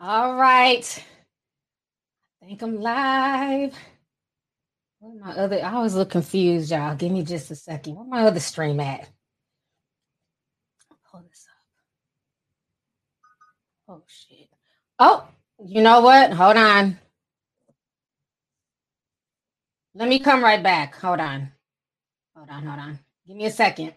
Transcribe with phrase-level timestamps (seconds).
[0.00, 1.04] All right.
[2.42, 3.74] I think I'm live.
[5.00, 5.64] Where my other?
[5.64, 6.94] I always look confused, y'all.
[6.96, 7.96] Give me just a second.
[7.96, 9.08] Where my other stream at?
[11.10, 11.46] Pull this
[13.88, 13.96] up.
[13.96, 14.48] Oh shit.
[14.98, 15.26] Oh,
[15.64, 16.32] you know what?
[16.32, 16.98] Hold on.
[19.94, 20.94] Let me come right back.
[20.96, 21.52] Hold on.
[22.36, 22.66] Hold on.
[22.66, 22.98] Hold on.
[23.26, 23.94] Give me a second.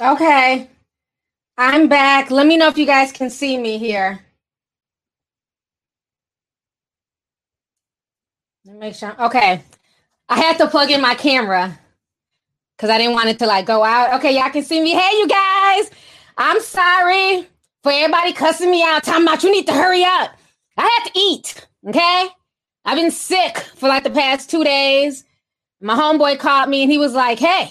[0.00, 0.68] Okay.
[1.56, 2.30] I'm back.
[2.30, 4.20] Let me know if you guys can see me here.
[8.64, 9.14] Let me make sure.
[9.26, 9.62] Okay.
[10.28, 11.78] I had to plug in my camera
[12.76, 14.14] because I didn't want it to like go out.
[14.14, 14.94] Okay, y'all can see me.
[14.94, 15.90] Hey, you guys.
[16.36, 17.46] I'm sorry
[17.84, 20.36] for everybody cussing me out, talking about you need to hurry up.
[20.76, 21.68] I have to eat.
[21.88, 22.28] Okay.
[22.84, 25.24] I've been sick for like the past two days.
[25.80, 27.70] My homeboy called me and he was like, Hey,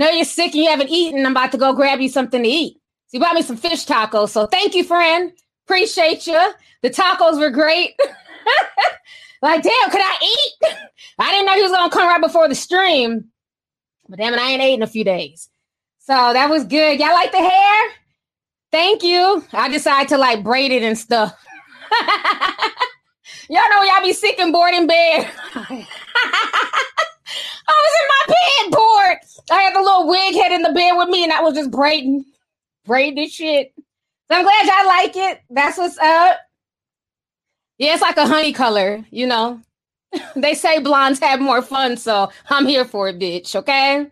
[0.00, 1.24] know you're sick and you haven't eaten.
[1.24, 2.74] I'm about to go grab you something to eat.
[3.06, 4.30] So he bought me some fish tacos.
[4.30, 5.32] So thank you, friend.
[5.66, 6.52] Appreciate you.
[6.82, 7.94] The tacos were great.
[9.42, 10.68] like, damn, could I eat?
[11.18, 13.26] I didn't know he was gonna come right before the stream.
[14.08, 15.48] But damn it, I ain't ate in a few days.
[16.00, 16.98] So that was good.
[16.98, 17.90] Y'all like the hair?
[18.72, 19.44] Thank you.
[19.52, 21.36] I decided to like braid it and stuff.
[23.50, 25.28] y'all know y'all be sick and bored in bed.
[27.70, 29.18] I was in my bed bored.
[29.50, 31.70] I had the little wig head in the bed with me, and I was just
[31.70, 32.24] braiding,
[32.86, 33.72] braiding shit.
[34.30, 35.40] So I'm glad y'all like it.
[35.50, 36.38] That's what's up.
[37.78, 39.60] Yeah, it's like a honey color, you know.
[40.36, 43.56] they say blondes have more fun, so I'm here for it, bitch.
[43.56, 44.06] Okay.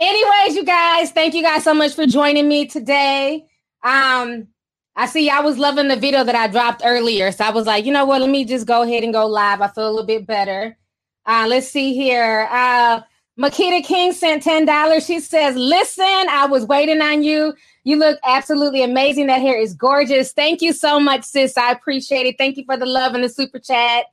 [0.00, 3.46] Anyways, you guys, thank you guys so much for joining me today.
[3.84, 4.48] Um,
[4.94, 7.84] I see I was loving the video that I dropped earlier, so I was like,
[7.84, 8.20] you know what?
[8.20, 9.60] Let me just go ahead and go live.
[9.60, 10.76] I feel a little bit better.
[11.24, 12.48] Uh, let's see here.
[12.50, 13.00] Uh,
[13.38, 15.06] Makita King sent $10.
[15.06, 17.54] She says, Listen, I was waiting on you.
[17.84, 19.28] You look absolutely amazing.
[19.28, 20.32] That hair is gorgeous.
[20.32, 21.56] Thank you so much, sis.
[21.56, 22.36] I appreciate it.
[22.36, 24.06] Thank you for the love and the super chat.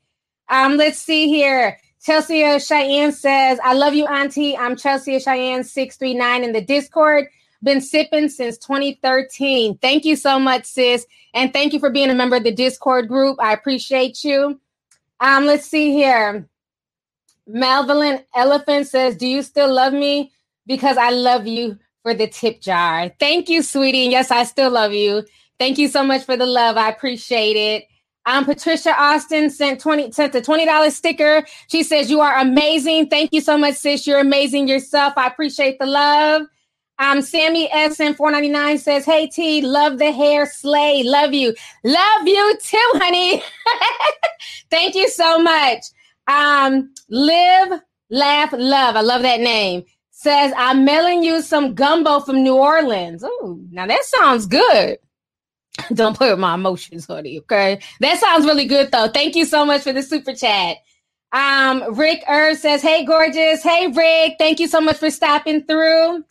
[0.48, 1.78] Um, let's see here.
[2.02, 4.56] Chelsea Cheyenne says, I love you, Auntie.
[4.56, 7.28] I'm Chelsea Cheyenne 639 in the Discord.
[7.62, 9.78] Been sipping since 2013.
[9.80, 11.06] Thank you so much, sis.
[11.34, 13.38] And thank you for being a member of the Discord group.
[13.42, 14.60] I appreciate you.
[15.20, 16.48] Um, let's see here.
[17.50, 20.32] Malvolent Elephant says, Do you still love me?
[20.66, 23.12] Because I love you for the tip jar.
[23.20, 24.10] Thank you, sweetie.
[24.10, 25.26] Yes, I still love you.
[25.60, 26.78] Thank you so much for the love.
[26.78, 27.86] I appreciate it.
[28.26, 31.44] Um, Patricia Austin sent 20 sent a $20 sticker.
[31.68, 33.10] She says, You are amazing.
[33.10, 34.06] Thank you so much, sis.
[34.06, 35.14] You're amazing yourself.
[35.18, 36.44] I appreciate the love.
[37.00, 41.56] Um, Sammy S and 499 says, Hey T, love the hair, slay, love you.
[41.86, 43.42] Love you too, honey.
[44.70, 45.80] Thank you so much.
[46.28, 48.98] Um, live, laugh, love.
[48.98, 49.86] I love that name.
[50.12, 53.24] Says, I'm mailing you some gumbo from New Orleans.
[53.26, 54.98] Oh, now that sounds good.
[55.94, 57.40] Don't play with my emotions, honey.
[57.40, 57.80] Okay.
[58.02, 59.08] That sounds really good though.
[59.08, 60.78] Thank you so much for the super chat.
[61.32, 63.64] Um, Rick Irv says, Hey, gorgeous.
[63.64, 64.36] Hey, Rick.
[64.38, 66.26] Thank you so much for stopping through.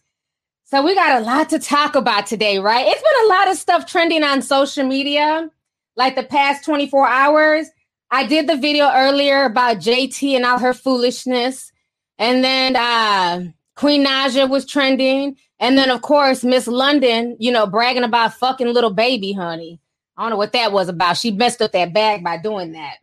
[0.71, 2.87] So we got a lot to talk about today, right?
[2.87, 5.51] It's been a lot of stuff trending on social media
[5.97, 7.71] like the past 24 hours.
[8.11, 11.73] I did the video earlier about JT and all her foolishness.
[12.19, 15.39] And then uh, Queen Naija was trending.
[15.59, 19.81] And then, of course, Miss London, you know, bragging about fucking little baby, honey.
[20.19, 21.17] I don't know what that was about.
[21.17, 22.97] She messed up that bag by doing that.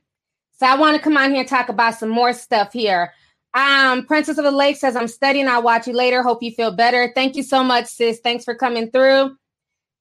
[0.59, 3.12] So I want to come on here and talk about some more stuff here.
[3.55, 5.47] Um, Princess of the Lake says, I'm studying.
[5.47, 6.21] I'll watch you later.
[6.21, 7.11] Hope you feel better.
[7.16, 8.19] Thank you so much, sis.
[8.19, 9.35] Thanks for coming through.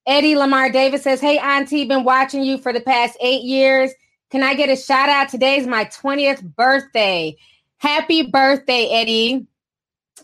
[0.07, 3.93] Eddie Lamar Davis says, Hey, Auntie, been watching you for the past eight years.
[4.31, 5.29] Can I get a shout out?
[5.29, 7.37] Today's my 20th birthday.
[7.79, 9.47] Happy birthday, Eddie.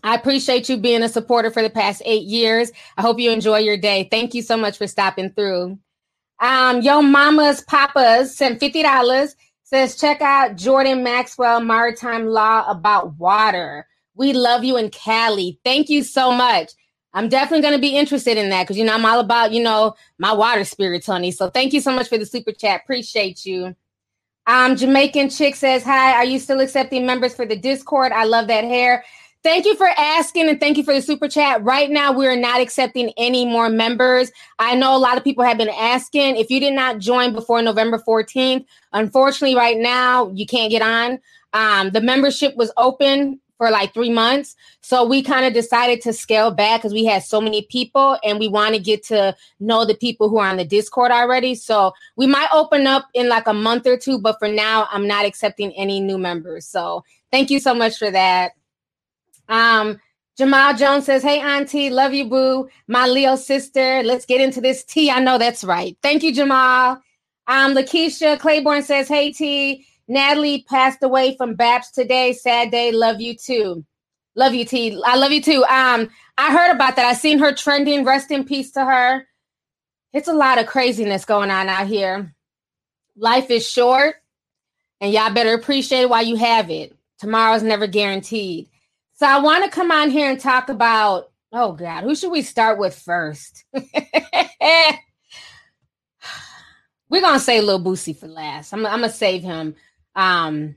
[0.02, 2.72] I appreciate you being a supporter for the past eight years.
[2.96, 4.08] I hope you enjoy your day.
[4.10, 5.78] Thank you so much for stopping through.
[6.40, 9.34] Um, Yo Mama's Papas sent $50.
[9.70, 13.86] Says, check out Jordan Maxwell Maritime Law about water.
[14.16, 15.60] We love you in Cali.
[15.64, 16.72] Thank you so much.
[17.14, 19.62] I'm definitely going to be interested in that because, you know, I'm all about, you
[19.62, 21.30] know, my water spirits, honey.
[21.30, 22.80] So thank you so much for the super chat.
[22.82, 23.76] Appreciate you.
[24.48, 28.10] Um, Jamaican chick says, Hi, are you still accepting members for the Discord?
[28.10, 29.04] I love that hair.
[29.42, 31.64] Thank you for asking and thank you for the super chat.
[31.64, 34.30] Right now, we're not accepting any more members.
[34.58, 36.36] I know a lot of people have been asking.
[36.36, 41.18] If you did not join before November 14th, unfortunately, right now, you can't get on.
[41.54, 44.56] Um, the membership was open for like three months.
[44.82, 48.38] So we kind of decided to scale back because we had so many people and
[48.38, 51.54] we want to get to know the people who are on the Discord already.
[51.54, 55.06] So we might open up in like a month or two, but for now, I'm
[55.06, 56.66] not accepting any new members.
[56.66, 58.52] So thank you so much for that.
[59.50, 60.00] Um,
[60.38, 62.68] Jamal Jones says, Hey, Auntie, love you, boo.
[62.88, 64.02] My Leo sister.
[64.02, 65.10] Let's get into this tea.
[65.10, 65.96] I know that's right.
[66.02, 67.02] Thank you, Jamal.
[67.46, 69.84] Um, Lakeisha Claiborne says, Hey, T.
[70.08, 72.32] Natalie passed away from BAPS today.
[72.32, 72.90] Sad day.
[72.90, 73.84] Love you too.
[74.34, 74.98] Love you, T.
[75.04, 75.62] I love you too.
[75.64, 76.08] Um,
[76.38, 77.04] I heard about that.
[77.04, 78.04] I seen her trending.
[78.04, 79.26] Rest in peace to her.
[80.14, 82.34] It's a lot of craziness going on out here.
[83.14, 84.16] Life is short,
[85.00, 86.96] and y'all better appreciate while you have it.
[87.18, 88.69] Tomorrow's never guaranteed.
[89.20, 91.30] So I want to come on here and talk about.
[91.52, 93.66] Oh God, who should we start with first?
[93.74, 93.84] We're
[97.20, 98.72] gonna say Lil Boosie for last.
[98.72, 99.74] I'm, I'm gonna save him
[100.16, 100.74] um,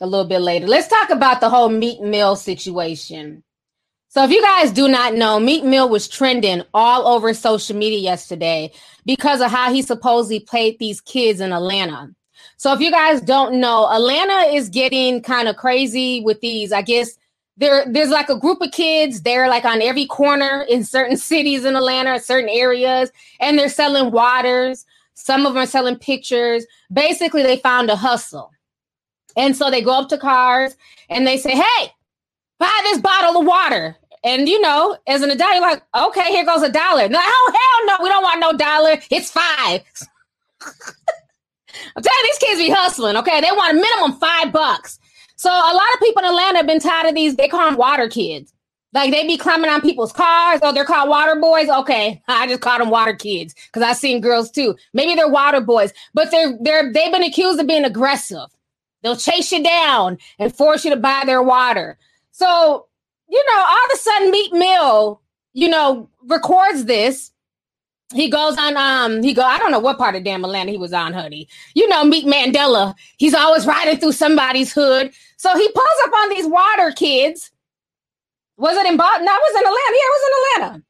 [0.00, 0.68] a little bit later.
[0.68, 3.42] Let's talk about the whole Meek Mill situation.
[4.06, 7.98] So, if you guys do not know, Meek Mill was trending all over social media
[7.98, 8.70] yesterday
[9.04, 12.14] because of how he supposedly played these kids in Atlanta.
[12.56, 16.70] So, if you guys don't know, Atlanta is getting kind of crazy with these.
[16.70, 17.16] I guess
[17.60, 19.22] there, there's like a group of kids.
[19.22, 24.10] They're like on every corner in certain cities in Atlanta, certain areas, and they're selling
[24.10, 24.86] waters.
[25.14, 26.66] Some of them are selling pictures.
[26.92, 28.50] Basically, they found a hustle.
[29.36, 30.76] And so they go up to cars
[31.10, 31.92] and they say, Hey,
[32.58, 33.96] buy this bottle of water.
[34.24, 37.08] And you know, as an adult, you're like, okay, here goes a dollar.
[37.08, 38.98] No, oh hell no, we don't want no dollar.
[39.10, 39.82] It's five.
[41.96, 43.16] I'm telling you, these kids be hustling.
[43.16, 44.98] Okay, they want a minimum five bucks.
[45.40, 47.34] So a lot of people in Atlanta have been tired of these.
[47.34, 48.52] They call them water kids.
[48.92, 50.60] Like they be climbing on people's cars.
[50.62, 51.70] Oh, they're called water boys.
[51.70, 54.76] Okay, I just call them water kids because I've seen girls too.
[54.92, 58.48] Maybe they're water boys, but they're they're they've been accused of being aggressive.
[59.02, 61.96] They'll chase you down and force you to buy their water.
[62.32, 62.86] So,
[63.26, 65.22] you know, all of a sudden Meek Mill,
[65.54, 67.32] you know, records this.
[68.12, 70.76] He goes on, um, he go, I don't know what part of damn Atlanta he
[70.76, 71.48] was on, honey.
[71.74, 75.12] You know, Meek Mandela, he's always riding through somebody's hood.
[75.40, 77.50] So he pulls up on these water kids.
[78.58, 79.24] Was it in Boston?
[79.24, 79.96] No, it was in Atlanta.
[79.96, 80.82] Yeah, it was in Atlanta.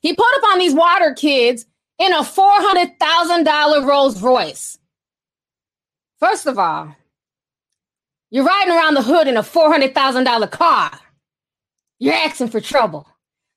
[0.00, 1.66] He pulled up on these water kids
[1.98, 4.78] in a $400,000 Rolls Royce.
[6.18, 6.96] First of all,
[8.30, 10.98] you're riding around the hood in a $400,000 car.
[11.98, 13.06] You're asking for trouble.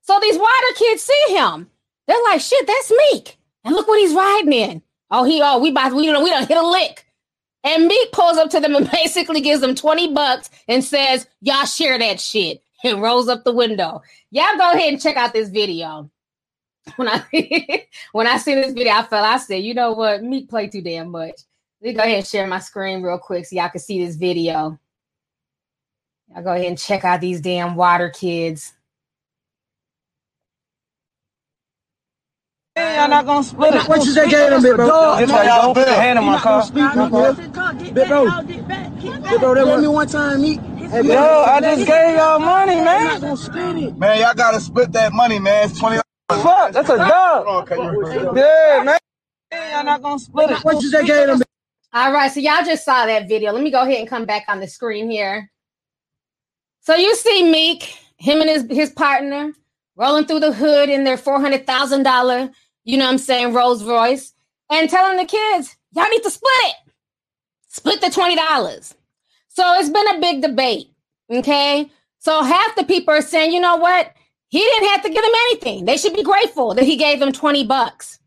[0.02, 1.70] So these water kids see him.
[2.06, 3.38] They're like, shit, that's Meek.
[3.64, 4.82] And look what he's riding in.
[5.10, 7.05] Oh, he, oh, we about, we, we don't hit a lick.
[7.66, 11.66] And Meek pulls up to them and basically gives them 20 bucks and says, y'all
[11.66, 14.02] share that shit and rolls up the window.
[14.32, 16.10] Y'all go ahead and check out this video.
[16.98, 17.24] When I
[18.12, 20.84] when I see this video, I felt I said, you know what, Meek play too
[20.84, 21.34] damn much.
[21.82, 24.16] Let me go ahead and share my screen real quick so y'all can see this
[24.16, 24.80] video.
[26.30, 28.74] Y'all go ahead and check out these damn water kids.
[32.48, 32.64] Hey,
[33.06, 33.88] y'all not gonna split it.
[33.88, 34.88] What you say, gave them, big bro?
[34.88, 36.63] That's why y'all put a hand in my car.
[36.72, 38.42] Big bro.
[38.44, 40.57] Big bro, that me one time, me.
[40.88, 43.22] Hey, Yo, I just gave y'all money, man.
[43.22, 43.98] Gonna split it.
[43.98, 45.69] Man, y'all gotta split that money, man.
[45.69, 46.00] It's twenty.
[46.30, 47.68] Fuck, that's a dog.
[48.36, 48.98] Yeah, man.
[49.51, 50.57] Hey, y'all not gonna split it.
[50.63, 51.41] What you say, gave them?
[51.94, 53.53] All right, so y'all just saw that video.
[53.53, 55.50] Let me go ahead and come back on the screen here.
[56.82, 57.84] So you see Meek,
[58.17, 59.53] him and his his partner
[59.96, 62.51] rolling through the hood in their four hundred thousand dollar,
[62.86, 64.34] you know what I'm saying, Rolls Royce,
[64.70, 66.75] and telling the kids, y'all need to split it,
[67.68, 68.96] split the twenty dollars.
[69.50, 70.88] So it's been a big debate.
[71.32, 71.89] Okay,
[72.20, 74.13] so half the people are saying, you know what,
[74.50, 75.86] he didn't have to give them anything.
[75.86, 78.20] They should be grateful that he gave them twenty bucks.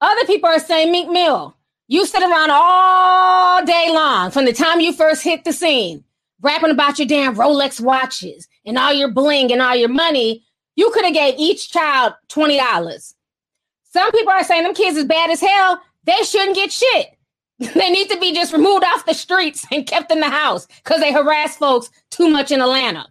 [0.00, 1.56] Other people are saying, Meek Mill,
[1.88, 6.04] you sit around all day long from the time you first hit the scene,
[6.40, 10.44] rapping about your damn Rolex watches and all your bling and all your money.
[10.76, 13.14] You could have gave each child $20.
[13.96, 15.80] Some people are saying them kids is bad as hell.
[16.04, 17.16] They shouldn't get shit.
[17.58, 21.00] they need to be just removed off the streets and kept in the house because
[21.00, 23.06] they harass folks too much in Atlanta.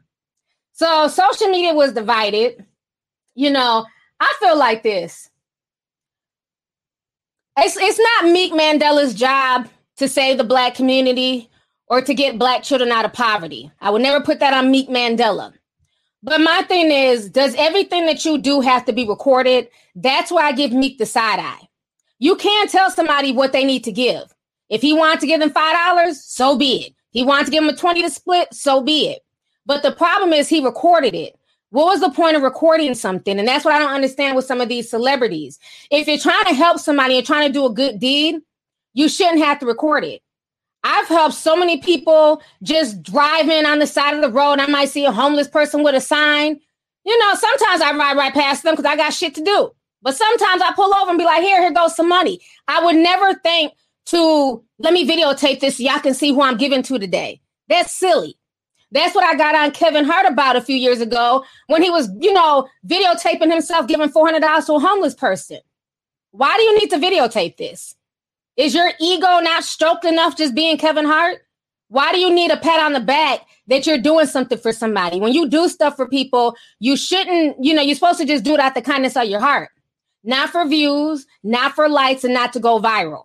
[0.74, 2.64] So social media was divided.
[3.34, 3.84] You know,
[4.20, 5.28] I feel like this.
[7.58, 11.50] It's it's not Meek Mandela's job to save the black community
[11.88, 13.72] or to get black children out of poverty.
[13.82, 15.52] I would never put that on Meek Mandela.
[16.26, 19.70] But my thing is, does everything that you do have to be recorded?
[19.94, 21.70] That's why I give Meek the side eye.
[22.18, 24.34] You can't tell somebody what they need to give.
[24.68, 26.94] If he wants to give them five dollars, so be it.
[27.12, 29.24] He wants to give them a 20 to split, so be it.
[29.68, 31.38] But the problem is he recorded it.
[31.70, 33.38] What was the point of recording something?
[33.38, 35.60] And that's what I don't understand with some of these celebrities.
[35.92, 38.38] If you're trying to help somebody, you're trying to do a good deed,
[38.94, 40.24] you shouldn't have to record it.
[40.88, 44.60] I've helped so many people just driving on the side of the road.
[44.60, 46.60] I might see a homeless person with a sign.
[47.04, 49.72] You know, sometimes I ride right past them because I got shit to do.
[50.04, 52.40] But sometimes I pull over and be like, here, here goes some money.
[52.68, 53.74] I would never think
[54.08, 57.42] to let me videotape this so y'all can see who I'm giving to today.
[57.68, 58.38] That's silly.
[58.92, 62.12] That's what I got on Kevin Hart about a few years ago when he was,
[62.20, 65.62] you know, videotaping himself giving $400 to a homeless person.
[66.30, 67.96] Why do you need to videotape this?
[68.58, 71.40] Is your ego not stroked enough just being Kevin Hart?
[71.90, 75.20] Why do you need a pat on the back that you're doing something for somebody?
[75.20, 78.54] When you do stuff for people, you shouldn't, you know, you're supposed to just do
[78.54, 79.70] it out the kindness of your heart,
[80.24, 83.24] not for views, not for likes, and not to go viral.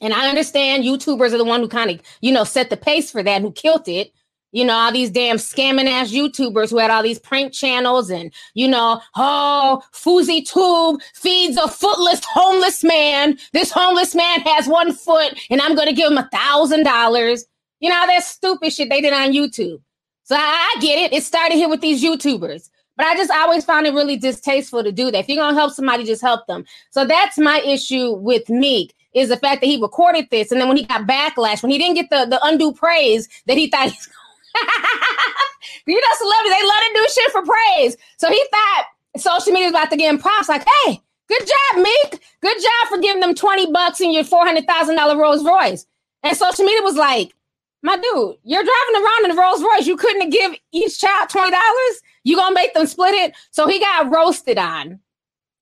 [0.00, 3.10] And I understand YouTubers are the one who kind of, you know, set the pace
[3.10, 4.12] for that, who killed it
[4.52, 8.32] you know, all these damn scamming ass YouTubers who had all these prank channels and,
[8.54, 13.38] you know, oh, FouseyTube feeds a footless homeless man.
[13.52, 17.44] This homeless man has one foot and I'm going to give him a thousand dollars.
[17.80, 19.80] You know, that stupid shit they did on YouTube.
[20.24, 21.12] So I, I get it.
[21.12, 22.70] It started here with these YouTubers.
[22.96, 25.18] But I just always found it really distasteful to do that.
[25.18, 26.64] If you're gonna help somebody, just help them.
[26.90, 30.68] So that's my issue with Meek is the fact that he recorded this, and then
[30.68, 33.90] when he got backlash, when he didn't get the the undue praise that he thought
[33.90, 34.08] he's
[35.86, 37.96] you know, celebrities, they love to do shit for praise.
[38.18, 38.86] So he thought
[39.16, 42.20] social media was about to give him props, like, hey, good job, Meek.
[42.40, 45.86] Good job for giving them 20 bucks in your $400,000 Rolls Royce.
[46.22, 47.32] And social media was like,
[47.82, 49.86] my dude, you're driving around in a Rolls Royce.
[49.86, 51.52] You couldn't give each child $20.
[52.24, 53.34] You gonna make them split it?
[53.52, 54.98] So he got roasted on.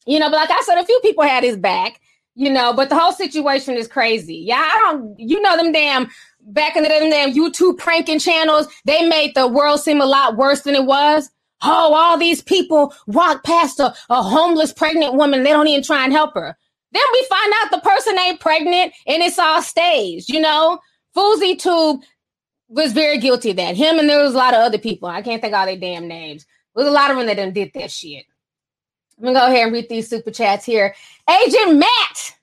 [0.06, 2.00] You know, but like I said, a few people had his back,
[2.34, 4.36] you know, but the whole situation is crazy.
[4.36, 6.08] Yeah, I don't, you know, them damn
[6.44, 10.36] back in the day, damn YouTube pranking channels, they made the world seem a lot
[10.36, 11.30] worse than it was.
[11.62, 15.42] Oh, all these people walk past a, a homeless pregnant woman.
[15.42, 16.56] They don't even try and help her.
[16.92, 20.78] Then we find out the person ain't pregnant and it's all staged, you know?
[21.16, 22.02] FouseyTube
[22.68, 23.76] was very guilty of that.
[23.76, 25.08] Him and there was a lot of other people.
[25.08, 26.46] I can't think all their damn names.
[26.74, 28.24] There's a lot of them that done did that shit.
[29.18, 30.94] I'm gonna go ahead and read these super chats here.
[31.30, 32.36] Agent Matt.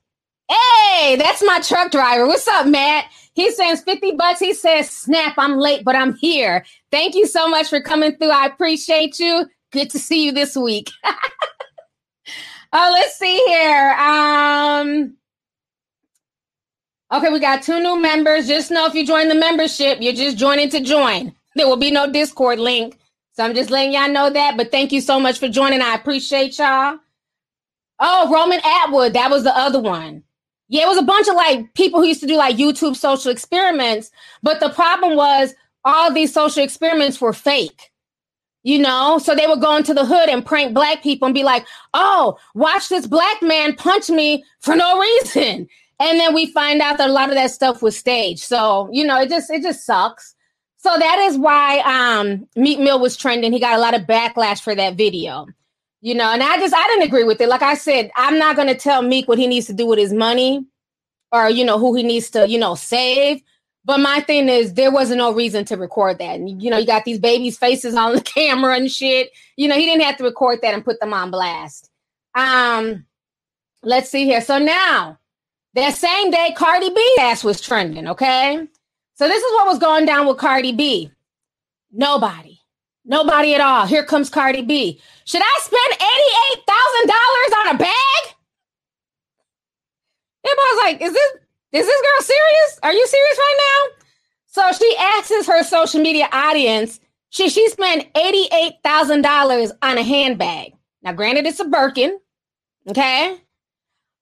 [0.50, 2.28] Hey, that's my truck driver.
[2.28, 3.06] What's up, Matt?
[3.34, 4.40] He sends 50 bucks.
[4.40, 6.66] He says, Snap, I'm late, but I'm here.
[6.92, 8.32] Thank you so much for coming through.
[8.32, 9.46] I appreciate you.
[9.72, 10.90] Good to see you this week.
[12.74, 13.92] oh, let's see here.
[13.92, 15.16] Um,
[17.14, 18.48] okay, we got two new members.
[18.48, 21.34] Just know if you join the membership, you're just joining to join.
[21.56, 22.98] There will be no Discord link.
[23.34, 24.58] So I'm just letting y'all know that.
[24.58, 25.82] But thank you so much for joining.
[25.82, 26.98] I appreciate y'all.
[27.98, 29.14] Oh, Roman Atwood.
[29.14, 30.24] That was the other one.
[30.72, 33.30] Yeah, it was a bunch of like people who used to do like YouTube social
[33.30, 34.10] experiments,
[34.42, 37.92] but the problem was all these social experiments were fake.
[38.64, 41.44] You know, so they would go into the hood and prank black people and be
[41.44, 45.68] like, "Oh, watch this black man punch me for no reason."
[46.00, 48.40] And then we find out that a lot of that stuff was staged.
[48.40, 50.36] So, you know, it just it just sucks.
[50.78, 53.52] So that is why um Meek Mill was trending.
[53.52, 55.48] He got a lot of backlash for that video
[56.02, 57.48] you know, and I just I didn't agree with it.
[57.48, 60.12] Like I said, I'm not to tell Meek what he needs to do with his
[60.12, 60.66] money
[61.32, 63.42] or you know who he needs to you know save.
[63.84, 66.40] But my thing is, there wasn't no reason to record that.
[66.40, 69.32] And you know, you got these babies' faces on the camera and shit.
[69.58, 71.90] You know, he didn't have to record that and put them on blast.
[72.36, 73.06] Um,
[73.84, 74.42] let's see here.
[74.42, 75.20] So now,
[75.74, 78.08] that same day, Cardi B ass was trending.
[78.08, 78.68] Okay,
[79.16, 81.12] so this is what was going down with Cardi B.
[81.92, 82.61] Nobody
[83.06, 83.86] Nobody at all.
[83.86, 85.02] Here comes Cardi B.
[85.26, 86.00] Should I spend
[87.68, 88.36] $88,000 on a bag?
[90.46, 91.32] Everybody's like, is this
[91.72, 92.80] is this girl serious?
[92.84, 94.04] Are you serious right now?
[94.48, 100.74] So she asks her social media audience, should she spend $88,000 on a handbag?
[101.02, 102.20] Now, granted, it's a Birkin,
[102.90, 103.38] okay?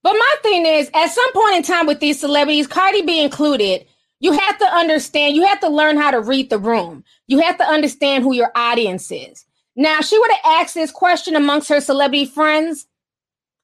[0.03, 3.85] But my thing is, at some point in time with these celebrities, Cardi B included,
[4.19, 7.03] you have to understand, you have to learn how to read the room.
[7.27, 9.45] You have to understand who your audience is.
[9.75, 12.87] Now, she would have asked this question amongst her celebrity friends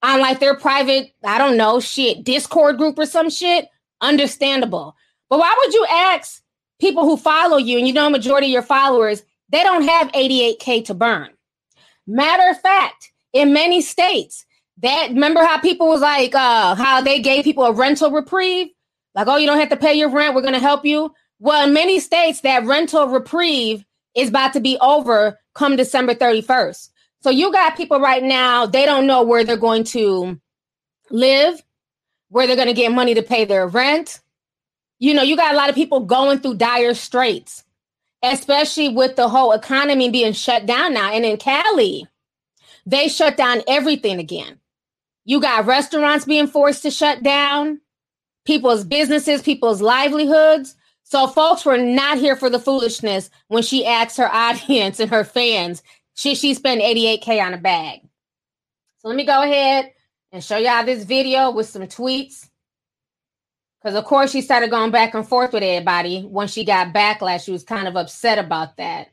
[0.02, 3.68] on like their private, I don't know, shit, Discord group or some shit.
[4.02, 4.96] Understandable.
[5.30, 6.42] But why would you ask
[6.80, 10.86] people who follow you and you know majority of your followers, they don't have 88K
[10.86, 11.30] to burn?
[12.08, 14.46] Matter of fact, in many states,
[14.78, 18.68] that remember how people was like uh how they gave people a rental reprieve
[19.16, 20.36] like, oh, you don't have to pay your rent.
[20.36, 21.14] We're going to help you.
[21.40, 26.90] Well, in many states, that rental reprieve is about to be over come December 31st.
[27.22, 30.40] So you got people right now, they don't know where they're going to
[31.10, 31.62] live,
[32.30, 34.20] where they're going to get money to pay their rent.
[35.00, 37.64] You know, you got a lot of people going through dire straits.
[38.32, 41.12] especially with the whole economy being shut down now.
[41.12, 42.08] And in Cali,
[42.86, 44.60] they shut down everything again.
[45.26, 47.82] You got restaurants being forced to shut down,
[48.46, 50.76] people's businesses, people's livelihoods.
[51.04, 55.24] So folks were not here for the foolishness when she asked her audience and her
[55.24, 55.84] fans.
[56.14, 58.02] She she spent 88k on a bag.
[59.00, 59.92] So let me go ahead
[60.32, 62.50] and show y'all this video with some tweets.
[63.82, 67.46] Because of course she started going back and forth with everybody when she got backlash.
[67.46, 69.10] She was kind of upset about that.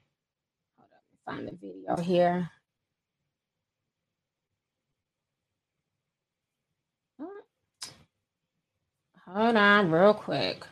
[1.27, 2.51] Find the video here.
[9.35, 10.67] Hold on, real quick.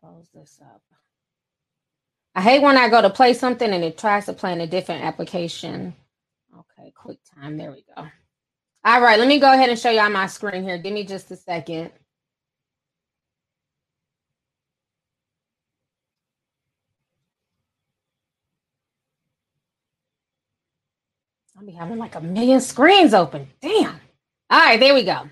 [0.00, 0.82] Close this up.
[2.34, 4.66] I hate when I go to play something and it tries to play in a
[4.68, 5.94] different application.
[6.56, 7.56] Okay, quick time.
[7.56, 8.06] There we go.
[8.84, 10.78] All right, let me go ahead and show y'all my screen here.
[10.78, 11.90] Give me just a second.
[21.58, 23.48] I'll be having like a million screens open.
[23.60, 24.00] Damn.
[24.50, 25.28] All right, there we go.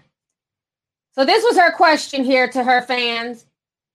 [1.19, 3.45] So this was her question here to her fans.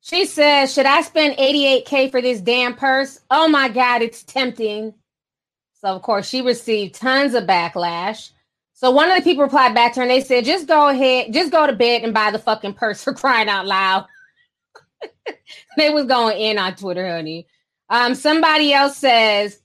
[0.01, 3.21] She says, Should I spend 88K for this damn purse?
[3.31, 4.93] Oh my God, it's tempting.
[5.79, 8.31] So, of course, she received tons of backlash.
[8.73, 11.31] So, one of the people replied back to her and they said, Just go ahead,
[11.31, 14.05] just go to bed and buy the fucking purse for crying out loud.
[15.77, 17.47] they was going in on Twitter, honey.
[17.89, 19.61] Um, somebody else says,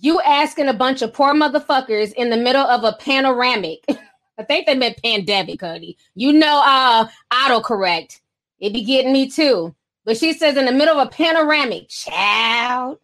[0.00, 3.86] You asking a bunch of poor motherfuckers in the middle of a panoramic.
[4.38, 5.96] I think they meant pandemic, honey.
[6.14, 8.20] You know, uh, autocorrect.
[8.58, 9.74] It be getting me too.
[10.04, 12.98] But she says in the middle of a panoramic, child.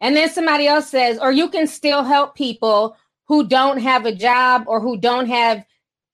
[0.00, 4.14] And then somebody else says, or you can still help people who don't have a
[4.14, 5.64] job or who don't have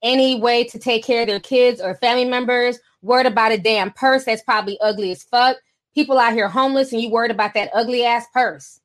[0.01, 2.79] any way to take care of their kids or family members.
[3.01, 5.57] Worried about a damn purse that's probably ugly as fuck.
[5.93, 8.81] People out here homeless and you worried about that ugly ass purse.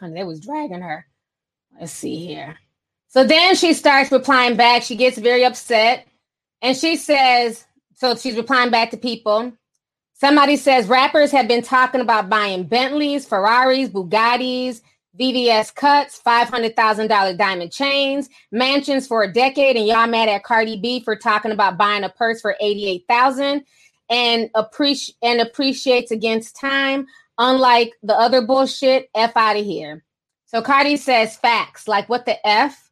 [0.00, 1.06] And they was dragging her.
[1.78, 2.56] Let's see here.
[3.14, 4.82] So then she starts replying back.
[4.82, 6.04] She gets very upset
[6.60, 9.52] and she says, so she's replying back to people.
[10.14, 14.80] Somebody says rappers have been talking about buying Bentleys, Ferraris, Bugattis,
[15.16, 20.98] VVS cuts, $500,000 diamond chains, mansions for a decade, and y'all mad at Cardi B
[20.98, 23.64] for talking about buying a purse for 88,000
[24.10, 27.06] and appreciate and appreciates against time,
[27.38, 30.02] unlike the other bullshit, F out of here.
[30.46, 32.83] So Cardi says facts, like what the F?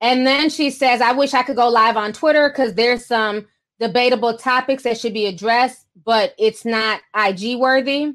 [0.00, 3.46] And then she says, I wish I could go live on Twitter because there's some
[3.80, 8.12] debatable topics that should be addressed, but it's not IG worthy.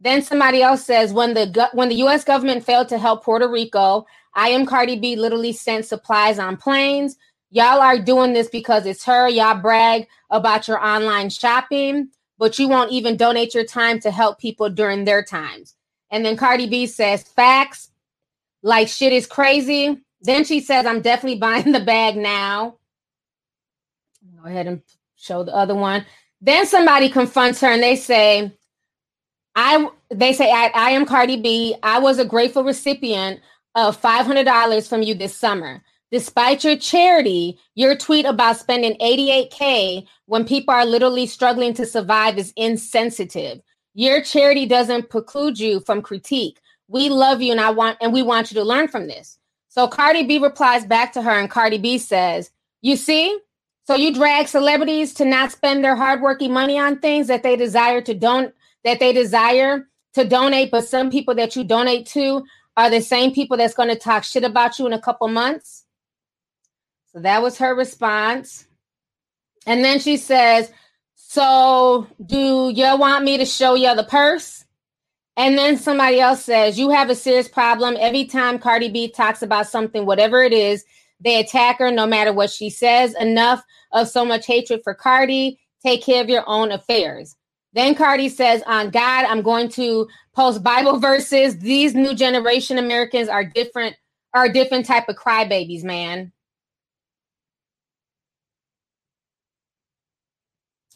[0.00, 2.24] Then somebody else says, when the when the U.S.
[2.24, 7.16] government failed to help Puerto Rico, I am Cardi B literally sent supplies on planes.
[7.50, 9.28] Y'all are doing this because it's her.
[9.28, 14.38] Y'all brag about your online shopping, but you won't even donate your time to help
[14.40, 15.74] people during their times.
[16.10, 17.90] And then Cardi B says, facts
[18.62, 20.03] like shit is crazy.
[20.24, 22.78] Then she says, I'm definitely buying the bag now.
[24.42, 24.82] Go ahead and
[25.16, 26.04] show the other one.
[26.40, 28.52] Then somebody confronts her and they say,
[29.54, 31.76] I they say I, I am Cardi B.
[31.82, 33.40] I was a grateful recipient
[33.74, 35.82] of $500 from you this summer.
[36.10, 42.38] Despite your charity, your tweet about spending 88K when people are literally struggling to survive
[42.38, 43.60] is insensitive.
[43.94, 46.60] Your charity doesn't preclude you from critique.
[46.88, 49.38] We love you and I want and we want you to learn from this.
[49.74, 53.36] So Cardi B replies back to her, and Cardi B says, You see?
[53.88, 58.00] So you drag celebrities to not spend their hardworking money on things that they desire
[58.02, 62.44] to don't that they desire to donate, but some people that you donate to
[62.76, 65.84] are the same people that's going to talk shit about you in a couple months.
[67.12, 68.68] So that was her response.
[69.66, 70.70] And then she says,
[71.16, 74.63] So do you want me to show you the purse?
[75.36, 77.96] And then somebody else says, You have a serious problem.
[77.98, 80.84] Every time Cardi B talks about something, whatever it is,
[81.20, 83.14] they attack her no matter what she says.
[83.18, 85.58] Enough of so much hatred for Cardi.
[85.82, 87.36] Take care of your own affairs.
[87.72, 91.58] Then Cardi says, On God, I'm going to post Bible verses.
[91.58, 93.96] These new generation Americans are different,
[94.32, 96.32] are a different type of crybabies, man.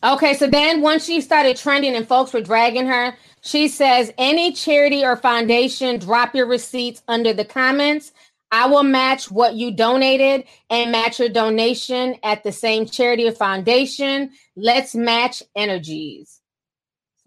[0.05, 4.53] Okay, so then once she started trending and folks were dragging her, she says, any
[4.53, 8.13] charity or foundation, drop your receipts under the comments.
[8.51, 13.33] I will match what you donated and match your donation at the same charity or
[13.33, 14.31] foundation.
[14.57, 16.41] Let's match energies.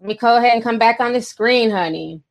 [0.00, 2.22] Let me go ahead and come back on the screen, honey.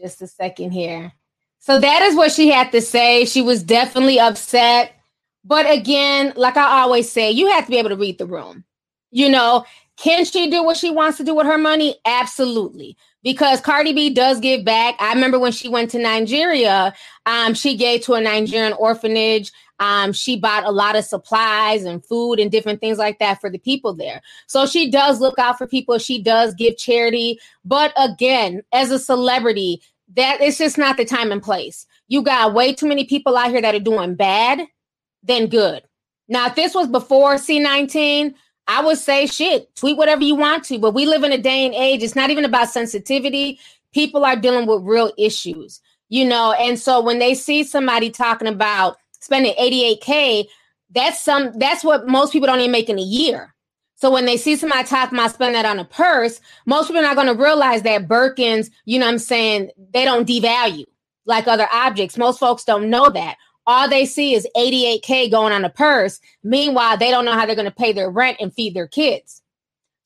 [0.00, 1.12] Just a second here.
[1.58, 3.24] So that is what she had to say.
[3.24, 4.92] She was definitely upset.
[5.44, 8.64] But again, like I always say, you have to be able to read the room.
[9.10, 9.64] You know,
[9.96, 11.96] Can she do what she wants to do with her money?
[12.04, 12.96] Absolutely.
[13.22, 14.96] Because Cardi B does give back.
[15.00, 16.92] I remember when she went to Nigeria,
[17.26, 19.52] um, she gave to a Nigerian orphanage.
[19.80, 23.50] Um, she bought a lot of supplies and food and different things like that for
[23.50, 24.20] the people there.
[24.46, 25.98] So she does look out for people.
[25.98, 27.38] She does give charity.
[27.64, 29.80] But again, as a celebrity,
[30.16, 31.86] that it's just not the time and place.
[32.08, 34.60] You got way too many people out here that are doing bad
[35.22, 35.82] than good.
[36.28, 38.34] Now, if this was before C19,
[38.66, 41.66] I would say shit, tweet whatever you want to, but we live in a day
[41.66, 42.02] and age.
[42.02, 43.58] It's not even about sensitivity.
[43.92, 46.52] People are dealing with real issues, you know.
[46.52, 50.46] And so when they see somebody talking about spending 88K,
[50.90, 53.54] that's some that's what most people don't even make in a year.
[53.96, 57.02] So when they see somebody talking about spending that on a purse, most people are
[57.02, 60.84] not going to realize that Birkins, you know I'm saying, they don't devalue
[61.26, 62.18] like other objects.
[62.18, 66.20] Most folks don't know that all they see is 88K going on a purse.
[66.42, 69.42] Meanwhile, they don't know how they're going to pay their rent and feed their kids.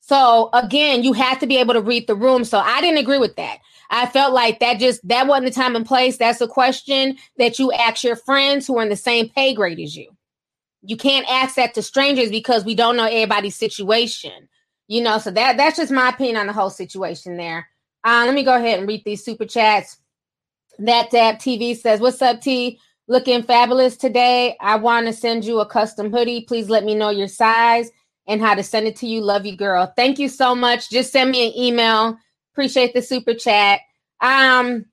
[0.01, 2.43] So again, you have to be able to read the room.
[2.43, 3.59] So I didn't agree with that.
[3.91, 6.17] I felt like that just that wasn't the time and place.
[6.17, 9.79] That's a question that you ask your friends who are in the same pay grade
[9.79, 10.09] as you.
[10.81, 14.47] You can't ask that to strangers because we don't know everybody's situation.
[14.87, 17.67] You know, so that that's just my opinion on the whole situation there.
[18.03, 19.97] Uh, let me go ahead and read these super chats.
[20.79, 22.79] That Dab TV says, What's up, T?
[23.09, 24.55] Looking fabulous today.
[24.61, 26.45] I want to send you a custom hoodie.
[26.47, 27.91] Please let me know your size
[28.27, 29.21] and how to send it to you.
[29.21, 29.91] Love you, girl.
[29.97, 30.89] Thank you so much.
[30.89, 32.17] Just send me an email.
[32.53, 33.81] Appreciate the super chat.
[34.21, 34.85] Um,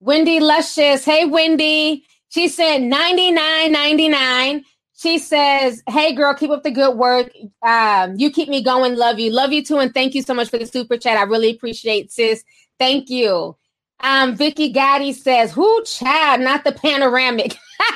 [0.00, 1.04] Wendy Luscious.
[1.04, 2.04] Hey, Wendy.
[2.30, 4.64] She said 99.99.
[4.94, 7.30] She says, Hey girl, keep up the good work.
[7.62, 8.96] Um, you keep me going.
[8.96, 9.30] Love you.
[9.32, 9.78] Love you too.
[9.78, 11.18] And thank you so much for the super chat.
[11.18, 12.44] I really appreciate sis.
[12.78, 13.56] Thank you.
[14.02, 17.56] Um, Vicky Gotti says, "Who child, not the panoramic."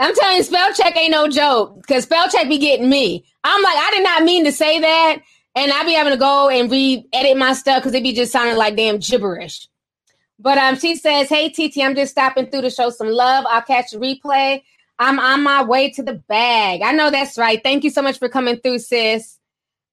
[0.00, 3.24] I'm telling you, spell check ain't no joke because spell check be getting me.
[3.44, 5.18] I'm like, I did not mean to say that,
[5.54, 8.56] and I be having to go and re-edit my stuff because it be just sounding
[8.56, 9.68] like damn gibberish.
[10.38, 13.44] But um, she says, "Hey TT, I'm just stopping through to show some love.
[13.48, 14.62] I'll catch the replay.
[15.00, 16.80] I'm on my way to the bag.
[16.82, 17.60] I know that's right.
[17.62, 19.37] Thank you so much for coming through, sis."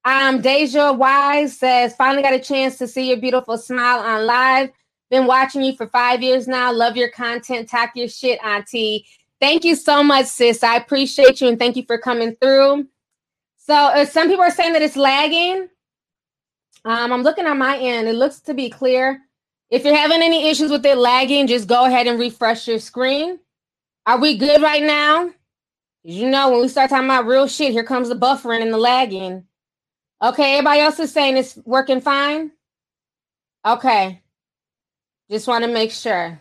[0.05, 4.69] Um, Deja Wise says, finally got a chance to see your beautiful smile on live.
[5.09, 6.71] Been watching you for five years now.
[6.71, 7.67] Love your content.
[7.67, 9.07] Talk your shit, Auntie.
[9.41, 10.63] Thank you so much, sis.
[10.63, 12.87] I appreciate you and thank you for coming through.
[13.57, 15.69] So, uh, some people are saying that it's lagging.
[16.85, 18.07] Um, I'm looking on my end.
[18.07, 19.21] It looks to be clear.
[19.71, 23.39] If you're having any issues with it lagging, just go ahead and refresh your screen.
[24.05, 25.31] Are we good right now?
[26.03, 28.77] You know, when we start talking about real shit, here comes the buffering and the
[28.77, 29.47] lagging.
[30.21, 32.51] Okay, everybody else is saying it's working fine?
[33.65, 34.21] Okay.
[35.29, 36.39] Just want to make sure.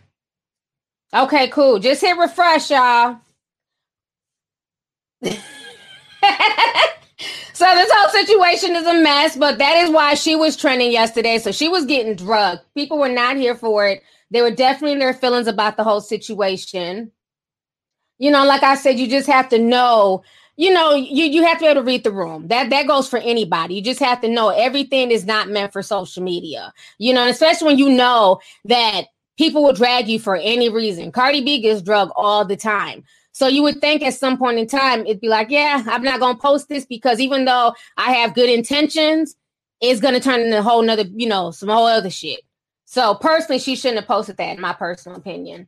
[1.13, 1.79] Okay, cool.
[1.79, 3.19] Just hit refresh, y'all.
[5.23, 5.31] so
[7.65, 11.39] this whole situation is a mess, but that is why she was trending yesterday.
[11.39, 12.63] So she was getting drugged.
[12.75, 14.03] People were not here for it.
[14.31, 17.13] They were definitely in their feelings about the whole situation.
[18.19, 20.23] You know, like I said, you just have to know
[20.57, 22.49] you know, you you have to be able to read the room.
[22.49, 23.75] That that goes for anybody.
[23.75, 26.73] You just have to know everything is not meant for social media.
[26.99, 31.11] You know, especially when you know that people will drag you for any reason.
[31.11, 33.05] Cardi B gets drug all the time.
[33.33, 36.21] So you would think at some point in time it'd be like, yeah, I'm not
[36.21, 39.35] gonna post this because even though I have good intentions,
[39.81, 42.41] it's gonna turn into a whole nother, you know, some whole other shit.
[42.85, 45.67] So personally, she shouldn't have posted that, in my personal opinion.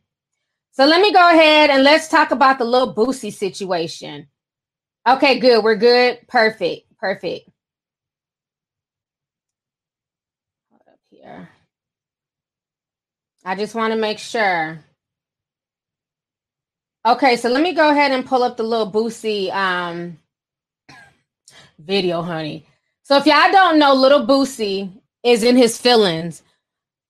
[0.71, 4.29] So let me go ahead and let's talk about the little Boosie situation.
[5.07, 5.63] Okay, good.
[5.63, 6.27] We're good.
[6.29, 6.87] Perfect.
[6.99, 7.49] Perfect.
[10.71, 11.49] Hold up here.
[13.45, 14.81] I just want to make sure.
[17.07, 20.19] Okay, so let me go ahead and pull up the little Boosie um
[21.79, 22.67] video, honey.
[23.05, 24.91] So if y'all don't know, little Boosie
[25.23, 26.43] is in his feelings.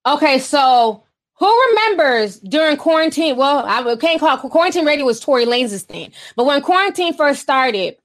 [0.07, 1.05] Okay, so
[1.39, 3.37] who remembers during quarantine?
[3.37, 7.97] Well, I can't call quarantine radio was Tory Lanez's thing, but when quarantine first started,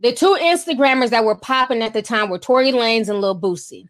[0.00, 3.88] the two Instagrammers that were popping at the time were Tory Lanez and Lil Boosie.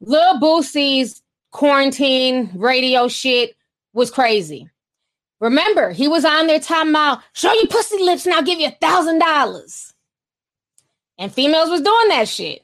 [0.00, 3.56] Lil Boosie's quarantine radio shit
[3.92, 4.70] was crazy.
[5.40, 8.68] Remember, he was on there talking about show you pussy lips and I'll give you
[8.68, 9.92] a thousand dollars.
[11.18, 12.62] And females was doing that shit.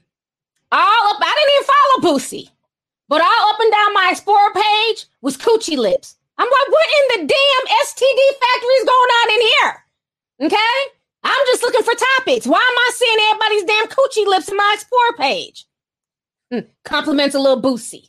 [0.72, 0.78] All
[1.14, 2.50] up, I didn't even follow Boosie.
[3.10, 6.16] But all up and down my Explorer page was coochie lips.
[6.38, 9.84] I'm like, what in the damn STD factory is going on in here?
[10.46, 10.92] Okay?
[11.24, 12.46] I'm just looking for topics.
[12.46, 15.66] Why am I seeing everybody's damn coochie lips in my Explore page?
[16.52, 18.08] Mm, compliments a little Boosie.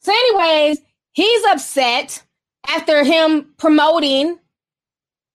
[0.00, 0.78] So, anyways,
[1.12, 2.22] he's upset
[2.68, 4.38] after him promoting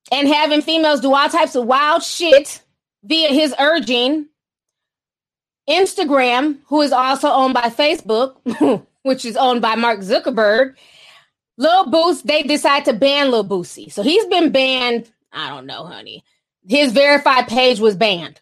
[0.09, 2.61] and having females do all types of wild shit
[3.03, 4.27] via his urging
[5.69, 8.35] Instagram, who is also owned by Facebook,
[9.03, 10.75] which is owned by Mark Zuckerberg,
[11.57, 13.91] Lil Boost, they decide to ban Lil Boosie.
[13.91, 15.11] So he's been banned.
[15.33, 16.23] I don't know, honey.
[16.67, 18.39] His verified page was banned.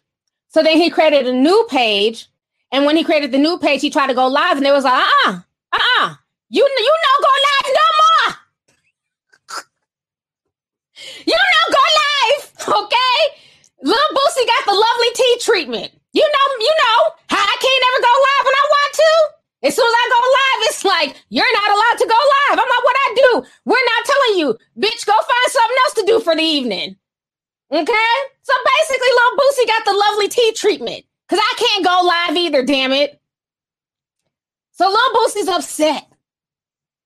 [0.48, 2.28] So then he created a new page.
[2.70, 4.84] And when he created the new page, he tried to go live, and they was
[4.84, 5.40] like, uh uh-uh, uh,
[5.72, 6.14] uh-uh.
[6.50, 8.36] You, you know, go live no more.
[11.26, 13.40] you know, go live, okay?
[13.82, 15.97] Lil Boosie got the lovely tea treatment.
[16.12, 16.98] You know, you know
[17.30, 19.12] I can't ever go live when I want to.
[19.68, 22.58] As soon as I go live, it's like you're not allowed to go live.
[22.62, 23.48] I'm like, what I do?
[23.64, 25.06] We're not telling you, bitch.
[25.06, 26.96] Go find something else to do for the evening.
[27.70, 28.14] Okay.
[28.42, 32.64] So basically, Lil Boosie got the lovely tea treatment because I can't go live either.
[32.64, 33.20] Damn it.
[34.72, 36.06] So Lil Boosie's upset.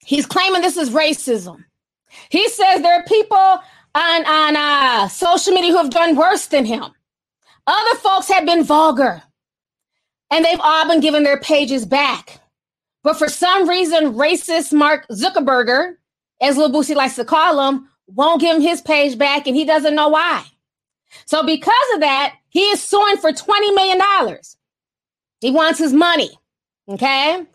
[0.04, 1.64] He's claiming this is racism.
[2.28, 3.38] He says there are people
[3.94, 6.84] on on uh, social media who have done worse than him.
[7.66, 9.22] Other folks have been vulgar,
[10.30, 12.40] and they've all been given their pages back.
[13.02, 15.96] But for some reason, racist Mark Zuckerberger,
[16.40, 19.64] as Lil Boosie likes to call him, won't give him his page back, and he
[19.64, 20.44] doesn't know why.
[21.26, 24.00] So because of that, he is suing for $20 million.
[25.40, 26.30] He wants his money.
[26.88, 27.46] Okay.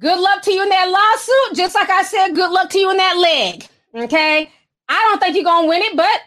[0.00, 1.56] Good luck to you in that lawsuit.
[1.56, 3.66] Just like I said, good luck to you in that leg.
[3.94, 4.50] Okay.
[4.88, 6.20] I don't think you're going to win it, but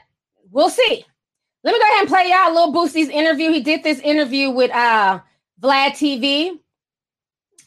[0.52, 1.06] we'll see.
[1.64, 3.52] Let me go ahead and play y'all a Lil Boosie's interview.
[3.52, 5.22] He did this interview with uh,
[5.62, 6.60] Vlad TV.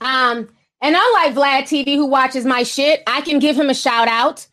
[0.02, 0.48] Um,
[0.82, 4.46] and unlike Vlad TV, who watches my shit, I can give him a shout out.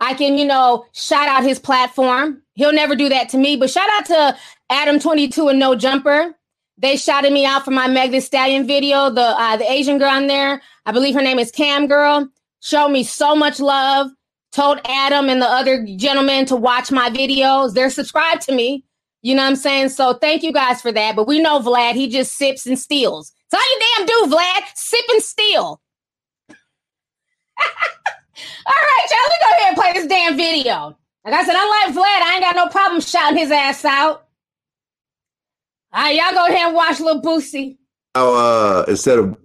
[0.00, 2.42] I can, you know, shout out his platform.
[2.54, 4.36] He'll never do that to me, but shout out to
[4.70, 6.34] Adam22 and No Jumper.
[6.76, 9.10] They shouted me out for my Meg Thee Stallion video.
[9.10, 12.28] The uh, the Asian girl in there, I believe her name is Cam Girl,
[12.60, 14.10] showed me so much love.
[14.52, 17.74] Told Adam and the other gentlemen to watch my videos.
[17.74, 18.84] They're subscribed to me.
[19.28, 19.90] You know what I'm saying?
[19.90, 21.14] So thank you guys for that.
[21.14, 23.30] But we know Vlad, he just sips and steals.
[23.50, 25.82] So all you damn do, Vlad, sip and steal.
[26.48, 26.56] all
[28.66, 30.96] right, y'all, let me go ahead and play this damn video.
[31.26, 34.24] Like I said, unlike Vlad, I ain't got no problem shouting his ass out.
[35.92, 37.76] All right, y'all go ahead and watch Lil Boosie.
[38.14, 39.36] Oh, uh, instead of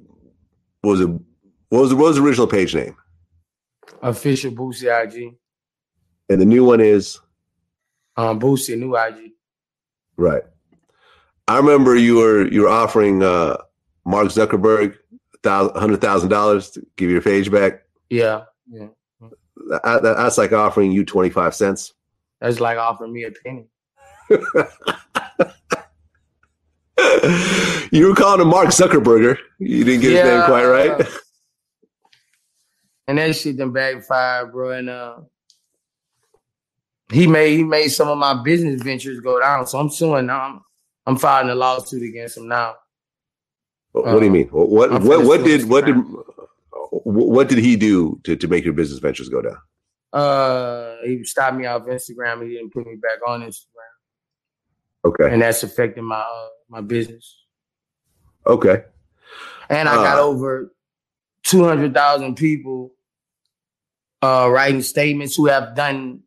[0.79, 1.09] what was it?
[1.09, 2.95] What was the, what was the original page name?
[4.01, 5.35] Official Boosie IG.
[6.29, 7.19] And the new one is
[8.15, 9.32] um Boosie new IG.
[10.23, 10.43] Right.
[11.49, 13.57] I remember you were you were offering uh,
[14.05, 14.97] Mark Zuckerberg
[15.45, 17.83] hundred thousand dollars to give your page back.
[18.09, 18.87] Yeah, yeah.
[19.83, 21.93] That, that's like offering you twenty five cents.
[22.39, 23.65] That's like offering me a penny.
[27.91, 29.37] you were calling him Mark Zuckerberger.
[29.59, 31.07] You didn't get yeah, his name quite right.
[33.09, 34.71] and that shit done backfired, bro.
[34.71, 35.17] And uh,
[37.13, 39.67] he made he made some of my business ventures go down.
[39.67, 40.41] So I'm suing now.
[40.41, 40.61] I'm,
[41.05, 42.75] I'm filing a lawsuit against him now.
[43.91, 44.47] What, um, do you um, mean?
[44.49, 45.95] What what what did what did
[46.91, 49.57] what did he do to, to make your business ventures go down?
[50.11, 52.43] Uh, he stopped me off Instagram.
[52.43, 53.65] He didn't put me back on Instagram.
[55.05, 57.45] Okay, and that's affecting my uh, my business.
[58.47, 58.83] Okay,
[59.69, 60.73] and I uh, got over
[61.43, 62.93] two hundred thousand people
[64.23, 66.22] uh, writing statements who have done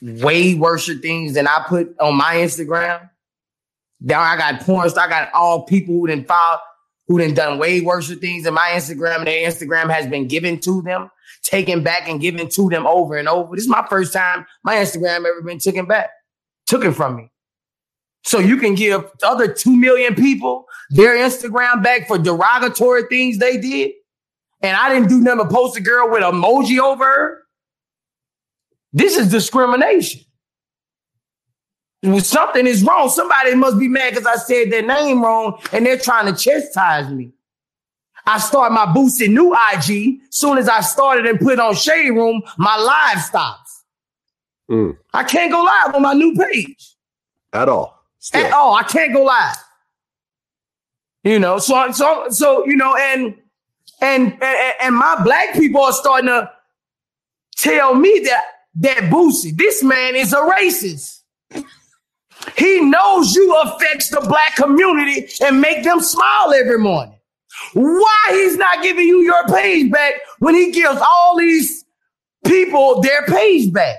[0.00, 3.08] way worse things than I put on my Instagram.
[4.00, 4.88] Now I got porn.
[4.88, 6.62] I got all people who didn't file,
[7.08, 10.60] who didn't done way worse things than my Instagram, and their Instagram has been given
[10.60, 11.10] to them,
[11.42, 13.56] taken back and given to them over and over.
[13.56, 16.10] This is my first time my Instagram ever been taken back,
[16.66, 17.30] took it from me.
[18.24, 23.58] So you can give other two million people their Instagram back for derogatory things they
[23.58, 23.92] did,
[24.62, 27.43] and I didn't do nothing but post a girl with emoji over her.
[28.94, 30.20] This is discrimination.
[32.20, 33.08] Something is wrong.
[33.08, 37.10] Somebody must be mad because I said their name wrong and they're trying to chastise
[37.10, 37.32] me.
[38.26, 40.20] I start my Boosie new IG.
[40.30, 43.84] Soon as I started and put on Shade Room, my live stops.
[44.70, 44.96] Mm.
[45.12, 46.94] I can't go live on my new page.
[47.52, 48.00] At all.
[48.20, 48.46] Still.
[48.46, 48.74] At all.
[48.74, 49.56] I can't go live.
[51.24, 53.34] You know, so so so you know, and
[54.02, 56.50] and and, and my black people are starting to
[57.56, 58.42] tell me that
[58.76, 61.20] that Boosie, this man is a racist.
[62.56, 67.18] He knows you affects the black community and make them smile every morning.
[67.72, 71.84] Why he's not giving you your page back when he gives all these
[72.44, 73.96] people their page back?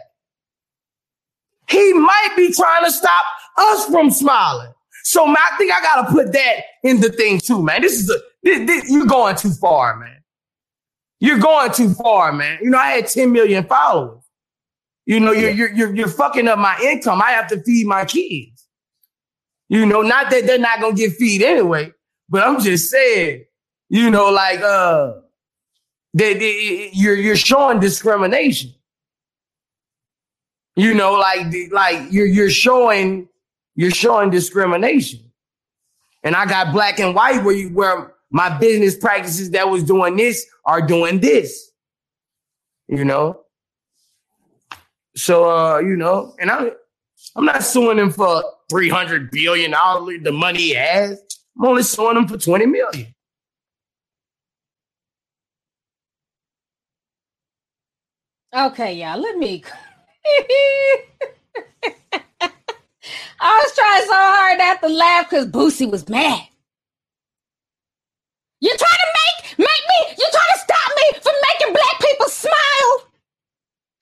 [1.69, 3.23] He might be trying to stop
[3.57, 4.71] us from smiling.
[5.03, 7.81] So I think I gotta put that in the thing too, man.
[7.81, 10.21] This is a this, this, you're going too far, man.
[11.19, 12.59] You're going too far, man.
[12.61, 14.24] You know, I had 10 million followers.
[15.05, 17.21] You know, you're, you're, you're, you're fucking up my income.
[17.21, 18.67] I have to feed my kids.
[19.69, 21.91] You know, not that they're not gonna get feed anyway,
[22.29, 23.45] but I'm just saying,
[23.89, 25.13] you know, like uh
[26.15, 26.39] that
[26.93, 28.73] you're you're showing discrimination.
[30.75, 33.27] You know, like like you're you're showing
[33.75, 35.19] you're showing discrimination.
[36.23, 40.15] And I got black and white where you where my business practices that was doing
[40.15, 41.71] this are doing this.
[42.87, 43.44] You know?
[45.15, 46.71] So uh, you know, and I
[47.35, 51.21] I'm not suing him for 300 billion dollars, the money he has.
[51.57, 53.13] I'm only suing him for 20 million.
[58.55, 59.63] Okay, y'all, let me.
[63.37, 66.41] I was trying so hard not to laugh because Boosie was mad.
[68.61, 70.15] You're trying to make make me.
[70.17, 73.04] You're trying to stop me from making black people smile.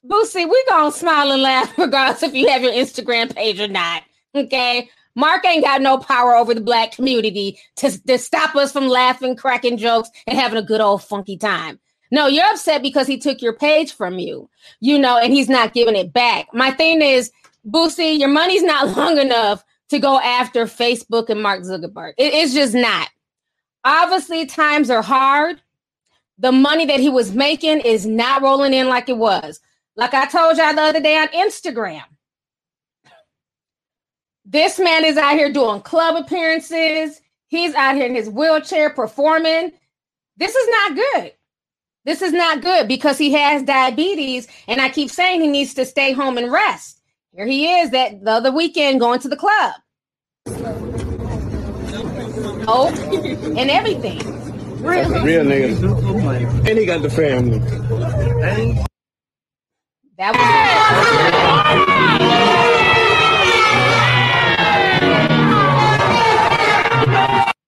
[0.05, 4.03] Boosie, we gonna smile and laugh regardless if you have your Instagram page or not.
[4.35, 4.89] Okay.
[5.15, 9.35] Mark ain't got no power over the black community to, to stop us from laughing,
[9.35, 11.79] cracking jokes, and having a good old funky time.
[12.11, 15.73] No, you're upset because he took your page from you, you know, and he's not
[15.73, 16.47] giving it back.
[16.53, 17.31] My thing is,
[17.67, 22.13] Boosie, your money's not long enough to go after Facebook and Mark Zuckerberg.
[22.17, 23.09] It, it's just not.
[23.83, 25.61] Obviously, times are hard.
[26.39, 29.59] The money that he was making is not rolling in like it was.
[29.95, 32.03] Like I told y'all the other day on Instagram,
[34.45, 37.21] this man is out here doing club appearances.
[37.47, 39.71] He's out here in his wheelchair performing.
[40.37, 41.33] This is not good.
[42.05, 44.47] This is not good because he has diabetes.
[44.67, 47.01] And I keep saying he needs to stay home and rest.
[47.31, 49.73] Here he is that the other weekend going to the club.
[52.65, 52.87] Oh,
[53.57, 54.19] and everything.
[54.81, 56.67] Real, real nigga.
[56.67, 57.61] And he got the family.
[60.17, 60.43] That was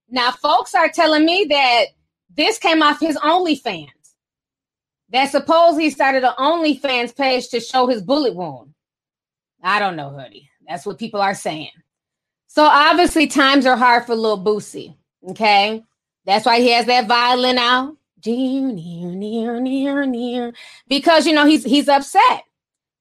[0.10, 1.86] now, folks are telling me that
[2.36, 3.90] this came off his OnlyFans.
[5.10, 8.76] That suppose he started an OnlyFans page to show his bullet wound.
[9.64, 10.50] I don't know, hoodie.
[10.68, 11.72] That's what people are saying.
[12.46, 14.96] So obviously, times are hard for little Boosie.
[15.30, 15.84] Okay,
[16.26, 20.54] that's why he has that violin out near, near, near, near,
[20.88, 22.44] because you know he's he's upset.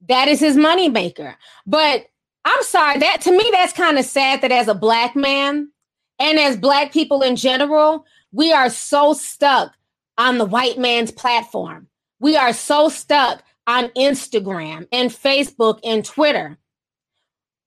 [0.09, 1.37] That is his money maker.
[1.67, 2.07] But
[2.45, 5.71] I'm sorry, that to me, that's kind of sad that as a black man
[6.19, 9.75] and as black people in general, we are so stuck
[10.19, 11.89] on the white man's platform.
[12.21, 16.59] We are so stuck on Instagram and Facebook and Twitter.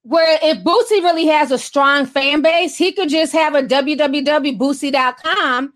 [0.04, 5.74] Where if Boosie really has a strong fan base, he could just have a www.boosie.com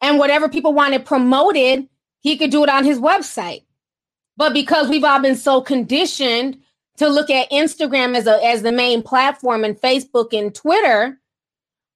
[0.00, 1.88] and whatever people wanted promoted,
[2.20, 3.64] he could do it on his website.
[4.36, 6.58] But because we've all been so conditioned
[6.98, 11.18] to look at Instagram as a as the main platform and Facebook and Twitter,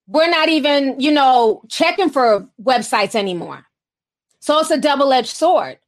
[0.07, 3.65] we're not even, you know, checking for websites anymore.
[4.39, 5.79] So it's a double-edged sword.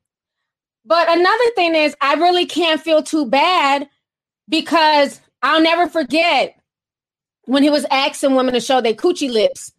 [0.86, 3.90] But another thing is I really can't feel too bad
[4.48, 6.56] because I'll never forget
[7.46, 9.72] when he was asking women to show their coochie lips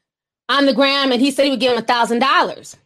[0.48, 2.76] on the gram and he said he would give him a thousand dollars.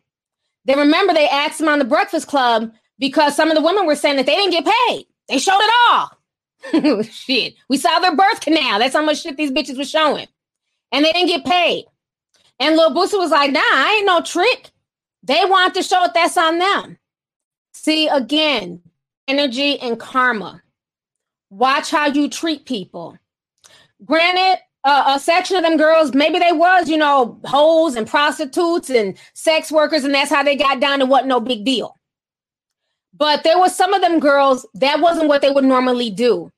[0.65, 3.97] They remember they asked him on the Breakfast Club because some of the women were
[3.97, 5.07] saying that they didn't get paid.
[5.29, 7.03] They showed it all.
[7.05, 7.55] shit.
[7.69, 8.79] We saw their birth canal.
[8.79, 10.27] That's how much shit these bitches were showing.
[10.93, 11.87] And they didn't get paid.
[12.59, 14.71] And Lil Boosie was like, nah, I ain't no trick.
[15.23, 16.13] They want to show it.
[16.15, 16.99] That's on them.
[17.73, 18.83] See, again,
[19.29, 20.63] energy and karma.
[21.49, 23.17] Watch how you treat people.
[24.05, 29.17] Granted, a section of them girls, maybe they was, you know, hoes and prostitutes and
[29.35, 31.97] sex workers, and that's how they got down and wasn't no big deal.
[33.15, 36.51] But there was some of them girls that wasn't what they would normally do.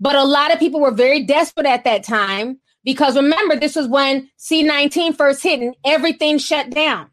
[0.00, 3.88] But a lot of people were very desperate at that time because remember, this was
[3.88, 7.08] when C19 first hit and everything shut down.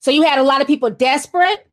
[0.00, 1.66] So you had a lot of people desperate.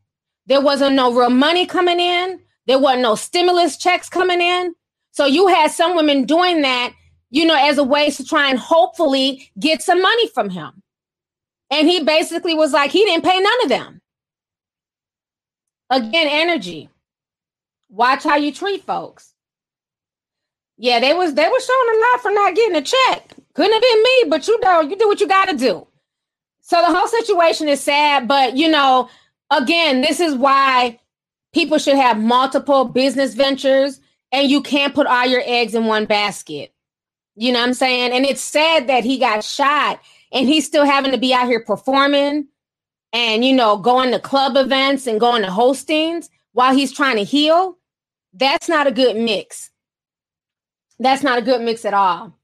[0.46, 2.40] There wasn't no real money coming in.
[2.68, 4.74] There wasn't no stimulus checks coming in.
[5.12, 6.94] So you had some women doing that
[7.30, 10.82] you know, as a way to try and hopefully get some money from him.
[11.72, 14.02] And he basically was like, he didn't pay none of them.
[15.90, 16.90] Again, energy.
[17.90, 19.34] Watch how you treat folks.
[20.78, 23.34] Yeah, they was they were showing a lot for not getting a check.
[23.54, 25.86] Couldn't have been me, but you know, you do what you gotta do.
[26.62, 29.10] So the whole situation is sad, but you know,
[29.52, 31.00] again, this is why
[31.54, 34.00] people should have multiple business ventures
[34.32, 36.72] and you can't put all your eggs in one basket.
[37.40, 38.12] You know what I'm saying?
[38.12, 40.02] And it's sad that he got shot
[40.34, 42.50] and he's still having to be out here performing
[43.14, 47.24] and, you know, going to club events and going to hostings while he's trying to
[47.24, 47.78] heal.
[48.34, 49.72] That's not a good mix.
[51.00, 52.38] That's not a good mix at all.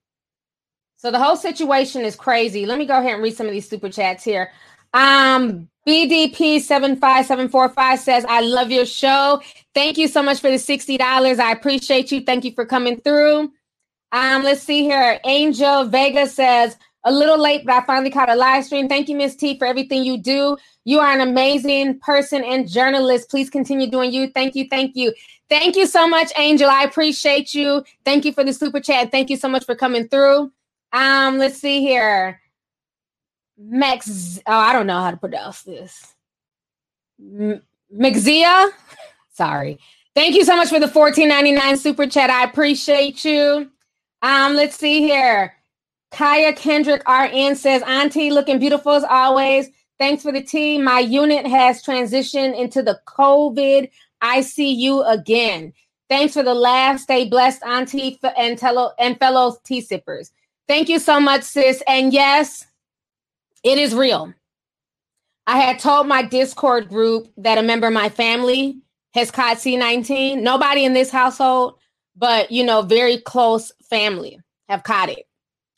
[0.96, 2.66] So the whole situation is crazy.
[2.66, 4.54] Let me go ahead and read some of these super chats here.
[4.94, 9.42] Um, BDP seven five seven four five says, "I love your show.
[9.74, 11.38] Thank you so much for the sixty dollars.
[11.38, 12.22] I appreciate you.
[12.22, 13.52] Thank you for coming through."
[14.16, 15.20] Um, let's see here.
[15.26, 18.88] Angel Vega says, "A little late, but I finally caught a live stream.
[18.88, 20.56] Thank you, Miss T, for everything you do.
[20.86, 23.30] You are an amazing person and journalist.
[23.30, 24.30] Please continue doing you.
[24.30, 25.14] Thank you, thank you,
[25.50, 26.70] thank you so much, Angel.
[26.70, 27.84] I appreciate you.
[28.06, 29.12] Thank you for the super chat.
[29.12, 30.50] Thank you so much for coming through."
[30.94, 32.40] Um, let's see here.
[33.58, 36.14] Max, oh, I don't know how to pronounce this.
[37.20, 37.62] M-
[37.94, 38.70] Mexia,
[39.34, 39.78] sorry.
[40.14, 42.30] Thank you so much for the 14.99 super chat.
[42.30, 43.72] I appreciate you.
[44.22, 45.54] Um, let's see here.
[46.12, 49.70] Kaya Kendrick RN says, Auntie, looking beautiful as always.
[49.98, 50.78] Thanks for the tea.
[50.78, 53.90] My unit has transitioned into the COVID
[54.24, 55.74] ICU again.
[56.10, 57.00] Thanks for the laugh.
[57.00, 60.32] Stay blessed, Auntie, and, telo- and fellow tea sippers.
[60.68, 61.84] Thank you so much, sis.
[61.88, 62.66] And yes,
[63.64, 64.34] it is real.
[65.48, 68.78] I had told my Discord group that a member of my family
[69.14, 70.42] has caught C19.
[70.42, 71.78] Nobody in this household,
[72.16, 74.40] but you know, very close family
[74.70, 75.28] have caught it.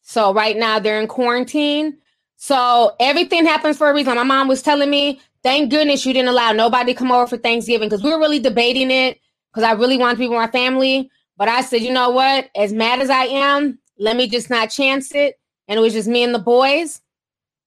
[0.01, 1.97] So right now they're in quarantine.
[2.37, 4.15] So everything happens for a reason.
[4.15, 7.37] My mom was telling me, thank goodness you didn't allow nobody to come over for
[7.37, 9.19] Thanksgiving because we were really debating it
[9.51, 11.09] because I really wanted to be with my family.
[11.35, 12.49] But I said, you know what?
[12.55, 15.39] As mad as I am, let me just not chance it.
[15.67, 17.01] And it was just me and the boys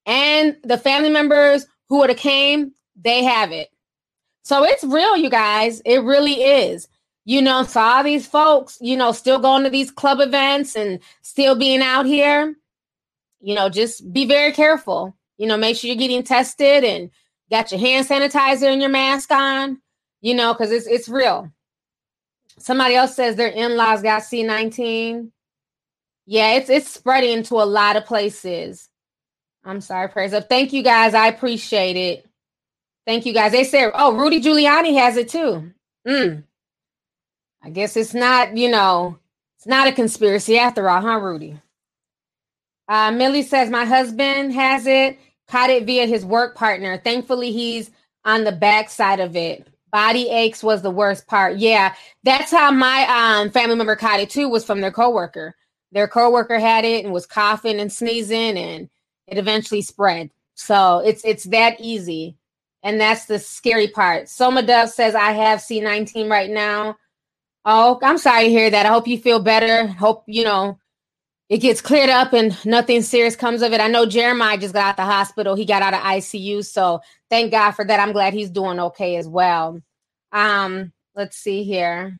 [0.06, 3.68] and the family members who would have came, they have it.
[4.42, 5.80] So it's real, you guys.
[5.84, 6.88] It really is.
[7.30, 10.98] You know, so all these folks, you know, still going to these club events and
[11.22, 12.56] still being out here,
[13.40, 15.16] you know, just be very careful.
[15.38, 17.08] You know, make sure you're getting tested and
[17.48, 19.80] got your hand sanitizer and your mask on,
[20.20, 21.52] you know, because it's it's real.
[22.58, 25.30] Somebody else says their in-laws got C19.
[26.26, 28.88] Yeah, it's it's spreading to a lot of places.
[29.62, 30.48] I'm sorry, praise up.
[30.48, 31.14] Thank you guys.
[31.14, 32.26] I appreciate it.
[33.06, 33.52] Thank you guys.
[33.52, 35.70] They said, oh, Rudy Giuliani has it too.
[36.04, 36.42] Mm.
[37.62, 39.18] I guess it's not, you know,
[39.56, 41.60] it's not a conspiracy after all, huh, Rudy?
[42.88, 46.98] Uh, Millie says, my husband has it, caught it via his work partner.
[46.98, 47.90] Thankfully, he's
[48.24, 49.66] on the back side of it.
[49.92, 51.56] Body aches was the worst part.
[51.58, 53.06] Yeah, that's how my
[53.40, 55.54] um, family member caught it too, was from their coworker.
[55.92, 58.88] Their coworker had it and was coughing and sneezing and
[59.26, 60.30] it eventually spread.
[60.54, 62.36] So it's it's that easy.
[62.82, 64.28] And that's the scary part.
[64.28, 66.96] Soma Dove says, I have C19 right now.
[67.64, 68.86] Oh, I'm sorry to hear that.
[68.86, 69.86] I hope you feel better.
[69.86, 70.78] Hope, you know,
[71.48, 73.80] it gets cleared up and nothing serious comes of it.
[73.80, 75.56] I know Jeremiah just got out the hospital.
[75.56, 76.64] He got out of ICU.
[76.64, 78.00] So thank God for that.
[78.00, 79.82] I'm glad he's doing okay as well.
[80.32, 82.16] Um, let's see here.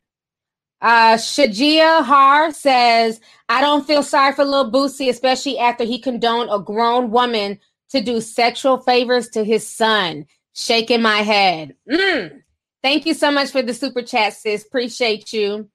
[0.81, 6.49] Uh, Shajia Har says, I don't feel sorry for little Boosie, especially after he condoned
[6.51, 7.59] a grown woman
[7.91, 10.25] to do sexual favors to his son.
[10.53, 11.75] Shaking my head.
[11.89, 12.40] Mm.
[12.83, 14.65] Thank you so much for the super chat, sis.
[14.65, 15.69] Appreciate you.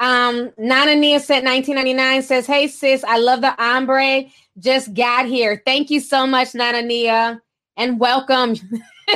[0.00, 4.24] Um, Nana Nia said 1999 says, Hey sis, I love the ombre.
[4.58, 5.62] Just got here.
[5.64, 7.40] Thank you so much, Nana Nia,
[7.76, 8.56] and welcome.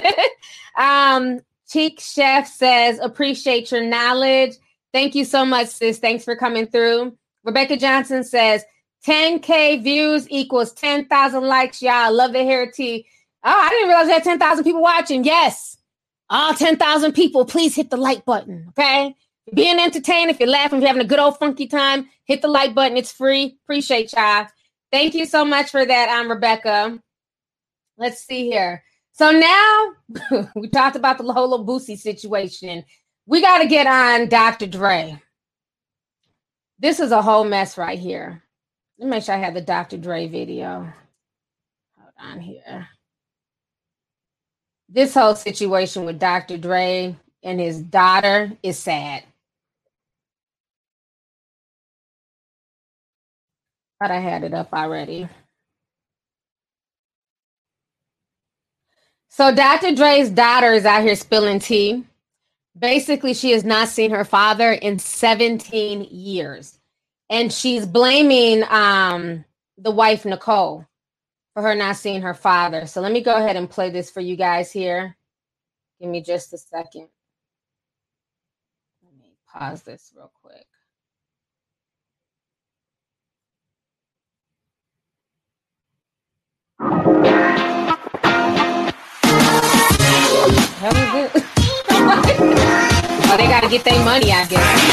[0.79, 4.53] um, Cheek Chef says, appreciate your knowledge.
[4.93, 5.99] Thank you so much, sis.
[5.99, 7.17] Thanks for coming through.
[7.43, 8.65] Rebecca Johnson says
[9.07, 11.83] 10K views equals 10,000 likes.
[11.83, 13.07] Y'all love the hair tea.
[13.43, 15.25] Oh, I didn't realize we that 10,000 people watching.
[15.25, 15.77] Yes.
[16.31, 18.67] All 10,000 people, please hit the like button.
[18.71, 19.15] Okay.
[19.53, 22.49] Being entertained, if you're laughing, if you're having a good old funky time, hit the
[22.49, 22.97] like button.
[22.97, 23.59] It's free.
[23.65, 24.47] Appreciate y'all.
[24.91, 26.09] Thank you so much for that.
[26.09, 26.99] I'm Rebecca.
[27.99, 28.83] Let's see here.
[29.13, 32.85] So now we talked about the Lola Boosie situation
[33.27, 34.67] we got to get on Dr.
[34.67, 35.21] Dre.
[36.79, 38.43] This is a whole mess right here.
[38.99, 39.97] Let me make sure I have the Dr.
[39.97, 40.93] Dre video.
[41.99, 42.89] Hold on here.
[44.89, 46.59] This whole situation with Dr.
[46.59, 49.25] Dre and his daughter is sad.
[54.01, 55.29] Thought I had it up already.
[59.31, 59.95] So Dr.
[59.95, 62.05] Dre's daughter is out here spilling tea
[62.79, 66.79] basically she has not seen her father in 17 years
[67.31, 69.45] and she's blaming um
[69.79, 70.87] the wife nicole
[71.55, 72.87] for her not seeing her father.
[72.87, 75.17] So let me go ahead and play this for you guys here.
[76.01, 77.09] Give me just a second.
[79.05, 80.67] Let me pause this real quick.
[90.85, 91.33] Is it?
[93.31, 94.91] oh, they gotta get their money, I guess.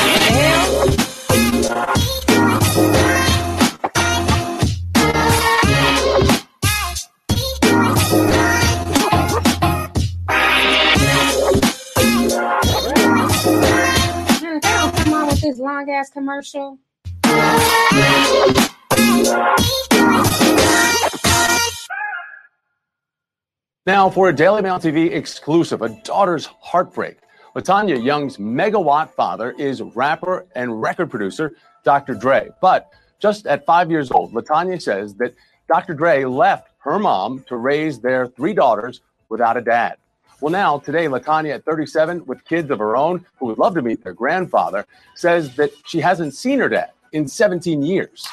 [15.44, 16.78] Ass commercial.
[23.88, 27.18] Now, for a Daily Mail TV exclusive, a daughter's heartbreak.
[27.56, 32.14] Latanya Young's megawatt father is rapper and record producer Dr.
[32.14, 32.50] Dre.
[32.62, 35.34] But just at five years old, Latanya says that
[35.68, 35.96] Dr.
[35.96, 39.98] Dre left her mom to raise their three daughters without a dad.
[40.42, 43.84] Well, now, today, Latanya, at 37, with kids of her own who would love to
[43.84, 48.28] meet their grandfather, says that she hasn't seen her dad in 17 years.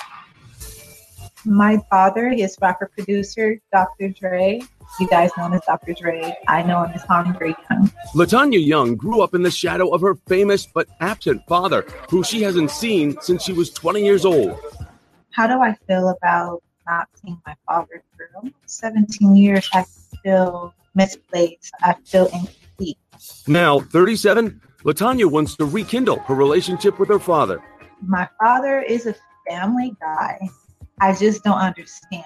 [1.45, 4.09] My father is rapper producer Dr.
[4.09, 4.63] Dre.
[4.99, 5.93] You guys know him as Dr.
[5.93, 6.35] Dre.
[6.49, 7.93] I know him as Andre Young.
[8.15, 12.43] Latanya Young grew up in the shadow of her famous but absent father, who she
[12.43, 14.59] hasn't seen since she was 20 years old.
[15.33, 19.69] How do I feel about not seeing my father for 17 years?
[19.75, 19.85] I
[20.23, 21.73] feel misplaced.
[21.81, 22.99] I feel incomplete.
[23.47, 27.63] Now, 37, Latanya wants to rekindle her relationship with her father.
[28.03, 29.15] My father is a
[29.49, 30.49] family guy.
[31.01, 32.25] I just don't understand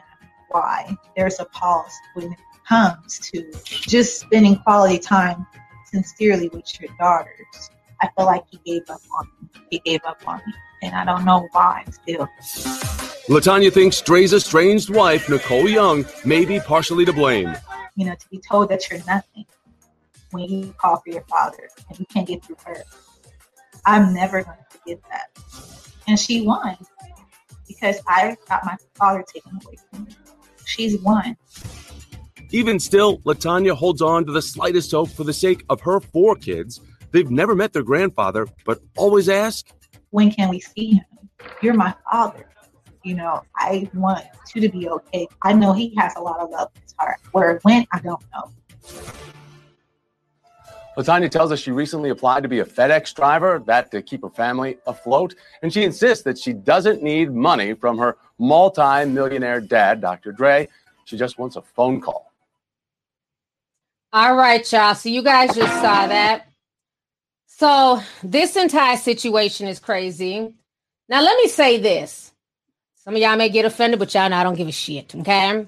[0.48, 5.46] why there's a pause when it comes to just spending quality time
[5.86, 7.70] sincerely with your daughters.
[8.00, 9.48] I feel like he gave up on me.
[9.70, 10.54] He gave up on me.
[10.82, 12.28] And I don't know why still.
[13.28, 17.54] Latanya thinks Dre's estranged wife, Nicole Young, may be partially to blame.
[17.96, 19.44] You know, to be told that you're nothing
[20.30, 22.84] when you call for your father and you can't get through her.
[23.84, 25.38] I'm never going to forget that.
[26.06, 26.76] And she won
[27.68, 30.12] because I got my father taken away from me.
[30.64, 31.36] She's won.
[32.50, 36.36] Even still, Latanya holds on to the slightest hope for the sake of her four
[36.36, 36.80] kids.
[37.10, 39.66] They've never met their grandfather, but always ask,
[40.10, 41.04] When can we see him?
[41.62, 42.48] You're my father.
[43.04, 44.24] You know, I want
[44.54, 45.28] you to be okay.
[45.42, 47.18] I know he has a lot of love in his heart.
[47.32, 48.50] Where it went, I don't know.
[50.96, 54.28] Latanya tells us she recently applied to be a FedEx driver, that to keep her
[54.28, 55.34] family afloat.
[55.62, 60.32] And she insists that she doesn't need money from her multi millionaire dad, Dr.
[60.32, 60.68] Dre.
[61.04, 62.30] She just wants a phone call.
[64.12, 64.94] All right, y'all.
[64.94, 66.48] So you guys just saw that.
[67.46, 70.52] So this entire situation is crazy.
[71.08, 72.31] Now, let me say this.
[73.04, 75.14] Some of y'all may get offended, but y'all know I don't give a shit.
[75.14, 75.66] Okay.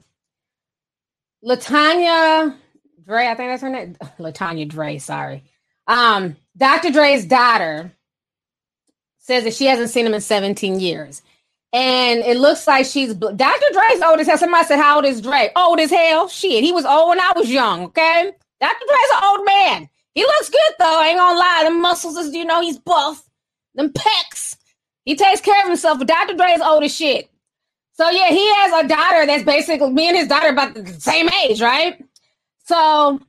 [1.44, 2.56] Latanya
[3.04, 3.96] Dre, I think that's her name.
[4.18, 5.42] Latanya Dre, sorry.
[5.86, 6.90] Um, Dr.
[6.90, 7.92] Dre's daughter
[9.18, 11.22] says that she hasn't seen him in 17 years.
[11.72, 13.66] And it looks like she's Dr.
[13.72, 14.38] Dre's old as hell.
[14.38, 15.50] Somebody said, How old is Dre?
[15.56, 16.28] Old as hell.
[16.28, 16.62] Shit.
[16.62, 17.86] He was old when I was young.
[17.86, 18.32] Okay.
[18.60, 18.84] Dr.
[18.86, 19.88] Dre's an old man.
[20.14, 21.00] He looks good though.
[21.00, 21.62] I ain't gonna lie.
[21.64, 23.28] The muscles is, you know, he's buff.
[23.74, 24.56] Them pecs.
[25.04, 26.34] He takes care of himself, but Dr.
[26.34, 27.28] Dre is old as shit.
[27.92, 31.28] So yeah, he has a daughter that's basically me and his daughter about the same
[31.44, 32.04] age, right?
[32.64, 33.20] So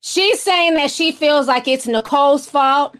[0.00, 2.96] she's saying that she feels like it's Nicole's fault.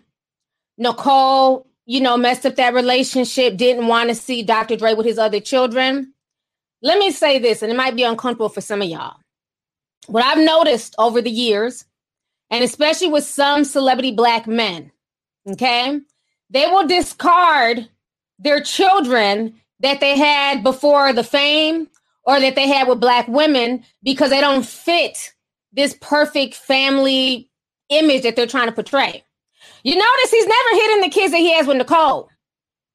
[0.79, 4.77] Nicole, you know, messed up that relationship, didn't want to see Dr.
[4.77, 6.15] Dre with his other children.
[6.81, 9.17] Let me say this, and it might be uncomfortable for some of y'all.
[10.07, 11.85] What I've noticed over the years,
[12.51, 14.93] and especially with some celebrity black men,
[15.51, 16.01] okay,
[16.51, 17.89] they will discard
[18.39, 21.89] their children that they had before the fame
[22.25, 25.33] or that they had with black women because they don't fit
[25.73, 27.51] this perfect family
[27.89, 29.23] image that they're trying to portray.
[29.83, 32.29] You notice he's never hitting the kids that he has with Nicole.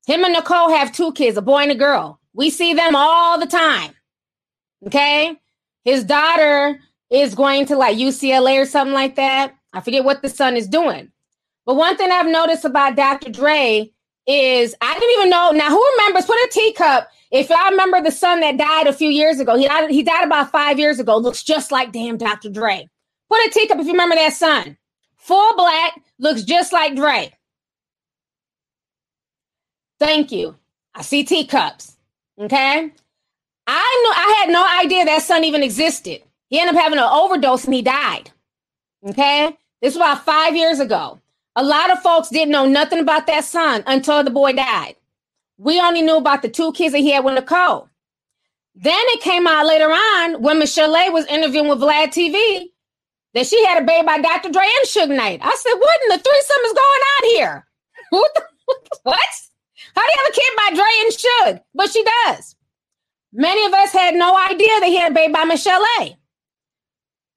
[0.05, 2.19] Him and Nicole have two kids, a boy and a girl.
[2.33, 3.91] We see them all the time.
[4.85, 5.35] Okay.
[5.85, 6.79] His daughter
[7.09, 9.55] is going to like UCLA or something like that.
[9.71, 11.12] I forget what the son is doing.
[11.65, 13.29] But one thing I've noticed about Dr.
[13.29, 13.89] Dre
[14.27, 15.51] is I didn't even know.
[15.51, 16.25] Now, who remembers?
[16.25, 17.09] Put a teacup.
[17.31, 20.25] If y'all remember the son that died a few years ago, he died, he died
[20.25, 21.17] about five years ago.
[21.17, 22.49] Looks just like damn Dr.
[22.49, 22.89] Dre.
[23.29, 24.77] Put a teacup if you remember that son.
[25.17, 27.31] Full black, looks just like Dre.
[29.99, 30.57] Thank you.
[30.93, 31.95] I see teacups.
[32.39, 32.91] Okay.
[33.65, 36.21] I knew I had no idea that son even existed.
[36.49, 38.31] He ended up having an overdose and he died.
[39.07, 39.57] Okay.
[39.81, 41.19] This was about five years ago.
[41.55, 44.95] A lot of folks didn't know nothing about that son until the boy died.
[45.57, 47.89] We only knew about the two kids that he had with Nicole.
[48.75, 52.69] Then it came out later on when Michel'le was interviewing with Vlad TV
[53.35, 54.49] that she had a baby by Dr.
[54.49, 55.41] Dre and Suge Knight.
[55.43, 57.67] I said, what in the threesome is going on here?
[58.09, 58.31] what?
[58.33, 58.41] The,
[59.03, 59.19] what?
[59.95, 61.63] How do you have a kid by Dre and Suge?
[61.75, 62.55] But she does.
[63.31, 66.17] Many of us had no idea that he had a baby by Michelle A.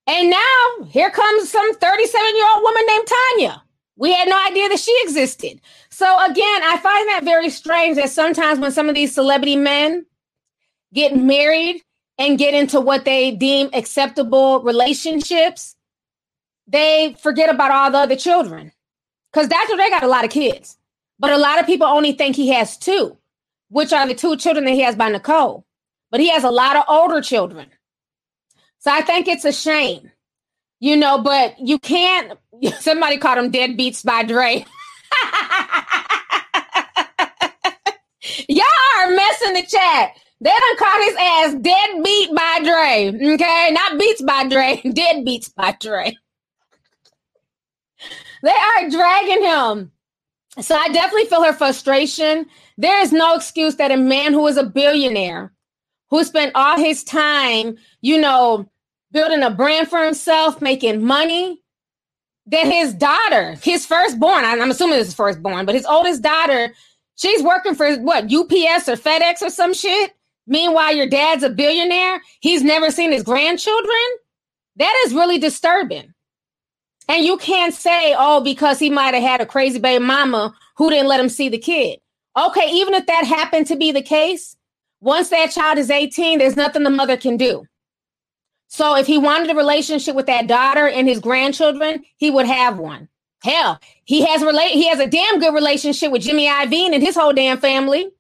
[0.07, 3.63] And now here comes some 37 year old woman named Tanya.
[3.97, 5.61] We had no idea that she existed.
[5.91, 10.05] So again, I find that very strange that sometimes when some of these celebrity men
[10.93, 11.83] get married
[12.19, 15.77] and get into what they deem acceptable relationships,
[16.67, 18.73] they forget about all the other children.
[19.33, 19.77] Because Dr.
[19.77, 20.79] Dre got a lot of kids.
[21.19, 23.17] But a lot of people only think he has two,
[23.69, 25.65] which are the two children that he has by Nicole.
[26.11, 27.69] But he has a lot of older children.
[28.79, 30.11] So I think it's a shame,
[30.81, 32.39] you know, but you can't.
[32.81, 34.65] Somebody called him "Dead Beats" by Dre.
[38.49, 38.65] Y'all
[38.99, 40.11] are messing the chat.
[40.41, 43.35] They done call his ass dead beat by Dre.
[43.35, 46.17] Okay, not beats by Dre, dead beats by Dre.
[48.43, 49.93] They are dragging him.
[50.61, 52.47] So I definitely feel her frustration.
[52.77, 55.53] There is no excuse that a man who is a billionaire,
[56.11, 58.69] who spent all his time, you know,
[59.17, 61.63] building a brand for himself, making money,
[62.49, 66.75] that his daughter, his firstborn, I'm assuming it's his firstborn, but his oldest daughter,
[67.17, 70.13] she's working for what, UPS or FedEx or some shit.
[70.47, 72.21] Meanwhile, your dad's a billionaire.
[72.41, 73.97] He's never seen his grandchildren.
[74.77, 76.13] That is really disturbing.
[77.09, 80.91] And you can't say, oh, because he might have had a crazy baby mama who
[80.91, 82.01] didn't let him see the kid.
[82.37, 84.59] Okay, even if that happened to be the case,
[85.01, 87.65] once that child is 18, there's nothing the mother can do.
[88.77, 92.77] So if he wanted a relationship with that daughter and his grandchildren, he would have
[92.77, 93.09] one.
[93.43, 97.15] Hell, he has relate he has a damn good relationship with Jimmy Iovine and his
[97.15, 98.11] whole damn family.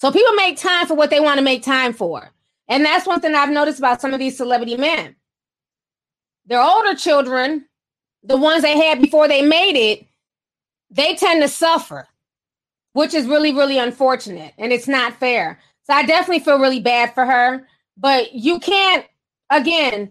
[0.00, 2.32] So people make time for what they want to make time for.
[2.66, 5.16] And that's one thing I've noticed about some of these celebrity men.
[6.46, 7.66] Their older children,
[8.22, 10.06] the ones they had before they made it,
[10.88, 12.08] they tend to suffer,
[12.94, 14.54] which is really, really unfortunate.
[14.56, 15.60] And it's not fair.
[15.82, 17.68] So I definitely feel really bad for her.
[17.98, 19.04] But you can't,
[19.52, 20.10] again,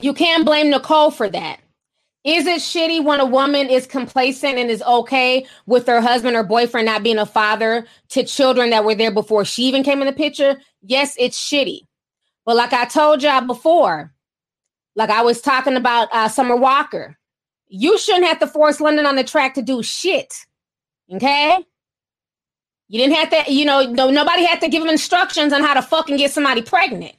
[0.00, 1.60] you can't blame Nicole for that.
[2.24, 6.42] Is it shitty when a woman is complacent and is okay with her husband or
[6.42, 10.06] boyfriend not being a father to children that were there before she even came in
[10.06, 10.60] the picture?
[10.82, 11.80] Yes, it's shitty.
[12.44, 14.12] But like I told y'all before,
[14.96, 17.16] like I was talking about uh, Summer Walker,
[17.68, 20.34] you shouldn't have to force London On Da Track to do shit.
[21.12, 21.64] Okay?
[22.88, 25.74] You didn't have to, you know, no, nobody had to give him instructions on how
[25.74, 27.14] to fucking get somebody pregnant.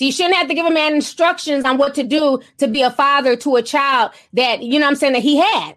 [0.00, 2.80] So you shouldn't have to give a man instructions on what to do to be
[2.80, 5.76] a father to a child that, you know I'm saying, that he had.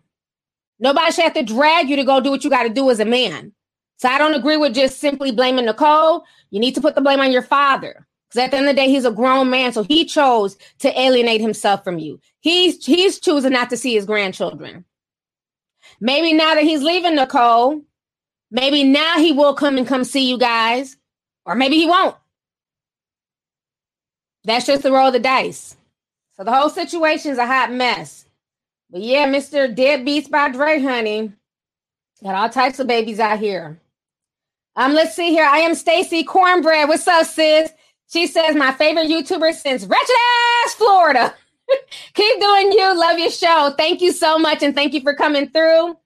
[0.80, 3.02] Nobody should have to drag you to go do what you got to do as
[3.02, 3.52] a man.
[3.98, 6.24] So I don't agree with just simply blaming Nicole.
[6.52, 8.08] You need to put the blame on your father.
[8.30, 9.74] Because at the end of the day, he's a grown man.
[9.74, 12.22] So he chose to alienate himself from you.
[12.40, 14.86] He's he's choosing not to see his grandchildren.
[16.00, 17.82] Maybe now that he's leaving Nicole,
[18.52, 20.96] maybe now he will come and come see you guys.
[21.46, 22.16] Or maybe he won't.
[24.44, 25.78] That's just the roll of the dice.
[26.36, 28.26] So the whole situation is a hot mess.
[28.90, 29.74] But yeah, Mr.
[29.74, 31.32] Deadbeats by Dre, honey.
[32.24, 33.80] Got all types of babies out here.
[34.76, 35.46] Um, let's see here.
[35.46, 36.88] I am Stacy Cornbread.
[36.88, 37.72] What's up, sis?
[38.12, 40.16] She says my favorite YouTuber since wretched
[40.66, 41.34] ass Florida.
[42.14, 43.00] Keep doing you.
[43.00, 43.74] Love your show.
[43.78, 45.98] Thank you so much, and thank you for coming through.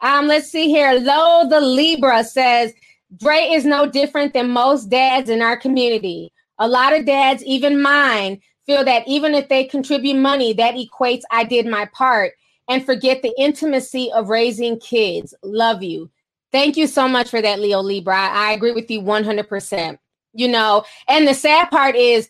[0.00, 0.92] Um, let's see here.
[1.00, 2.72] Lo the Libra says
[3.16, 6.32] Dre is no different than most dads in our community.
[6.58, 11.22] A lot of dads, even mine, feel that even if they contribute money, that equates
[11.30, 12.32] I did my part
[12.68, 15.34] and forget the intimacy of raising kids.
[15.42, 16.10] Love you.
[16.52, 18.16] Thank you so much for that, Leo Libra.
[18.16, 19.98] I agree with you 100%.
[20.32, 22.28] You know, and the sad part is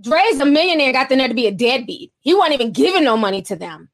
[0.00, 2.12] Dre's a millionaire, got the nerve to be a deadbeat.
[2.20, 3.88] He wasn't even giving no money to them.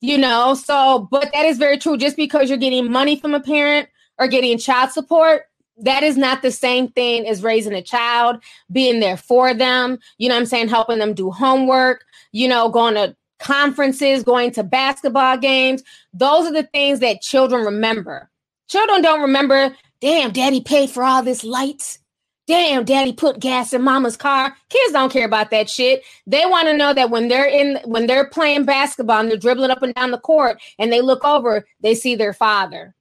[0.00, 1.96] You know, so, but that is very true.
[1.96, 5.42] Just because you're getting money from a parent or getting child support
[5.80, 8.36] that is not the same thing as raising a child,
[8.70, 12.94] being there for them, you know I'm saying, helping them do homework, you know, going
[12.94, 15.82] to conferences, going to basketball games.
[16.12, 18.30] Those are the things that children remember.
[18.68, 21.98] Children don't remember, damn, daddy paid for all this lights.
[22.46, 24.56] Damn, daddy put gas in mama's car.
[24.70, 26.02] Kids don't care about that shit.
[26.26, 29.70] They want to know that when they're in when they're playing basketball and they're dribbling
[29.70, 32.94] up and down the court and they look over, they see their father.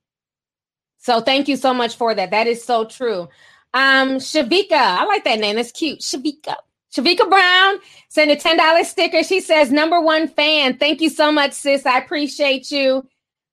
[0.99, 2.31] So thank you so much for that.
[2.31, 3.27] That is so true.
[3.73, 5.55] Um, Shavika, I like that name.
[5.55, 5.99] That's cute.
[5.99, 6.55] Shavika.
[6.93, 7.79] Shavika Brown
[8.09, 9.23] sent a $10 sticker.
[9.23, 10.77] She says, number one fan.
[10.77, 11.85] Thank you so much, sis.
[11.85, 13.07] I appreciate you.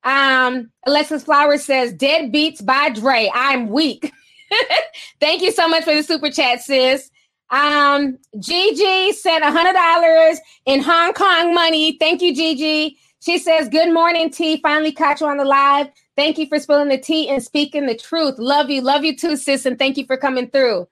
[0.04, 3.30] Um, Alexis Flowers says, Dead Beats by Dre.
[3.34, 4.12] I'm weak.
[5.20, 7.10] Thank you so much for the super chat, sis.
[7.50, 11.96] Um, Gigi sent a hundred dollars in Hong Kong money.
[11.98, 12.96] Thank you, Gigi.
[13.20, 14.60] She says, Good morning, T.
[14.60, 15.88] Finally caught you on the live.
[16.16, 18.38] Thank you for spilling the tea and speaking the truth.
[18.38, 18.80] Love you.
[18.80, 19.66] Love you too, sis.
[19.66, 20.88] And thank you for coming through.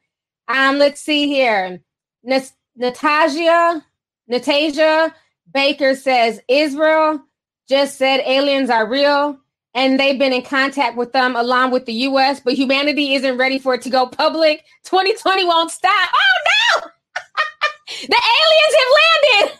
[0.48, 1.80] Um, let's see here.
[2.76, 3.84] Natasha,
[4.30, 5.14] Natasia
[5.52, 7.22] Baker says Israel
[7.68, 9.38] just said aliens are real
[9.74, 13.58] and they've been in contact with them along with the US, but humanity isn't ready
[13.58, 14.64] for it to go public.
[14.84, 16.10] 2020 won't stop.
[16.14, 16.86] Oh no!
[18.02, 19.58] the aliens have landed.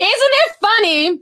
[0.00, 1.20] isn't it funny?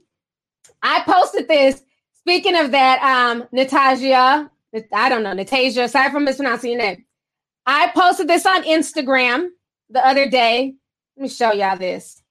[0.82, 1.82] I posted this
[2.28, 4.50] Speaking of that, um, Natasha,
[4.92, 7.06] I don't know, Natasha, sorry for mispronouncing your name.
[7.64, 9.48] I posted this on Instagram
[9.88, 10.74] the other day.
[11.16, 12.22] Let me show y'all this.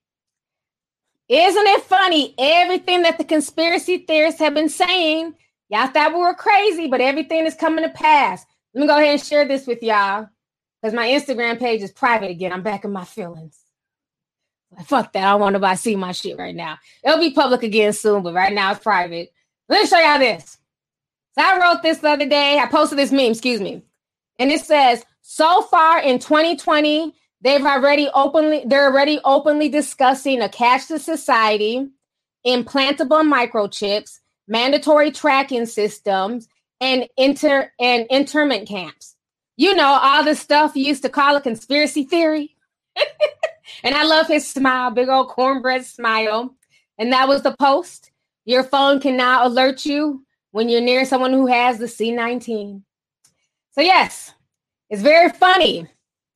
[1.28, 2.32] Isn't it funny?
[2.38, 5.34] Everything that the conspiracy theorists have been saying,
[5.68, 8.46] y'all thought we were crazy, but everything is coming to pass.
[8.74, 10.28] Let me go ahead and share this with y'all
[10.80, 12.52] because my Instagram page is private again.
[12.52, 13.58] I'm back in my feelings.
[14.84, 15.24] Fuck that.
[15.24, 16.78] I don't want nobody to see my shit right now.
[17.02, 19.32] It'll be public again soon, but right now it's private.
[19.68, 20.58] Let me show y'all this.
[21.36, 22.58] So I wrote this the other day.
[22.58, 23.82] I posted this meme, excuse me.
[24.38, 30.48] And it says, so far in 2020, they've already openly, they're already openly discussing a
[30.48, 31.88] cashless society,
[32.46, 36.48] implantable microchips, mandatory tracking systems,
[36.80, 39.16] and inter and internment camps.
[39.56, 42.56] You know, all the stuff you used to call a conspiracy theory.
[43.82, 46.54] and I love his smile, big old cornbread smile.
[46.96, 48.07] And that was the post.
[48.48, 52.80] Your phone can now alert you when you're near someone who has the C19.
[53.72, 54.32] So, yes,
[54.88, 55.86] it's very funny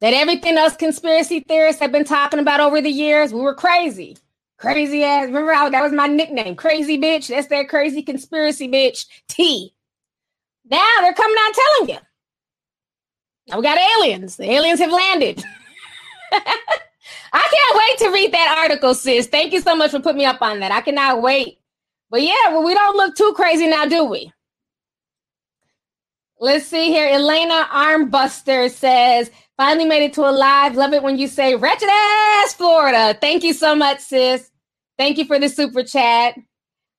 [0.03, 4.19] that everything us conspiracy theorists have been talking about over the years, we were crazy.
[4.59, 5.25] Crazy ass.
[5.25, 7.29] Remember how that was my nickname, crazy bitch.
[7.29, 9.73] That's that crazy conspiracy bitch, T.
[10.71, 11.99] Now they're coming out telling you.
[13.49, 14.37] Now we got aliens.
[14.37, 15.43] The aliens have landed.
[16.33, 16.41] I
[17.33, 19.29] can't wait to read that article, sis.
[19.29, 20.73] Thank you so much for putting me up on that.
[20.73, 21.61] I cannot wait.
[22.13, 24.31] But yeah, well, we don't look too crazy now, do we?
[26.39, 27.09] Let's see here.
[27.09, 30.77] Elena Armbuster says, finally made it to a live.
[30.77, 33.17] Love it when you say wretched ass Florida.
[33.19, 34.51] Thank you so much, sis.
[34.99, 36.35] Thank you for the super chat.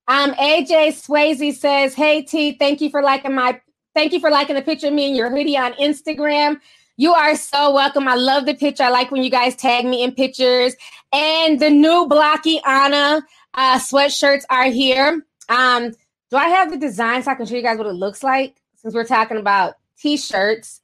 [0.07, 3.61] Um, AJ Swayze says, Hey T, thank you for liking my
[3.93, 6.59] thank you for liking the picture of me and your hoodie on Instagram.
[6.97, 8.07] You are so welcome.
[8.07, 8.83] I love the picture.
[8.83, 10.75] I like when you guys tag me in pictures.
[11.11, 13.21] And the new Blockiana
[13.53, 15.25] uh, sweatshirts are here.
[15.49, 15.91] Um,
[16.29, 18.61] do I have the design so I can show you guys what it looks like?
[18.75, 20.81] Since we're talking about t-shirts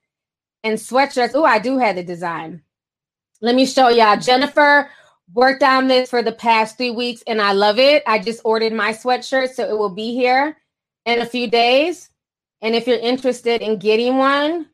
[0.63, 1.32] and sweatshirts.
[1.34, 2.61] Oh, I do have the design.
[3.41, 4.17] Let me show y'all.
[4.17, 4.89] Jennifer
[5.34, 8.03] worked on this for the past three weeks and I love it.
[8.05, 10.57] I just ordered my sweatshirt, so it will be here
[11.05, 12.09] in a few days.
[12.61, 14.67] And if you're interested in getting one,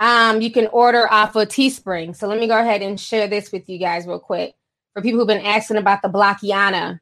[0.00, 2.14] um, you can order off of Teespring.
[2.16, 4.54] So let me go ahead and share this with you guys real quick
[4.94, 7.00] for people who've been asking about the Blockiana.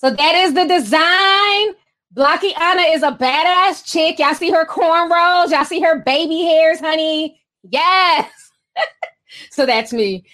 [0.00, 1.74] So that is the design.
[2.14, 4.18] Blockiana is a badass chick.
[4.18, 5.50] Y'all see her cornrows.
[5.50, 7.38] Y'all see her baby hairs, honey.
[7.62, 8.32] Yes.
[9.50, 10.24] so that's me.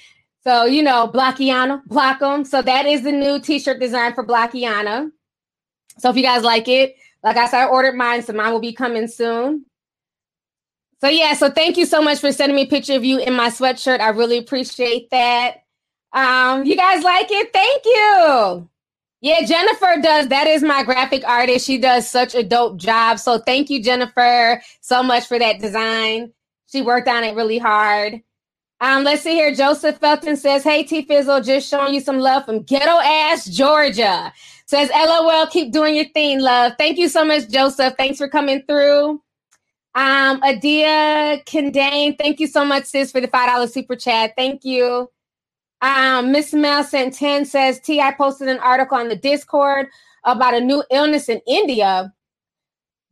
[0.44, 2.44] So, you know, Blockiana, block them.
[2.44, 5.10] So that is the new t-shirt design for Blockiana.
[5.98, 6.94] So if you guys like it,
[7.24, 9.66] like I said, I ordered mine, so mine will be coming soon.
[11.00, 13.34] So yeah, so thank you so much for sending me a picture of you in
[13.34, 13.98] my sweatshirt.
[13.98, 15.56] I really appreciate that.
[16.12, 17.52] Um, you guys like it?
[17.52, 18.70] Thank you.
[19.20, 20.28] Yeah, Jennifer does.
[20.28, 21.66] That is my graphic artist.
[21.66, 23.18] She does such a dope job.
[23.18, 26.32] So thank you, Jennifer, so much for that design.
[26.70, 28.20] She worked on it really hard.
[28.80, 29.54] Um, let's see here.
[29.54, 34.32] Joseph Felton says, Hey T Fizzle, just showing you some love from ghetto ass Georgia.
[34.66, 36.72] Says, LOL, keep doing your thing, love.
[36.76, 37.94] Thank you so much, Joseph.
[37.96, 39.22] Thanks for coming through.
[39.94, 44.32] Um, Adia Kendane, thank you so much, sis, for the $5 super chat.
[44.36, 45.08] Thank you.
[45.82, 49.88] Um, Miss Mel sent 10 says, T, I posted an article on the Discord
[50.24, 52.12] about a new illness in India.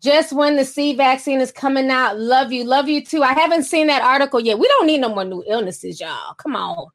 [0.03, 2.19] Just when the C vaccine is coming out.
[2.19, 2.65] Love you.
[2.65, 3.23] Love you too.
[3.23, 4.59] I haven't seen that article yet.
[4.59, 6.35] We don't need no more new illnesses, y'all.
[6.35, 6.89] Come on.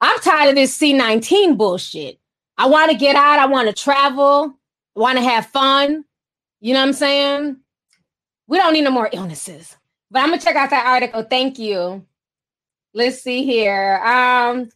[0.00, 2.18] I'm tired of this C19 bullshit.
[2.56, 3.40] I want to get out.
[3.40, 4.54] I want to travel.
[4.96, 6.04] I want to have fun.
[6.60, 7.56] You know what I'm saying?
[8.46, 9.76] We don't need no more illnesses.
[10.10, 11.24] But I'm gonna check out that article.
[11.24, 12.06] Thank you.
[12.92, 14.00] Let's see here.
[14.04, 14.68] Um,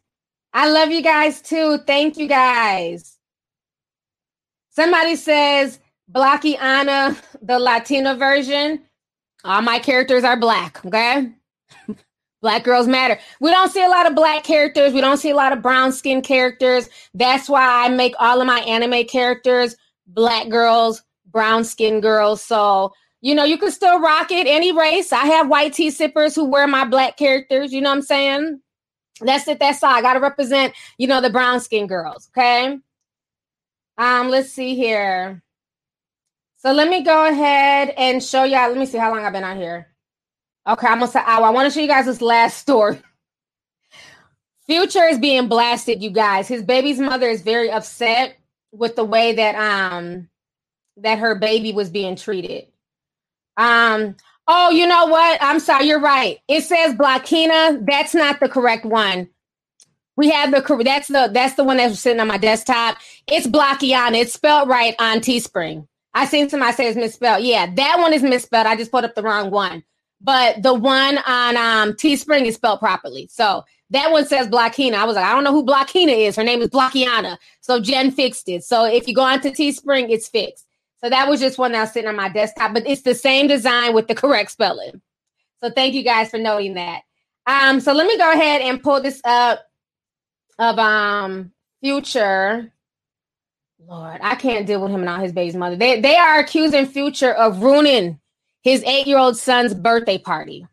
[0.53, 1.79] I love you guys too.
[1.87, 3.19] Thank you guys.
[4.71, 5.81] Somebody says
[6.11, 8.83] Blockiana, the Latina version.
[9.45, 11.33] All my characters are black, okay?
[12.43, 13.19] black girls matter.
[13.41, 14.93] We don't see a lot of black characters.
[14.93, 16.89] We don't see a lot of brown skin characters.
[17.15, 19.77] That's why I make all of my anime characters
[20.07, 22.43] black girls, brown skin girls.
[22.43, 25.13] So, you know, you can still rock it any race.
[25.13, 27.73] I have white tea sippers who wear my black characters.
[27.73, 28.61] You know what I'm saying?
[29.21, 29.59] That's it.
[29.59, 29.93] That's all.
[29.93, 32.29] I got to represent, you know, the brown skin girls.
[32.37, 32.79] Okay.
[33.99, 35.43] Um, let's see here.
[36.59, 38.69] So let me go ahead and show y'all.
[38.69, 39.89] Let me see how long I've been on here.
[40.69, 41.47] Okay, I'm almost an hour.
[41.47, 43.01] I want to show you guys this last story.
[44.67, 46.47] Future is being blasted, you guys.
[46.47, 48.37] His baby's mother is very upset
[48.71, 50.29] with the way that um
[50.99, 52.67] that her baby was being treated.
[53.57, 54.17] Um,
[54.49, 55.39] Oh, you know what?
[55.43, 55.87] I'm sorry.
[55.87, 56.39] You're right.
[56.49, 57.85] It says Blockina.
[57.87, 59.29] That's not the correct one.
[60.17, 62.97] We have the that's the that's the one that's sitting on my desktop.
[63.29, 64.21] It's Blockiana.
[64.21, 65.87] It's spelled right on Teespring.
[66.15, 67.45] I seen somebody say it's misspelled.
[67.45, 68.67] Yeah, that one is misspelled.
[68.67, 69.85] I just put up the wrong one.
[70.21, 73.29] But the one on um Teespring is spelled properly.
[73.31, 74.95] So that one says Blockina.
[74.95, 76.37] I was like, I don't know who Blockina is.
[76.37, 77.39] Her name is Blockiana.
[77.61, 78.65] So Jen fixed it.
[78.65, 80.68] So if you go onto Teespring, it's fixed.
[81.03, 83.47] So that was just one that was sitting on my desktop, but it's the same
[83.47, 85.01] design with the correct spelling.
[85.63, 87.03] So thank you guys for noting that.
[87.47, 89.61] Um, so let me go ahead and pull this up
[90.59, 92.73] of um Future.
[93.87, 95.77] Lord, I can't deal with him and all his baby's mother.
[95.77, 98.19] They they are accusing Future of ruining
[98.63, 100.67] his eight-year-old son's birthday party.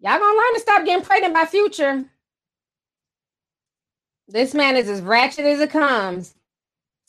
[0.00, 2.04] Y'all gonna learn to stop getting pregnant by Future.
[4.28, 6.34] This man is as ratchet as it comes.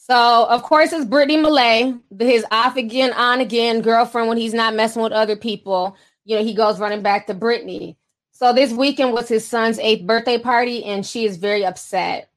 [0.04, 4.74] So, of course, it's Brittany Mealy, his off again, on again girlfriend when he's not
[4.74, 5.96] messing with other people.
[6.26, 8.00] You know, he goes running back to Brittany.
[8.32, 12.32] So, this weekend was his son's eighth birthday party, and she is very upset.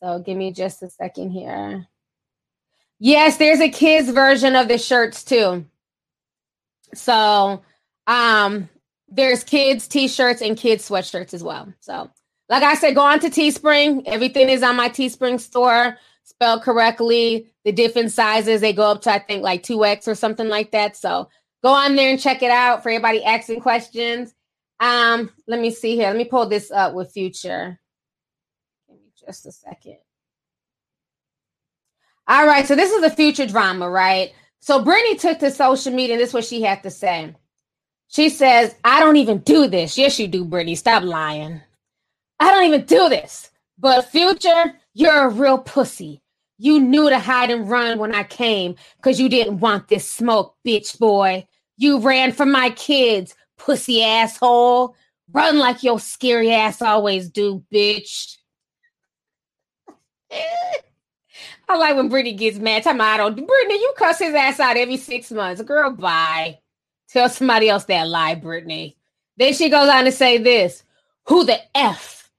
[0.00, 1.88] So, give me just a second here.
[2.98, 5.66] Yes, there's a kids version of the shirts too.
[6.94, 7.62] So,
[8.06, 8.70] um,
[9.08, 11.70] there's kids t-shirts and kids sweatshirts as well.
[11.80, 12.10] So,
[12.48, 14.04] like I said, go on to Teespring.
[14.06, 17.48] Everything is on my Teespring store, spelled correctly.
[17.64, 20.72] The different sizes they go up to, I think, like two X or something like
[20.72, 20.96] that.
[20.96, 21.28] So
[21.62, 24.34] go on there and check it out for everybody asking questions.
[24.78, 26.08] Um, let me see here.
[26.08, 27.80] Let me pull this up with Future.
[28.88, 29.96] Give me just a second.
[32.28, 34.32] All right, so this is a future drama, right?
[34.58, 37.32] So Brittany took to social media, and this is what she had to say.
[38.08, 39.96] She says, I don't even do this.
[39.96, 40.74] Yes, you do, Brittany.
[40.74, 41.60] Stop lying.
[42.40, 43.50] I don't even do this.
[43.78, 46.22] But future, you're a real pussy.
[46.56, 50.56] You knew to hide and run when I came because you didn't want this smoke,
[50.66, 51.46] bitch boy.
[51.76, 54.96] You ran from my kids, pussy asshole.
[55.32, 58.36] Run like your scary ass always do, bitch.
[61.68, 62.84] I like when Brittany gets mad.
[62.84, 63.38] Time I don't.
[63.38, 65.60] Oh, Brittany, you cuss his ass out every six months.
[65.60, 66.58] Girl, bye.
[67.10, 68.96] Tell somebody else that lie, Brittany.
[69.36, 70.84] Then she goes on to say this
[71.26, 72.30] Who the F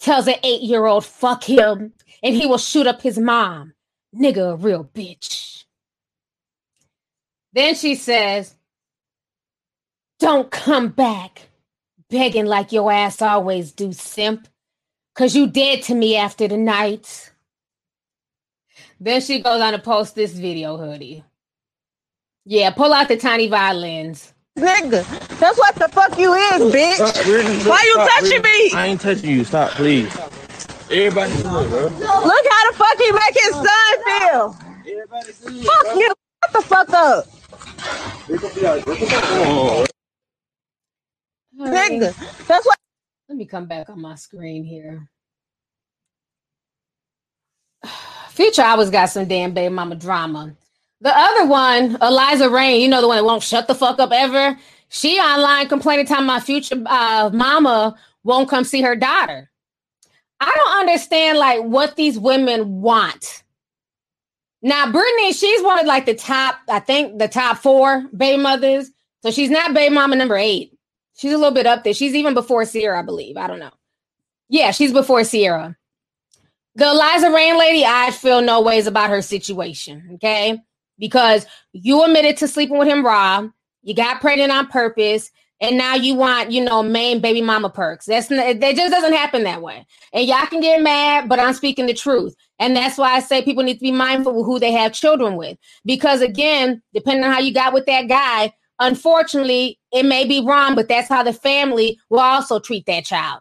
[0.00, 1.92] tells an eight year old fuck him
[2.22, 3.74] and he will shoot up his mom?
[4.14, 5.64] Nigga, a real bitch.
[7.52, 8.54] Then she says,
[10.18, 11.48] Don't come back
[12.10, 14.48] begging like your ass always do, simp,
[15.14, 17.32] because you dead to me after the night.
[19.00, 21.24] Then she goes on to post this video hoodie.
[22.44, 24.32] Yeah, pull out the tiny violins.
[24.56, 25.04] Nigga,
[25.38, 26.94] that's what the fuck you is, bitch.
[26.94, 28.64] Stop, Brittany, look, Why you stop, touching Brittany.
[28.64, 28.72] me?
[28.72, 29.44] I ain't touching you.
[29.44, 30.16] Stop, please.
[30.90, 31.82] Everybody good, bro.
[31.82, 34.56] Look how the fuck he make his son feel.
[34.88, 35.66] Everybody good.
[35.66, 36.14] Fuck you.
[36.44, 37.26] Shut the fuck up.
[41.58, 42.78] Nigga, that's what.
[43.28, 45.08] Let me come back on my screen here.
[48.30, 50.54] Future I always got some damn baby mama drama.
[51.00, 54.12] The other one, Eliza Reign, you know the one that won't shut the fuck up
[54.12, 54.56] ever.
[54.88, 59.50] She online complaining time my future uh, mama won't come see her daughter.
[60.40, 63.42] I don't understand like what these women want.
[64.62, 68.90] Now, Brittany, she's one of like the top, I think the top four baby mothers.
[69.22, 70.72] So she's not baby mama number eight.
[71.16, 71.94] She's a little bit up there.
[71.94, 73.36] She's even before Ciara, I believe.
[73.36, 73.72] I don't know.
[74.48, 75.76] Yeah, she's before Ciara.
[76.74, 80.10] The Eliza Reign lady, I feel no ways about her situation.
[80.14, 80.60] Okay.
[80.98, 83.48] Because you admitted to sleeping with him raw,
[83.82, 85.30] you got pregnant on purpose,
[85.60, 88.06] and now you want, you know, main baby mama perks.
[88.06, 89.86] That's that just doesn't happen that way.
[90.12, 92.34] And y'all can get mad, but I'm speaking the truth.
[92.58, 95.56] And that's why I say people need to be mindful who they have children with.
[95.84, 100.74] Because again, depending on how you got with that guy, unfortunately, it may be wrong,
[100.74, 103.40] but that's how the family will also treat that child.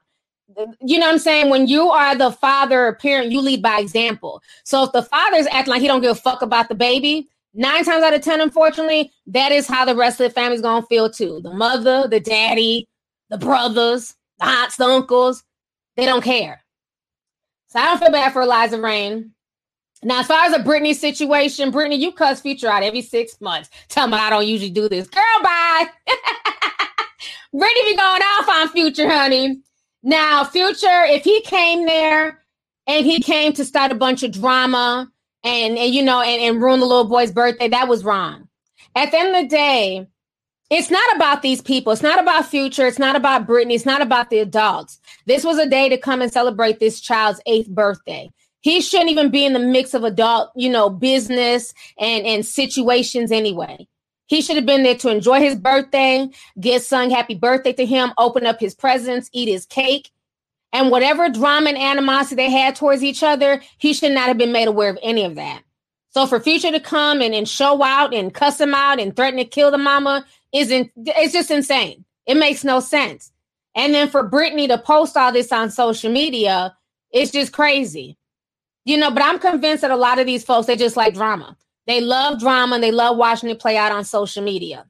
[0.80, 1.49] You know what I'm saying?
[1.49, 4.41] When you are the father or parent, you lead by example.
[4.63, 7.84] So if the father's acting like he don't give a fuck about the baby, nine
[7.84, 11.10] times out of ten, unfortunately, that is how the rest of the family's gonna feel
[11.10, 11.41] too.
[11.41, 12.88] The mother, the daddy,
[13.30, 15.43] the brothers, the aunts, the uncles,
[15.95, 16.64] they don't care.
[17.68, 19.32] So I don't feel bad for Eliza Reign.
[20.03, 23.70] Now, as far as a Brittany situation, Brittany, you cuss Future out every six months.
[23.88, 25.08] Tell me I don't usually do this.
[25.08, 25.86] Girl, bye.
[27.51, 29.62] Brittany be going off on Future, honey.
[30.03, 32.43] Now, Future, if he came there
[32.86, 35.12] and he came to start a bunch of drama
[35.45, 38.49] and, and you know, and, and ruin the little boy's birthday, that was wrong.
[38.95, 40.07] At the end of the day,
[40.69, 41.93] it's not about these people.
[41.93, 42.87] It's not about Future.
[42.87, 43.75] It's not about Brittany.
[43.75, 44.99] It's not about the adults.
[45.27, 48.31] This was a day to come and celebrate this child's eighth birthday.
[48.61, 53.31] He shouldn't even be in the mix of adult, you know, business and, and situations
[53.31, 53.87] anyway.
[54.25, 56.27] He should have been there to enjoy his birthday,
[56.59, 60.09] get sung happy birthday to him, open up his presents, eat his cake.
[60.76, 64.51] And whatever drama and animosity they had towards each other, he should not have been
[64.51, 65.63] made aware of any of that.
[66.09, 69.39] So for Future to come and, and show out and cuss him out and threaten
[69.39, 72.03] to kill the mama isn't it's just insane.
[72.26, 73.32] It makes no sense.
[73.73, 76.76] And then for Brittany to post all this on social media,
[77.09, 78.17] it's just crazy.
[78.84, 81.55] You know, but I'm convinced that a lot of these folks they just like drama.
[81.88, 84.86] They love drama and they love watching it play out on social media.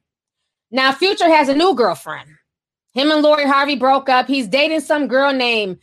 [0.72, 2.30] Now, Future has a new girlfriend.
[2.96, 4.26] Him and Lori Harvey broke up.
[4.26, 5.80] He's dating some girl named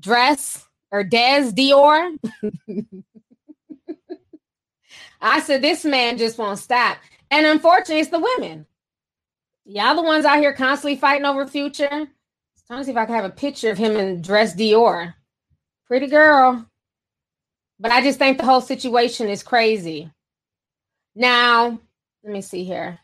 [0.00, 2.16] Dress or Des Dior.
[5.20, 6.96] I said, this man just won't stop.
[7.30, 8.64] And unfortunately, it's the women.
[9.66, 11.86] Y'all the ones out here constantly fighting over Future.
[11.92, 12.08] I'm
[12.66, 15.12] trying to see if I can have a picture of him in Dress Dior.
[15.86, 16.64] Pretty girl.
[17.78, 20.10] But I just think the whole situation is crazy.
[21.14, 21.78] Now,
[22.24, 23.00] let me see here.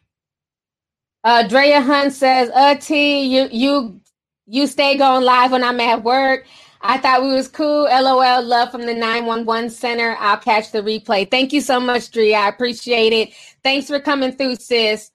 [1.24, 4.00] Uh Drea Hunt says, uh T, you you
[4.46, 6.46] you stay going live when I'm at work.
[6.82, 7.84] I thought we was cool.
[7.84, 10.16] LOL, love from the 911 center.
[10.20, 11.30] I'll catch the replay.
[11.30, 12.36] Thank you so much, Drea.
[12.38, 13.34] I appreciate it.
[13.64, 15.12] Thanks for coming through, sis.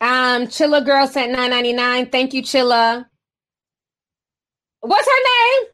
[0.00, 2.06] Um, Chilla Girl sent 999.
[2.10, 3.06] Thank you, Chilla.
[4.80, 5.68] What's her name?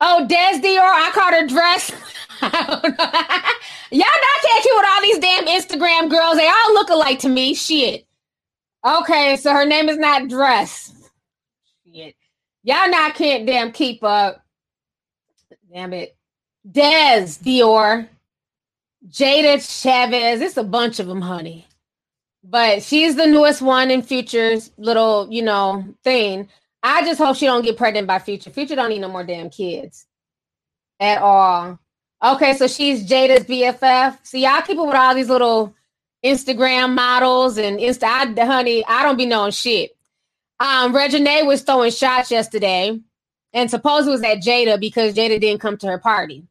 [0.00, 0.80] Oh, Des Dior.
[0.82, 1.90] I called her dress.
[2.42, 6.36] Y'all not catching with all these damn Instagram girls.
[6.36, 7.54] They all look alike to me.
[7.54, 8.06] Shit.
[8.84, 10.92] Okay, so her name is not Dress.
[11.84, 12.14] Shit.
[12.62, 14.44] Y'all not can't damn keep up.
[15.72, 16.16] Damn it.
[16.66, 18.08] Dez Dior.
[19.08, 20.40] Jada Chavez.
[20.40, 21.66] It's a bunch of them, honey.
[22.42, 26.48] But she's the newest one in Future's little, you know, thing.
[26.82, 28.50] I just hope she don't get pregnant by Future.
[28.50, 30.06] Future don't need no more damn kids
[30.98, 31.78] at all.
[32.22, 34.18] Okay, so she's Jada's BFF.
[34.22, 35.74] See, y'all keep with all these little
[36.24, 38.04] Instagram models and Insta.
[38.04, 39.92] I, honey, I don't be knowing shit.
[40.58, 42.98] Um, Reginae was throwing shots yesterday,
[43.52, 46.44] and suppose it was at Jada because Jada didn't come to her party.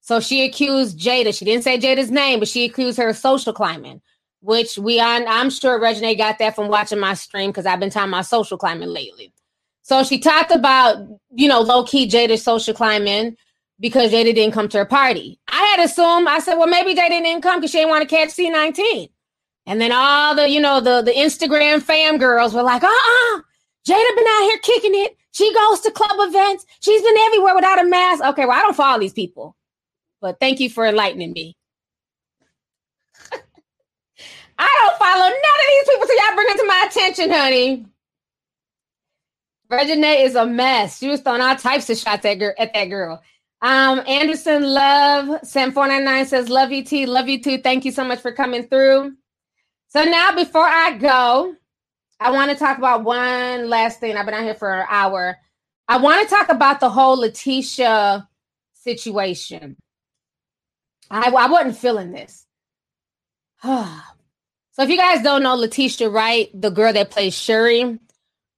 [0.00, 1.36] So she accused Jada.
[1.36, 4.02] She didn't say Jada's name, but she accused her of social climbing,
[4.40, 5.26] which we on.
[5.26, 8.58] I'm sure Reginae got that from watching my stream because I've been talking about social
[8.58, 9.32] climbing lately.
[9.82, 13.36] So she talked about, you know, low key Jada social climbing
[13.80, 15.40] because Jada didn't come to her party.
[15.54, 18.12] I had assumed, I said, well, maybe Jada didn't come because she didn't want to
[18.12, 19.08] catch C19.
[19.66, 23.40] And then all the, you know, the, the Instagram fam girls were like, uh-uh,
[23.88, 25.16] Jada been out here kicking it.
[25.30, 26.66] She goes to club events.
[26.80, 28.24] She's been everywhere without a mask.
[28.24, 29.54] Okay, well, I don't follow these people.
[30.20, 31.56] But thank you for enlightening me.
[34.58, 37.86] I don't follow none of these people, so y'all bring it to my attention, honey.
[39.70, 40.98] Reginae is a mess.
[40.98, 43.22] She was throwing all types of shots at, girl at that girl.
[43.64, 47.06] Um, Anderson Love, Sam 499 says, Love you, T.
[47.06, 47.56] Love you too.
[47.56, 49.14] Thank you so much for coming through.
[49.88, 51.54] So now, before I go,
[52.20, 54.18] I want to talk about one last thing.
[54.18, 55.38] I've been out here for an hour.
[55.88, 58.28] I want to talk about the whole Letitia
[58.74, 59.78] situation.
[61.10, 62.44] I, I wasn't feeling this.
[63.62, 63.86] so,
[64.76, 67.98] if you guys don't know Letitia Wright, the girl that plays Shuri,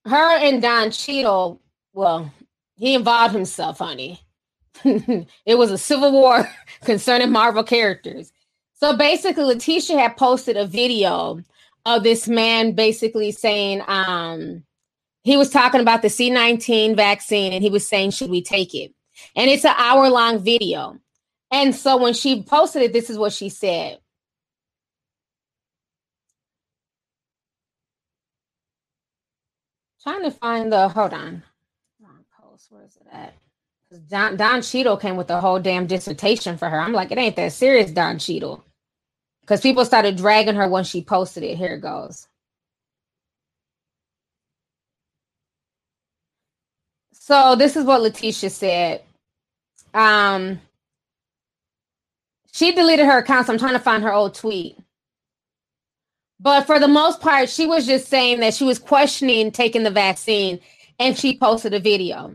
[0.04, 2.32] her and Don Cheadle, well,
[2.74, 4.25] he involved himself, honey.
[5.46, 6.48] it was a civil war
[6.84, 8.32] concerning Marvel characters.
[8.74, 11.42] So basically, Letitia had posted a video
[11.86, 14.64] of this man basically saying um,
[15.22, 18.92] he was talking about the C19 vaccine and he was saying, Should we take it?
[19.34, 20.98] And it's an hour long video.
[21.50, 23.98] And so when she posted it, this is what she said.
[30.02, 31.42] Trying to find the hold on.
[32.00, 32.66] Wrong post.
[32.70, 33.34] Where is it at?
[33.96, 36.80] Don, Don Cheadle came with a whole damn dissertation for her.
[36.80, 38.64] I'm like, it ain't that serious, Don Cheadle.
[39.40, 41.56] Because people started dragging her when she posted it.
[41.56, 42.28] Here it goes.
[47.12, 49.02] So this is what Letitia said.
[49.94, 50.60] Um,
[52.52, 54.78] she deleted her account, so I'm trying to find her old tweet.
[56.38, 59.90] But for the most part, she was just saying that she was questioning taking the
[59.90, 60.60] vaccine,
[60.98, 62.34] and she posted a video.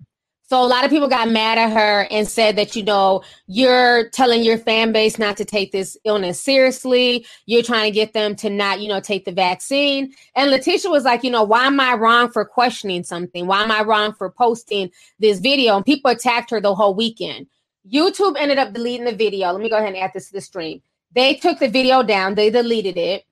[0.51, 4.09] So a lot of people got mad at her and said that, you know, you're
[4.09, 7.25] telling your fan base not to take this illness seriously.
[7.45, 10.13] You're trying to get them to not, you know, take the vaccine.
[10.35, 13.47] And Letitia was like, you know, why am I wrong for questioning something?
[13.47, 15.77] Why am I wrong for posting this video?
[15.77, 17.47] And people attacked her the whole weekend.
[17.89, 19.53] YouTube ended up deleting the video.
[19.53, 20.81] Let me go ahead and add this to the stream.
[21.15, 23.23] They took the video down, they deleted it.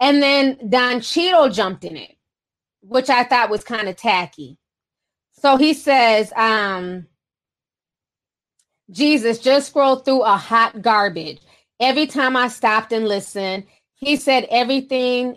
[0.00, 2.16] And then Don Cheadle jumped in it,
[2.82, 4.58] which I thought was kind of tacky.
[5.44, 7.06] So he says, um,
[8.90, 11.38] Jesus just scrolled through a hot garbage.
[11.78, 13.64] Every time I stopped and listened,
[13.94, 15.36] he said everything,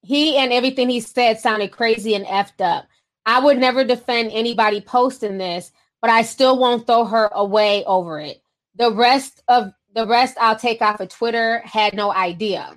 [0.00, 2.88] he and everything he said sounded crazy and effed up.
[3.24, 5.70] I would never defend anybody posting this,
[6.00, 8.42] but I still won't throw her away over it.
[8.74, 11.60] The rest of The rest I'll take off of Twitter.
[11.60, 12.76] Had no idea.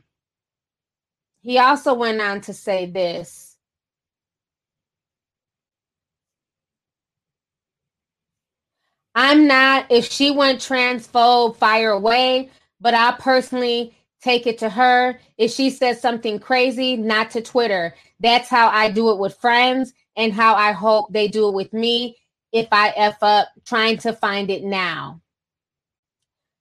[1.41, 3.45] He also went on to say this.
[9.16, 12.51] I'm not, if she went transphobe, fire away,
[12.82, 15.20] but I personally take it to her.
[15.38, 17.95] If she says something crazy, not to Twitter.
[18.20, 21.72] That's how I do it with friends and how I hope they do it with
[21.72, 22.18] me
[22.51, 25.22] if I F up trying to find it now.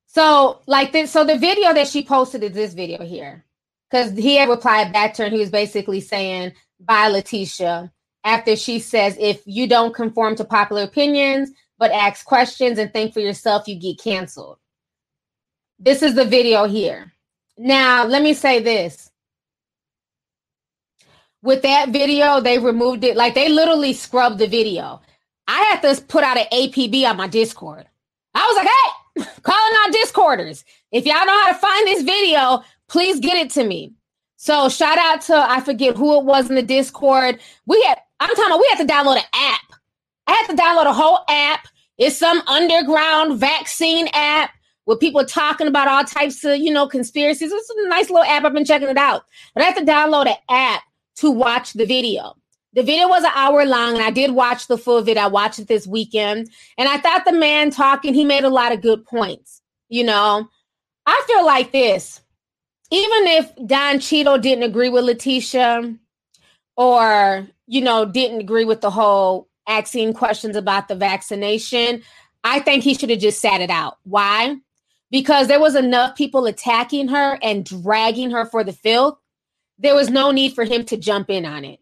[0.06, 3.44] So, like this, so the video that she posted is this video here.
[3.90, 7.92] Because he had replied back to her and he was basically saying, Bye, Letitia.
[8.22, 13.12] After she says, If you don't conform to popular opinions, but ask questions and think
[13.12, 14.58] for yourself, you get canceled.
[15.78, 17.12] This is the video here.
[17.58, 19.10] Now, let me say this.
[21.42, 23.16] With that video, they removed it.
[23.16, 25.02] Like they literally scrubbed the video.
[25.46, 27.86] I had to put out an APB on my Discord.
[28.34, 30.64] I was like, hey, calling out Discorders.
[30.90, 33.92] If y'all know how to find this video, please get it to me.
[34.36, 37.40] So shout out to I forget who it was in the Discord.
[37.66, 39.60] We had I'm talking about we had to download an app.
[40.26, 41.66] I had to download a whole app.
[41.98, 44.50] It's some underground vaccine app
[44.86, 47.52] with people talking about all types of, you know, conspiracies.
[47.52, 48.44] It's a nice little app.
[48.44, 49.24] I've been checking it out.
[49.54, 50.82] But I have to download an app
[51.16, 52.34] to watch the video.
[52.74, 55.22] The video was an hour long, and I did watch the full video.
[55.22, 58.72] I watched it this weekend, and I thought the man talking, he made a lot
[58.72, 59.62] of good points.
[59.88, 60.48] You know,
[61.06, 62.20] I feel like this.
[62.90, 65.94] Even if Don Cheadle didn't agree with Letitia,
[66.76, 72.02] or you know, didn't agree with the whole asking questions about the vaccination,
[72.42, 73.98] I think he should have just sat it out.
[74.04, 74.56] Why?
[75.10, 79.18] Because there was enough people attacking her and dragging her for the filth.
[79.78, 81.80] There was no need for him to jump in on it.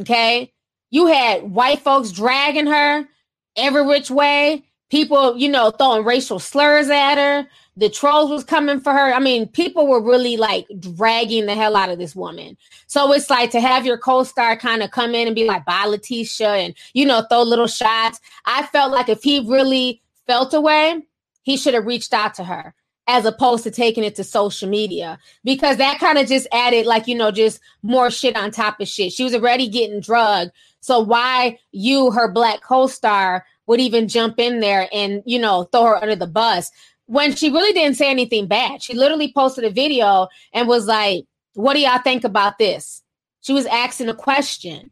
[0.00, 0.52] Okay.
[0.90, 3.08] You had white folks dragging her
[3.56, 7.48] every which way, people, you know, throwing racial slurs at her.
[7.76, 9.12] The trolls was coming for her.
[9.12, 12.56] I mean, people were really like dragging the hell out of this woman.
[12.86, 15.84] So it's like to have your co-star kind of come in and be like, bye,
[15.86, 18.20] Letitia, and you know, throw little shots.
[18.46, 21.02] I felt like if he really felt away,
[21.42, 22.74] he should have reached out to her
[23.08, 27.06] as opposed to taking it to social media because that kind of just added like
[27.06, 30.50] you know just more shit on top of shit she was already getting drugged
[30.80, 35.84] so why you her black co-star would even jump in there and you know throw
[35.84, 36.70] her under the bus
[37.06, 41.24] when she really didn't say anything bad she literally posted a video and was like
[41.54, 43.02] what do y'all think about this
[43.40, 44.90] she was asking a question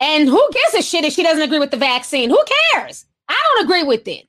[0.00, 2.42] and who gives a shit if she doesn't agree with the vaccine who
[2.72, 4.26] cares i don't agree with it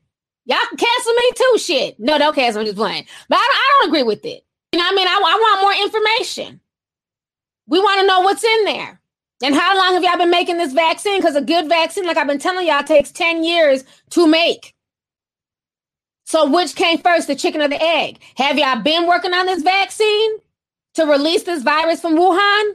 [0.47, 1.57] Y'all can cancel me too.
[1.59, 1.99] Shit.
[1.99, 2.61] No, don't cancel.
[2.61, 3.05] I'm just playing.
[3.27, 4.45] But I don't, I don't agree with it.
[4.71, 5.07] You know what I mean?
[5.07, 6.61] I, I want more information.
[7.67, 9.01] We want to know what's in there.
[9.43, 11.19] And how long have y'all been making this vaccine?
[11.19, 14.73] Because a good vaccine, like I've been telling y'all, takes 10 years to make.
[16.27, 18.19] So which came first, the chicken or the egg?
[18.35, 20.31] Have y'all been working on this vaccine
[20.95, 22.71] to release this virus from Wuhan?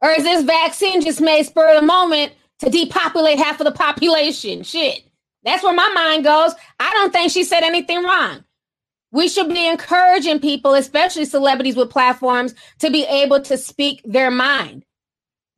[0.00, 3.72] Or is this vaccine just made spur of the moment to depopulate half of the
[3.72, 4.62] population?
[4.62, 5.04] Shit.
[5.42, 6.54] That's where my mind goes.
[6.80, 8.42] I don't think she said anything wrong.
[9.12, 14.30] We should be encouraging people, especially celebrities with platforms, to be able to speak their
[14.30, 14.86] mind.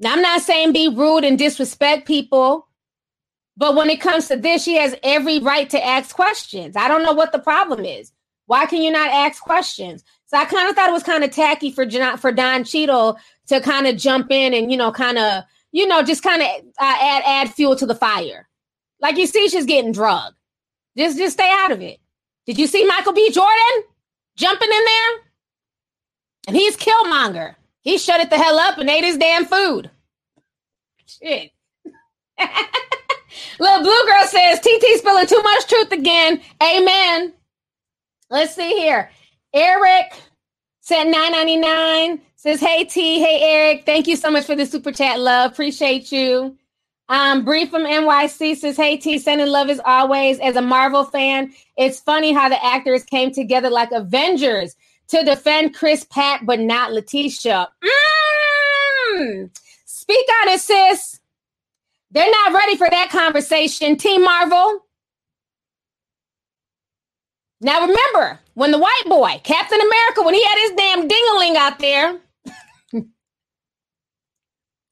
[0.00, 2.66] Now, I'm not saying be rude and disrespect people,
[3.56, 6.76] but when it comes to this, she has every right to ask questions.
[6.76, 8.12] I don't know what the problem is.
[8.46, 10.04] Why can you not ask questions?
[10.26, 13.18] So I kind of thought it was kind of tacky for for Don Cheadle
[13.48, 16.48] to kind of jump in and you know, kind of you know, just kind of
[16.78, 18.48] uh, add add fuel to the fire.
[19.00, 20.36] Like you see, she's getting drugged.
[20.96, 21.98] Just just stay out of it.
[22.46, 23.30] Did you see Michael B.
[23.30, 23.84] Jordan
[24.36, 25.22] jumping in there?
[26.48, 27.56] And he's Killmonger.
[27.80, 29.90] He shut it the hell up and ate his damn food.
[31.06, 31.50] Shit.
[33.58, 36.40] Little blue girl says TT spilling too much truth again.
[36.62, 37.32] Amen.
[38.30, 39.10] Let's see here.
[39.52, 40.12] Eric
[40.80, 43.86] said 999 says, Hey T, hey Eric.
[43.86, 45.52] Thank you so much for the super chat, love.
[45.52, 46.56] Appreciate you.
[47.08, 50.38] Um, Bree from NYC says, Hey T, sending love as always.
[50.40, 54.76] As a Marvel fan, it's funny how the actors came together like Avengers
[55.08, 57.68] to defend Chris Pratt, but not Letitia.
[59.12, 59.50] Mm.
[59.84, 61.15] Speak on it, sis.
[62.10, 63.96] They're not ready for that conversation.
[63.96, 64.80] Team Marvel.
[67.60, 71.78] Now remember, when the white boy, Captain America, when he had his damn dingaling out
[71.78, 72.18] there,
[72.92, 73.06] it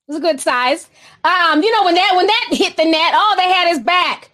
[0.09, 0.89] was a good size.
[1.24, 4.31] Um, you know, when that when that hit the net, all they had is back.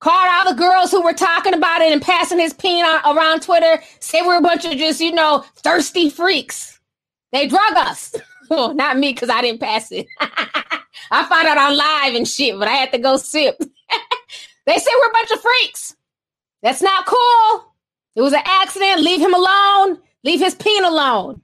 [0.00, 3.80] Called all the girls who were talking about it and passing his peen around Twitter.
[4.00, 6.80] Say we're a bunch of just, you know, thirsty freaks.
[7.30, 8.16] They drug us.
[8.50, 10.06] oh, not me, because I didn't pass it.
[11.10, 13.58] I found out on live and shit, but I had to go sip.
[14.66, 15.96] they say we're a bunch of freaks.
[16.62, 17.74] That's not cool.
[18.14, 19.00] It was an accident.
[19.00, 19.98] Leave him alone.
[20.24, 21.42] Leave his peen alone.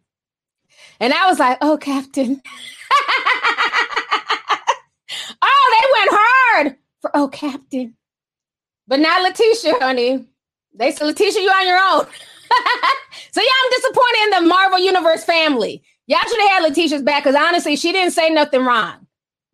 [1.00, 2.40] And I was like, oh, Captain.
[5.42, 7.94] oh, they went hard for oh, Captain.
[8.86, 10.26] But not Letitia, honey.
[10.74, 12.06] They said, Letitia, you on your own.
[13.32, 15.82] so yeah, I'm disappointed in the Marvel Universe family.
[16.06, 19.06] Y'all should have had Letitia's back because honestly, she didn't say nothing wrong.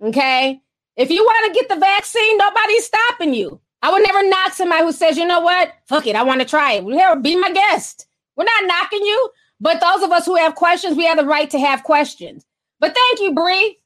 [0.02, 0.60] Okay.
[0.96, 3.60] If you want to get the vaccine, nobody's stopping you.
[3.82, 5.72] I would never knock somebody who says, you know what?
[5.88, 6.84] Fuck it, I want to try it.
[6.84, 8.06] Well, be my guest.
[8.36, 9.30] We're not knocking you,
[9.60, 12.44] but those of us who have questions, we have the right to have questions.
[12.80, 13.78] But thank you, Bree.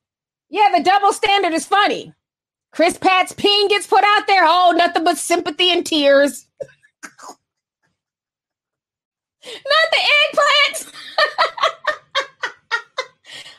[0.50, 2.12] Yeah, the double standard is funny.
[2.72, 4.42] Chris Pratt's peen gets put out there.
[4.44, 6.46] Oh, nothing but sympathy and tears.
[9.44, 9.98] Not the
[10.78, 10.92] eggplants.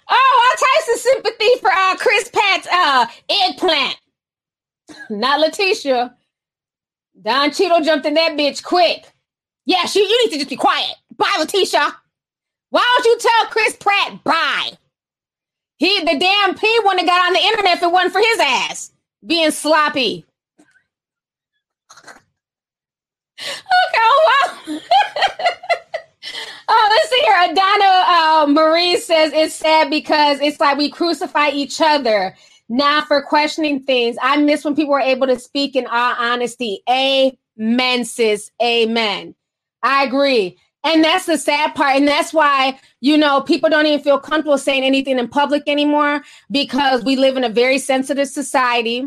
[0.10, 3.98] oh, all types of sympathy for uh, Chris Pratt's uh, eggplant.
[5.10, 6.15] Not Letitia.
[7.22, 9.06] Don Cheadle jumped in that bitch quick.
[9.65, 10.95] Yeah, she, you need to just be quiet.
[11.18, 11.95] Bye, Letitia.
[12.69, 14.72] Why don't you tell Chris Pratt bye?
[15.77, 18.40] He the damn P wouldn't have got on the internet if it wasn't for his
[18.40, 18.91] ass
[19.26, 20.26] being sloppy.
[24.68, 24.80] Okay, wow.
[26.68, 27.51] oh, let's see here.
[27.51, 32.35] Adana uh, Marie says it's sad because it's like we crucify each other
[32.69, 34.18] now for questioning things.
[34.22, 36.81] I miss when people were able to speak in all honesty.
[36.89, 38.51] Amen, sis.
[38.61, 39.35] Amen.
[39.84, 40.57] I agree.
[40.84, 41.97] And that's the sad part.
[41.97, 46.23] And that's why, you know, people don't even feel comfortable saying anything in public anymore
[46.51, 49.06] because we live in a very sensitive society.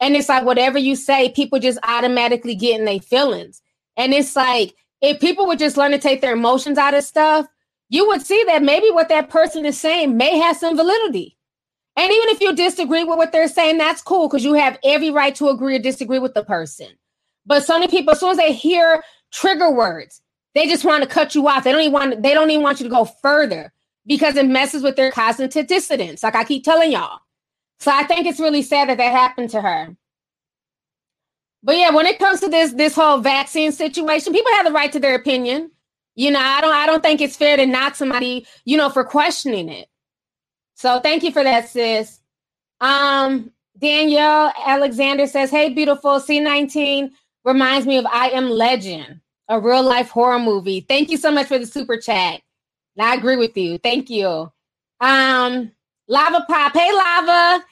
[0.00, 3.62] And it's like whatever you say, people just automatically get in their feelings.
[3.96, 7.46] And it's like if people would just learn to take their emotions out of stuff,
[7.88, 11.36] you would see that maybe what that person is saying may have some validity.
[11.96, 15.10] And even if you disagree with what they're saying, that's cool because you have every
[15.10, 16.88] right to agree or disagree with the person.
[17.46, 19.02] But so many people, as soon as they hear
[19.32, 20.22] trigger words,
[20.54, 21.64] they just want to cut you off.
[21.64, 23.72] They don't even want they don't even want you to go further
[24.06, 26.22] because it messes with their cognitive dissonance.
[26.22, 27.20] Like I keep telling y'all.
[27.80, 29.96] So I think it's really sad that that happened to her.
[31.62, 34.90] But yeah, when it comes to this this whole vaccine situation, people have the right
[34.92, 35.70] to their opinion.
[36.14, 39.04] You know, I don't I don't think it's fair to knock somebody, you know, for
[39.04, 39.88] questioning it.
[40.74, 42.20] So thank you for that, sis.
[42.80, 47.10] Um, Danielle Alexander says, Hey, beautiful, C19
[47.44, 50.80] reminds me of I Am Legend, a real life horror movie.
[50.80, 52.40] Thank you so much for the super chat.
[52.98, 53.78] I agree with you.
[53.78, 54.50] Thank you.
[55.00, 55.72] Um,
[56.08, 56.74] Lava Pop.
[56.74, 57.64] Hey, Lava.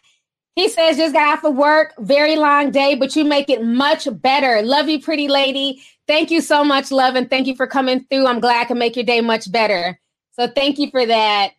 [0.58, 4.08] He says, just got off of work, very long day, but you make it much
[4.10, 4.60] better.
[4.60, 5.80] Love you, pretty lady.
[6.08, 8.26] Thank you so much, love, and thank you for coming through.
[8.26, 10.00] I'm glad I can make your day much better.
[10.32, 11.50] So thank you for that.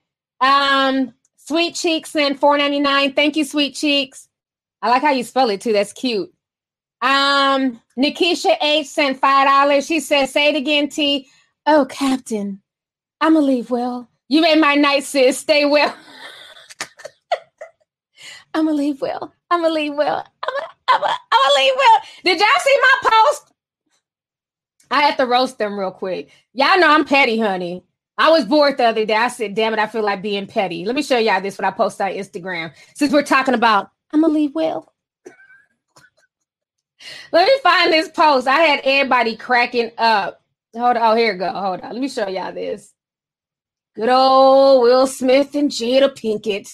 [0.41, 3.15] Um, Sweet Cheeks and 4.99.
[3.15, 4.27] Thank you, Sweet Cheeks.
[4.81, 5.71] I like how you spell it too.
[5.71, 6.33] That's cute.
[7.01, 9.85] Um, Nikisha H sent five dollars.
[9.85, 11.25] She says, "Say it again, T."
[11.65, 12.61] Oh, Captain,
[13.21, 14.09] I'ma leave well.
[14.27, 15.37] You made my night, sis.
[15.37, 15.95] Stay well.
[18.53, 19.33] I'm gonna leave well.
[19.51, 20.25] I'm gonna leave well.
[20.43, 22.01] I'm gonna, I'm gonna, I'm gonna leave well.
[22.23, 23.53] Did y'all see my post?
[24.91, 26.29] I had to roast them real quick.
[26.53, 27.83] Y'all know I'm petty, honey.
[28.17, 29.15] I was bored the other day.
[29.15, 30.83] I said, damn it, I feel like being petty.
[30.83, 32.73] Let me show y'all this when I post on Instagram.
[32.95, 34.93] Since we're talking about I'm gonna leave well.
[37.31, 38.47] Let me find this post.
[38.47, 40.41] I had everybody cracking up.
[40.75, 41.11] Hold on.
[41.11, 41.51] Oh, here we go.
[41.51, 41.93] Hold on.
[41.93, 42.93] Let me show y'all this.
[43.95, 46.69] Good old Will Smith and Jada Pinkett.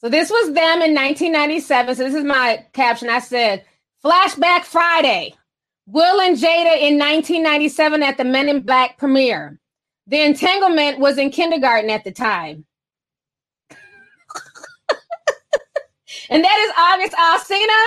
[0.00, 1.96] So this was them in 1997.
[1.96, 3.10] So this is my caption.
[3.10, 3.64] I said,
[4.02, 5.34] Flashback Friday.
[5.86, 9.58] Will and Jada in 1997 at the Men in Black premiere.
[10.06, 12.64] The entanglement was in kindergarten at the time.
[16.30, 17.86] and that is August Alsina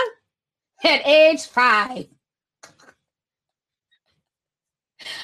[0.85, 2.06] at age five.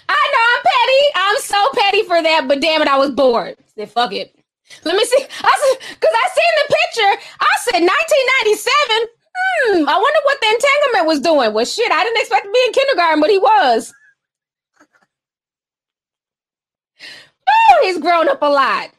[0.10, 1.04] I know I'm petty.
[1.16, 3.58] I'm so petty for that, but damn it, I was bored.
[3.76, 4.39] said, fuck it.
[4.84, 5.24] Let me see.
[5.24, 7.14] I said, because I seen the picture.
[7.42, 9.08] I said 1997.
[9.40, 11.54] Hmm, I wonder what the entanglement was doing.
[11.54, 13.94] Well, shit, I didn't expect to be in kindergarten, but he was.
[17.50, 18.90] Oh, he's grown up a lot.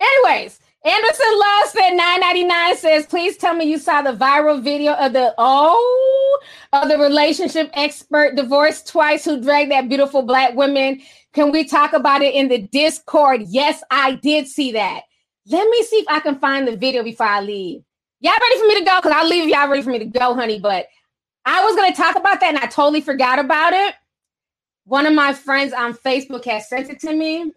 [0.00, 5.12] Anyways, Anderson Love said 999 says, please tell me you saw the viral video of
[5.12, 6.40] the oh
[6.72, 11.00] of the relationship expert divorced twice who dragged that beautiful black woman
[11.32, 13.42] can we talk about it in the Discord?
[13.48, 15.02] Yes, I did see that.
[15.46, 17.82] Let me see if I can find the video before I leave.
[18.20, 18.96] Y'all ready for me to go?
[18.96, 20.58] Because I'll leave y'all ready for me to go, honey.
[20.58, 20.86] But
[21.44, 23.94] I was to talk about that and I totally forgot about it.
[24.84, 27.52] One of my friends on Facebook has sent it to me.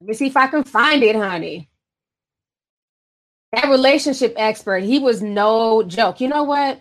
[0.00, 1.68] Let me see if I can find it, honey.
[3.56, 6.20] That relationship expert, he was no joke.
[6.20, 6.78] You know what?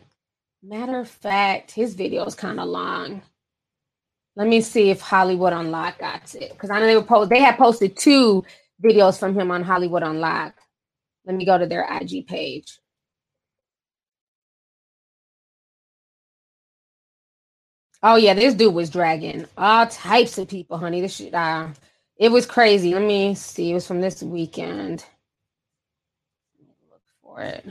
[0.61, 3.21] Matter of fact, his video is kind of long.
[4.35, 7.29] Let me see if Hollywood Unlocked got it because I know they were post.
[7.29, 8.43] They had posted two
[8.83, 10.59] videos from him on Hollywood Unlocked.
[11.25, 12.77] Let me go to their IG page.
[18.03, 20.99] Oh yeah, this dude was dragging all types of people, honey.
[20.99, 21.69] This shit, uh,
[22.17, 22.93] it was crazy.
[22.93, 23.71] Let me see.
[23.71, 25.05] It was from this weekend.
[27.35, 27.65] Look for it.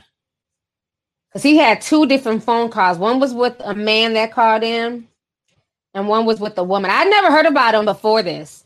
[1.33, 2.99] Cause he had two different phone calls.
[2.99, 5.09] One was with a man that called in,
[5.95, 6.91] and one was with a woman.
[6.93, 8.65] I'd never heard about him before this.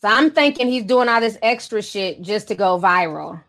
[0.00, 3.42] So I'm thinking he's doing all this extra shit just to go viral.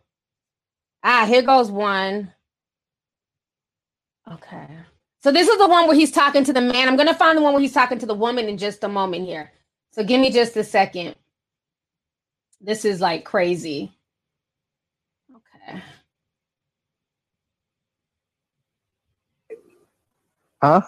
[1.04, 2.34] Ah, here goes one.
[4.32, 4.68] Okay.
[5.24, 6.88] So this is the one where he's talking to the man.
[6.88, 9.26] I'm gonna find the one where he's talking to the woman in just a moment
[9.26, 9.52] here.
[9.94, 11.16] So give me just a second.
[12.62, 13.94] This is like crazy.
[15.36, 15.82] Okay.
[20.64, 20.82] Huh?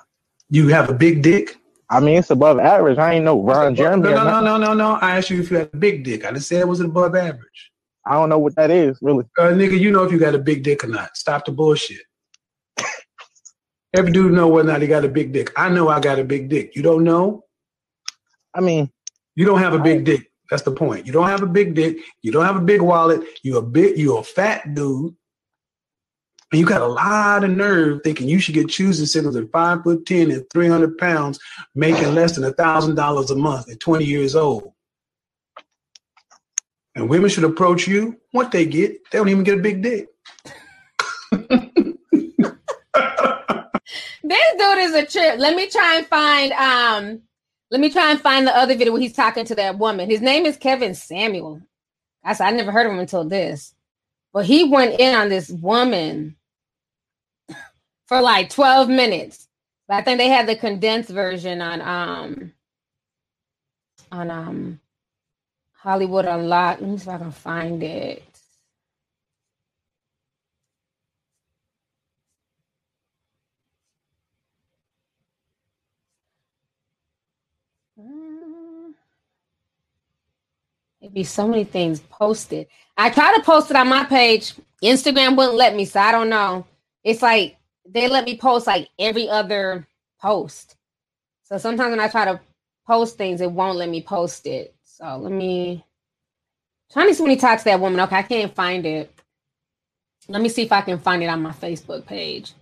[0.49, 1.57] You have a big dick?
[1.89, 2.97] I mean, it's above average.
[2.97, 4.03] I ain't know Ron Jeremy.
[4.03, 4.93] No, no, no, no, no, no.
[5.01, 6.23] I asked you if you had a big dick.
[6.23, 7.71] I didn't say it was above average.
[8.07, 9.25] I don't know what that is, really.
[9.37, 11.17] Uh, nigga, you know if you got a big dick or not.
[11.17, 12.01] Stop the bullshit.
[13.95, 15.51] Every dude know whether or not he got a big dick.
[15.57, 16.75] I know I got a big dick.
[16.75, 17.43] You don't know?
[18.53, 18.89] I mean,
[19.35, 20.31] you don't have a big dick.
[20.49, 21.05] That's the point.
[21.05, 21.97] You don't have a big dick.
[22.21, 23.21] You don't have a big wallet.
[23.43, 23.97] You a big.
[23.97, 25.15] You a fat dude.
[26.51, 29.83] And you got a lot of nerve thinking you should get choosing centers at five
[29.83, 31.39] foot ten and three hundred pounds,
[31.73, 34.71] making less than a thousand dollars a month at twenty years old.
[36.95, 38.17] And women should approach you.
[38.31, 40.07] What they get, they don't even get a big dick.
[44.27, 45.37] This dude is a trip.
[45.37, 47.21] Let me try and find um
[47.69, 50.09] let me try and find the other video where he's talking to that woman.
[50.09, 51.61] His name is Kevin Samuel.
[52.23, 53.74] I said I never heard of him until this.
[54.35, 56.37] But he went in on this woman
[58.07, 59.47] for like 12 minutes.
[59.89, 62.53] I think they had the condensed version on um
[64.11, 64.81] on um
[65.73, 66.81] Hollywood Unlocked.
[66.81, 68.23] Let me see if I can find it.
[81.01, 82.67] It'd be so many things posted.
[82.97, 84.53] I try to post it on my page.
[84.83, 86.67] Instagram wouldn't let me, so I don't know.
[87.03, 89.87] It's like they let me post like every other
[90.21, 90.75] post.
[91.43, 92.39] So sometimes when I try to
[92.85, 94.75] post things, it won't let me post it.
[94.83, 95.83] So let me
[96.91, 98.01] trying to see when he talks to that woman.
[98.01, 99.11] Okay, I can't find it.
[100.27, 102.53] Let me see if I can find it on my Facebook page.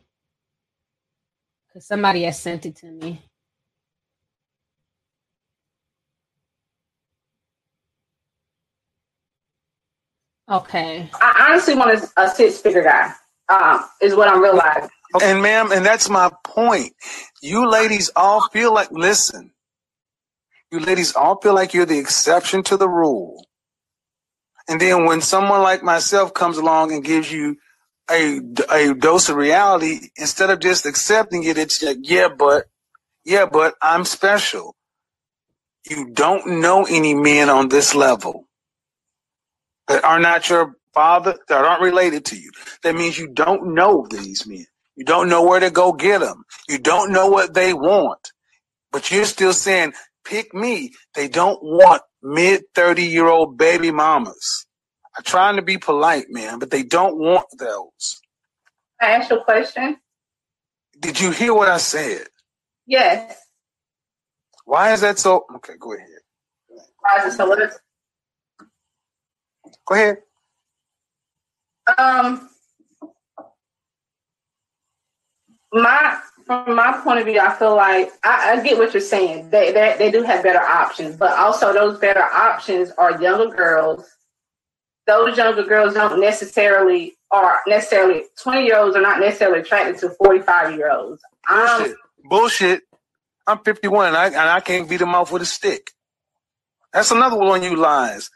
[1.68, 3.22] Because somebody has sent it to me.
[10.54, 11.10] Okay.
[11.20, 13.12] I honestly want a, a six figure guy.
[13.50, 14.90] Um, is what I'm realizing.
[15.22, 16.94] And ma'am, and that's my point.
[17.42, 19.52] You ladies all feel like listen.
[20.72, 23.46] You ladies all feel like you're the exception to the rule.
[24.68, 27.58] And then when someone like myself comes along and gives you
[28.10, 28.40] a,
[28.72, 32.66] a dose of reality, instead of just accepting it, it's like, yeah, but,
[33.26, 34.76] yeah, but I'm special.
[35.90, 38.48] You don't know any men on this level
[39.88, 42.51] that are not your father, that aren't related to you.
[42.84, 44.65] That means you don't know these men.
[44.95, 46.43] You don't know where to go get them.
[46.69, 48.31] You don't know what they want.
[48.91, 49.93] But you're still saying,
[50.23, 50.91] pick me.
[51.15, 54.65] They don't want mid 30 year old baby mamas.
[55.18, 58.22] I'm trying to be polite, man, but they don't want those.
[59.01, 59.97] I asked you a question.
[60.99, 62.27] Did you hear what I said?
[62.85, 63.35] Yes.
[64.65, 65.45] Why is that so?
[65.57, 66.07] Okay, go ahead.
[66.99, 67.55] Why is it so?
[69.85, 70.18] Go ahead.
[71.97, 72.49] Um,
[75.73, 79.49] my from my point of view, I feel like I, I get what you're saying.
[79.49, 84.05] They, they they do have better options, but also those better options are younger girls.
[85.07, 90.10] Those younger girls don't necessarily are necessarily twenty year olds are not necessarily attracted to
[90.11, 91.22] forty five year olds.
[91.49, 91.95] Um, Bullshit.
[92.23, 92.81] Bullshit.
[93.45, 95.91] I'm 51 and I, and I can't beat them off with a stick.
[96.93, 98.30] That's another one of you lies.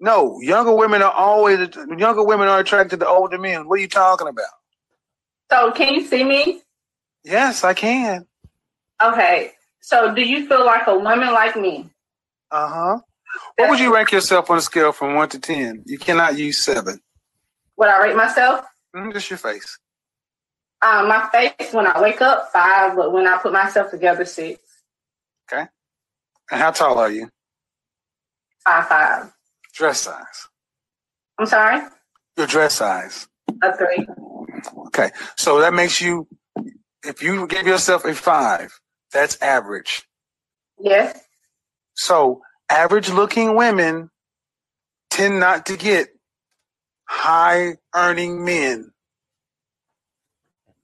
[0.00, 3.68] No, younger women are always younger women are attracted to older men.
[3.68, 4.46] What are you talking about?
[5.50, 6.62] so can you see me?
[7.22, 8.26] Yes, I can.
[9.02, 9.52] Okay.
[9.80, 11.90] So do you feel like a woman like me?
[12.50, 12.98] Uh huh.
[13.56, 15.82] What would you rank yourself on a scale from one to ten?
[15.86, 17.00] You cannot use seven.
[17.76, 18.64] Would I rate myself?
[18.94, 19.78] Mm, Just your face.
[20.82, 24.60] Um, my face when I wake up five, but when I put myself together six,
[25.50, 25.66] Okay.
[26.50, 27.28] And how tall are you?
[28.64, 29.32] five five.
[29.74, 30.48] Dress size.
[31.38, 31.82] I'm sorry,
[32.36, 33.28] Your dress size.
[33.62, 34.06] a three.
[34.86, 35.10] Okay.
[35.36, 36.28] So that makes you
[37.04, 38.72] if you give yourself a five,
[39.12, 40.02] that's average.
[40.80, 41.18] Yes.
[41.94, 42.40] So
[42.70, 44.10] average looking women
[45.10, 46.08] tend not to get
[47.08, 48.90] high earning men.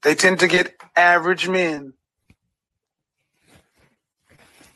[0.03, 1.95] They tend to get average men.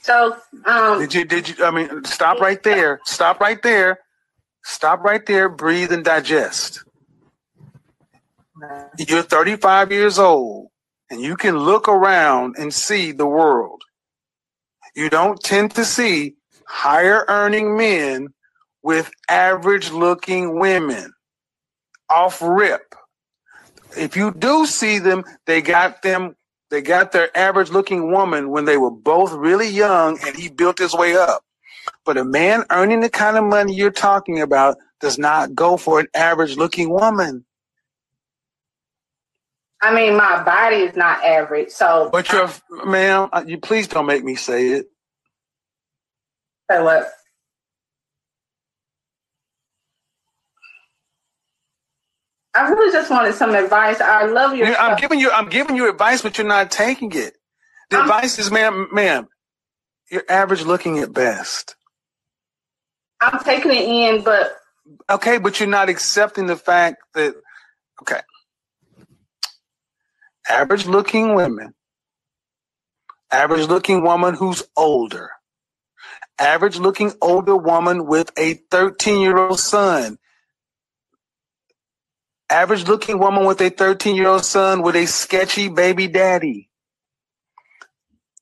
[0.05, 0.37] So,
[0.67, 3.01] um, Did you, did you, I mean, stop right there.
[3.07, 4.01] Stop right there.
[4.63, 5.49] Stop right there.
[5.49, 6.85] Breathe and digest.
[8.99, 10.69] You're 35 years old
[11.09, 13.81] and you can look around and see the world.
[14.95, 16.35] You don't tend to see
[16.69, 18.29] higher earning men
[18.83, 21.15] with average looking women
[22.11, 22.95] off rip.
[23.97, 26.37] If you do see them, they got them,
[26.71, 30.79] they got their average looking woman when they were both really young and he built
[30.79, 31.43] his way up.
[32.05, 36.01] But a man earning the kind of money you're talking about does not go for
[36.01, 37.45] an average looking woman.
[39.83, 41.69] I mean, my body is not average.
[41.71, 42.51] So, But you're,
[42.87, 44.87] ma'am, uh, you please don't make me say it.
[46.71, 47.11] say what?
[52.55, 54.01] I really just wanted some advice.
[54.01, 54.69] I love your.
[54.69, 57.35] You- I'm giving you, I'm giving you advice, but you're not taking it.
[57.91, 59.29] The advice is, ma'am, ma'am,
[60.11, 61.77] you're average looking at best.
[63.21, 64.57] I'm taking it in, but
[65.11, 67.35] Okay, but you're not accepting the fact that,
[68.03, 68.21] okay,
[70.49, 71.75] average looking women,
[73.31, 75.31] average looking woman who's older,
[76.39, 80.19] average looking older woman with a 13 year old son,
[82.55, 86.71] average looking woman with a 13 year old son with a sketchy baby daddy.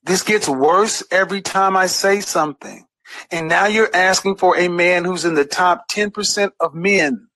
[0.05, 2.87] This gets worse every time I say something.
[3.31, 7.29] And now you're asking for a man who's in the top 10% of men.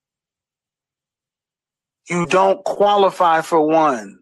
[2.11, 4.21] You don't qualify for one.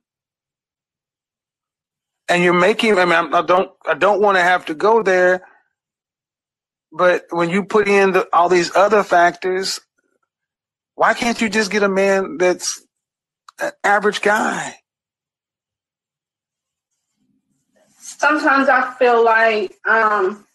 [2.29, 5.47] And you're making, I mean, I'm- don't, I don't want to have to go there.
[6.93, 9.81] But when you put in the, all these other factors,
[10.95, 12.85] why can't you just get a man that's
[13.61, 14.77] an average guy?
[17.99, 20.47] sometimes I feel like um,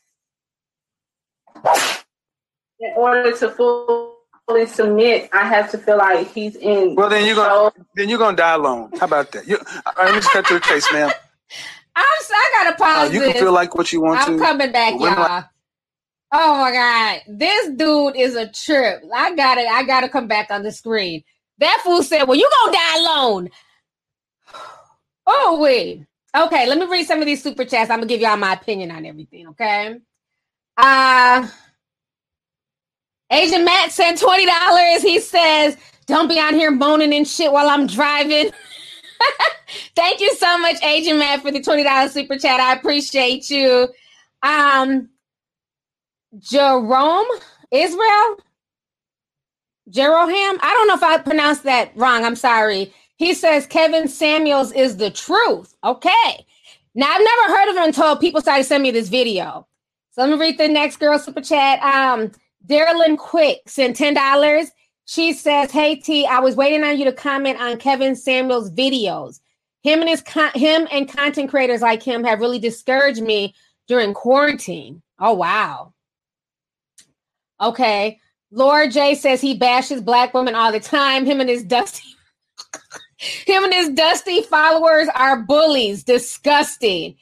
[2.79, 6.95] in order to fully submit, I have to feel like he's in.
[6.95, 8.91] Well, then you're gonna, then you're gonna die alone.
[8.99, 9.47] How about that?
[9.47, 11.09] You, all right, let me just cut to the chase, ma'am.
[11.95, 13.33] I'm so, I gotta Uh, you this.
[13.33, 14.43] can feel like what you want I'm to.
[14.43, 15.21] coming back, Women y'all.
[15.27, 15.45] like-
[16.31, 19.03] oh my god, this dude is a trip.
[19.14, 21.23] I gotta, I gotta come back on the screen.
[21.60, 23.49] That fool said, "Well, you gonna die alone."
[25.31, 26.07] Oh wait.
[26.35, 27.91] Okay, let me read some of these super chats.
[27.91, 29.47] I'm gonna give y'all my opinion on everything.
[29.49, 29.99] Okay.
[30.76, 31.47] Uh
[33.31, 35.03] Asian Matt sent twenty dollars.
[35.03, 35.77] He says,
[36.07, 38.49] "Don't be out here moaning and shit while I'm driving."
[39.95, 42.60] Thank you so much, Agent Matt, for the twenty dollars super chat.
[42.60, 43.88] I appreciate you.
[44.41, 45.10] Um,
[46.38, 47.26] Jerome
[47.72, 48.38] Israel,
[49.89, 50.57] Jeroham.
[50.61, 52.23] I don't know if I pronounced that wrong.
[52.23, 52.93] I'm sorry.
[53.15, 55.76] He says Kevin Samuels is the truth.
[55.84, 56.45] Okay.
[56.95, 59.68] Now I've never heard of him until people started sending me this video.
[60.11, 61.81] So let me read the next girl super chat.
[61.81, 62.31] Um,
[62.65, 64.72] Darylyn Quick sent ten dollars.
[65.06, 69.39] She says, "Hey T, I was waiting on you to comment on Kevin Samuel's videos.
[69.81, 73.56] Him and his con- him and content creators like him have really discouraged me
[73.88, 75.01] during quarantine.
[75.19, 75.93] Oh wow.
[77.61, 78.19] Okay.
[78.52, 81.26] Laura J says he bashes black women all the time.
[81.26, 82.07] Him and his dusty
[83.18, 86.03] him and his dusty followers are bullies.
[86.03, 87.15] Disgusting.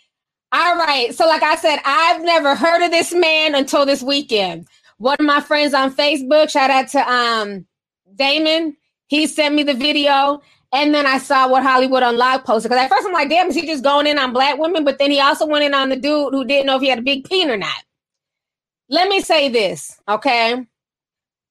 [0.51, 1.13] All right.
[1.13, 4.67] So, like I said, I've never heard of this man until this weekend.
[4.97, 7.65] One of my friends on Facebook, shout out to um
[8.15, 8.75] Damon,
[9.07, 10.41] he sent me the video.
[10.73, 12.69] And then I saw what Hollywood Unlocked posted.
[12.69, 14.83] Because at first I'm like, damn, is he just going in on black women?
[14.83, 16.99] But then he also went in on the dude who didn't know if he had
[16.99, 17.83] a big peen or not.
[18.89, 20.65] Let me say this, okay?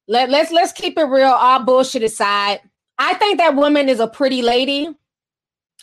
[0.09, 2.61] Let, let's let's keep it real, all bullshit aside.
[2.99, 4.89] I think that woman is a pretty lady,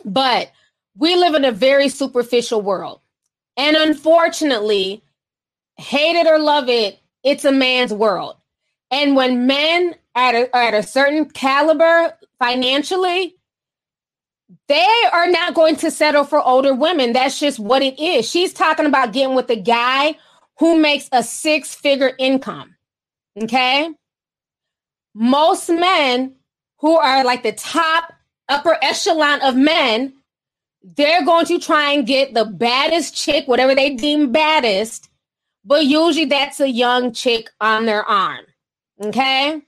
[0.05, 0.51] but
[0.97, 3.01] we live in a very superficial world.
[3.57, 5.03] And unfortunately,
[5.77, 8.37] hate it or love it, it's a man's world.
[8.89, 13.35] And when men at a, at a certain caliber financially,
[14.67, 17.13] they are not going to settle for older women.
[17.13, 18.29] That's just what it is.
[18.29, 20.15] She's talking about getting with a guy
[20.59, 22.75] who makes a six figure income.
[23.41, 23.89] Okay.
[25.13, 26.35] Most men
[26.79, 28.13] who are like the top
[28.49, 30.13] upper echelon of men,
[30.83, 35.09] they're going to try and get the baddest chick, whatever they deem baddest,
[35.65, 38.45] but usually that's a young chick on their arm.
[39.01, 39.61] Okay.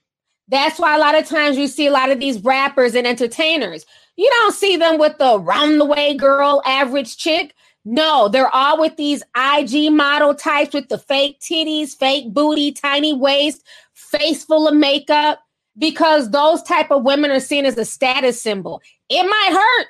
[0.48, 3.86] That's why a lot of times you see a lot of these rappers and entertainers.
[4.16, 7.56] You don't see them with the round the way girl average chick.
[7.86, 13.14] No, they're all with these IG model types with the fake titties, fake booty, tiny
[13.14, 13.64] waist,
[13.94, 15.40] face full of makeup
[15.78, 18.82] because those type of women are seen as a status symbol.
[19.10, 19.88] It might hurt,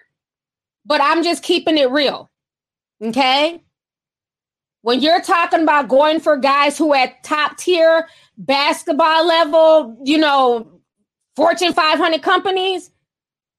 [0.85, 2.29] but I'm just keeping it real.
[3.01, 3.61] Okay?
[4.81, 8.07] When you're talking about going for guys who at top tier
[8.37, 10.79] basketball level, you know,
[11.35, 12.91] Fortune 500 companies,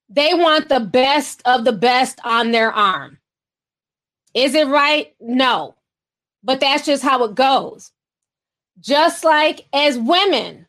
[0.09, 3.19] they want the best of the best on their arm.
[4.37, 5.15] Is it right?
[5.19, 5.75] No.
[6.45, 7.91] But that's just how it goes.
[8.79, 10.67] Just like as women,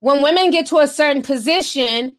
[0.00, 2.16] when women get to a certain position,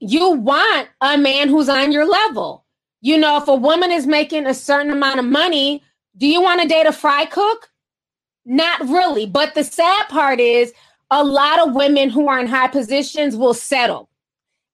[0.00, 2.64] you want a man who's on your level.
[3.02, 5.82] You know, if a woman is making a certain amount of money,
[6.16, 7.68] do you want to date a fry cook?
[8.46, 9.26] Not really.
[9.26, 10.72] But the sad part is
[11.10, 14.08] a lot of women who are in high positions will settle.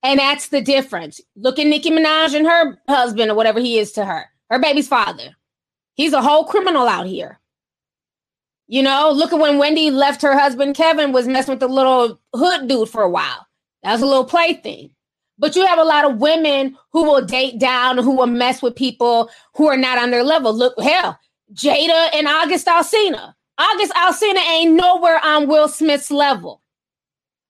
[0.05, 1.21] And that's the difference.
[1.35, 4.87] Look at Nicki Minaj and her husband or whatever he is to her, her baby's
[4.87, 5.35] father.
[5.95, 7.41] He's a whole criminal out here.
[8.69, 12.21] You know, look at when Wendy left her husband Kevin was messing with the little
[12.35, 13.47] hood dude for a while.
[13.83, 14.91] That was a little plaything.
[15.39, 18.77] But you have a lot of women who will date down, who will mess with
[18.77, 20.53] people who are not on their level.
[20.53, 21.19] Look, hell,
[21.55, 23.35] Jada and August Alsina.
[23.57, 26.63] August Alsina ain't nowhere on Will Smith's level,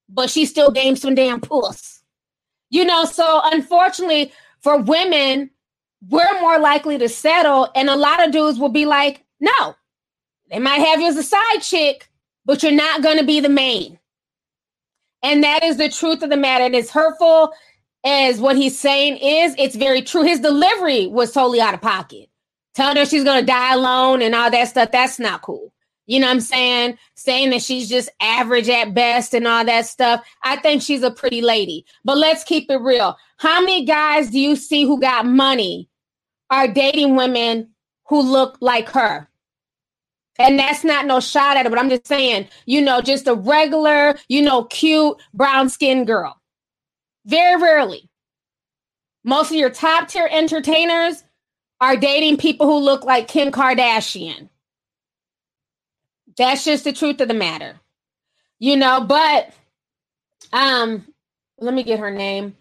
[0.09, 2.03] but she still gained some damn puss.
[2.71, 5.51] You know, so unfortunately for women,
[6.09, 9.75] we're more likely to settle, and a lot of dudes will be like, no,
[10.51, 12.09] they might have you as a side chick,
[12.45, 13.99] but you're not going to be the main.
[15.23, 16.65] And that is the truth of the matter.
[16.65, 17.53] And as hurtful
[18.05, 20.23] as what he's saying is, it's very true.
[20.23, 22.29] His delivery was totally out of pocket.
[22.75, 25.73] Telling her she's going to die alone and all that stuff, that's not cool.
[26.07, 26.99] You know what I'm saying?
[27.15, 30.27] Saying that she's just average at best and all that stuff.
[30.43, 31.85] I think she's a pretty lady.
[32.05, 33.17] But let's keep it real.
[33.37, 35.89] How many guys do you see who got money
[36.53, 37.71] are dating women
[38.09, 39.29] who look like her?
[40.39, 43.35] And that's not no shot at it, but I'm just saying, you know, just a
[43.35, 46.41] regular, you know, cute brown skinned girl.
[47.27, 48.11] Very rarely.
[49.25, 51.25] Most of your top tier entertainers
[51.81, 54.49] are dating people who look like Kim Kardashian.
[56.37, 57.81] That's just the truth of the matter.
[58.59, 59.53] You know, but
[60.53, 61.07] um
[61.59, 62.57] let me get her name.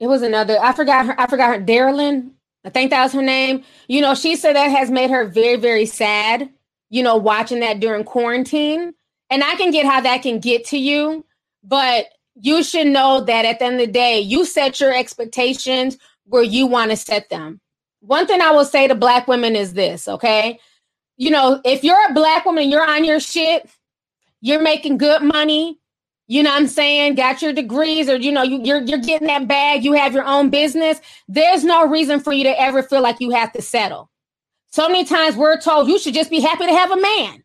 [0.00, 2.32] It was another I forgot her I forgot her Darylyn.
[2.66, 3.62] I think that was her name.
[3.88, 6.50] You know, she said that has made her very very sad,
[6.90, 8.92] you know, watching that during quarantine.
[9.30, 11.24] And I can get how that can get to you,
[11.64, 15.96] but you should know that at the end of the day, you set your expectations
[16.26, 17.60] where you want to set them.
[18.00, 20.60] One thing I will say to black women is this, okay?
[21.16, 23.68] you know, if you're a black woman you're on your shit,
[24.40, 25.78] you're making good money,
[26.28, 29.28] you know what I'm saying, got your degrees or you know, you, you're you're getting
[29.28, 33.02] that bag, you have your own business, there's no reason for you to ever feel
[33.02, 34.10] like you have to settle.
[34.70, 37.44] So many times we're told you should just be happy to have a man.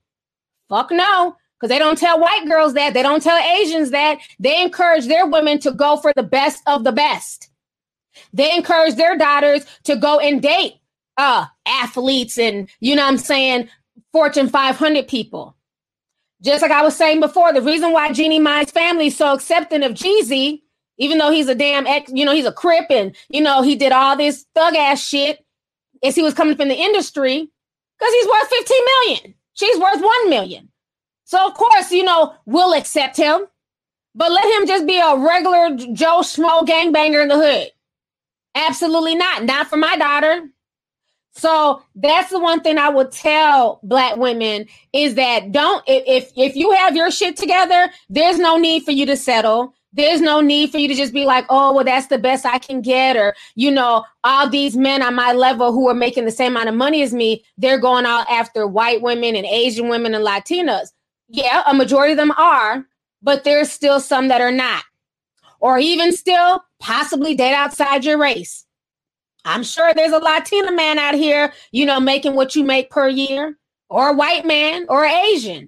[0.69, 1.35] Fuck no.
[1.57, 2.95] Because they don't tell white girls that.
[2.95, 4.17] They don't tell Asians that.
[4.39, 7.51] They encourage their women to go for the best of the best.
[8.33, 10.73] They encourage their daughters to go and date
[11.17, 13.69] uh athletes and you know what I'm saying
[14.11, 15.55] Fortune 500 people.
[16.41, 19.83] Just like I was saying before, the reason why Jeannie Mai's family is so accepting
[19.83, 20.61] of Jeezy,
[20.97, 23.75] even though he's a damn ex, you know, he's a crip and you know he
[23.75, 25.45] did all this thug ass shit
[26.03, 27.47] as he was coming from the industry,
[27.99, 29.35] because he's worth 15 million.
[29.53, 30.69] She's worth 1 million.
[31.25, 33.45] So of course, you know, we'll accept him,
[34.15, 37.69] but let him just be a regular Joe Schmo gangbanger in the hood.
[38.55, 39.45] Absolutely not.
[39.45, 40.49] Not for my daughter.
[41.33, 46.55] So that's the one thing I would tell black women is that don't if if
[46.55, 49.73] you have your shit together, there's no need for you to settle.
[49.93, 52.59] There's no need for you to just be like, oh, well, that's the best I
[52.59, 53.17] can get.
[53.17, 56.69] Or, you know, all these men on my level who are making the same amount
[56.69, 60.91] of money as me, they're going out after white women and Asian women and Latinas.
[61.27, 62.85] Yeah, a majority of them are,
[63.21, 64.83] but there's still some that are not.
[65.59, 68.65] Or even still possibly date outside your race.
[69.45, 73.07] I'm sure there's a Latina man out here, you know, making what you make per
[73.07, 73.57] year,
[73.89, 75.67] or a white man, or Asian.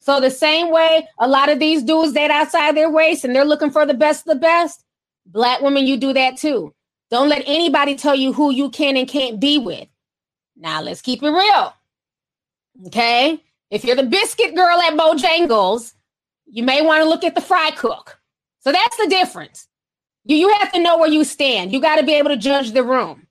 [0.00, 3.44] So the same way a lot of these dudes date outside their waist and they're
[3.44, 4.84] looking for the best of the best,
[5.26, 6.74] black women, you do that too.
[7.10, 9.88] Don't let anybody tell you who you can and can't be with.
[10.56, 11.74] Now let's keep it real.
[12.86, 13.42] Okay?
[13.70, 15.94] If you're the biscuit girl at Bojangles,
[16.46, 18.20] you may want to look at the fry cook.
[18.60, 19.68] So that's the difference.
[20.24, 21.72] You, you have to know where you stand.
[21.72, 23.26] You got to be able to judge the room.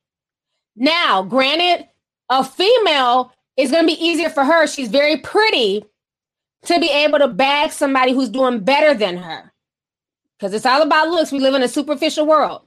[0.76, 1.88] Now, granted,
[2.30, 4.68] a female is going to be easier for her.
[4.68, 5.86] She's very pretty
[6.65, 9.52] to be able to bag somebody who's doing better than her.
[10.38, 11.32] Because it's all about looks.
[11.32, 12.64] We live in a superficial world.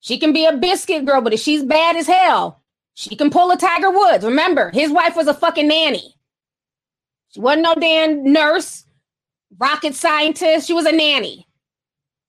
[0.00, 2.62] She can be a biscuit girl, but if she's bad as hell,
[2.94, 4.24] she can pull a Tiger Woods.
[4.24, 6.14] Remember, his wife was a fucking nanny.
[7.28, 8.84] She wasn't no damn nurse,
[9.58, 10.66] rocket scientist.
[10.66, 11.46] She was a nanny.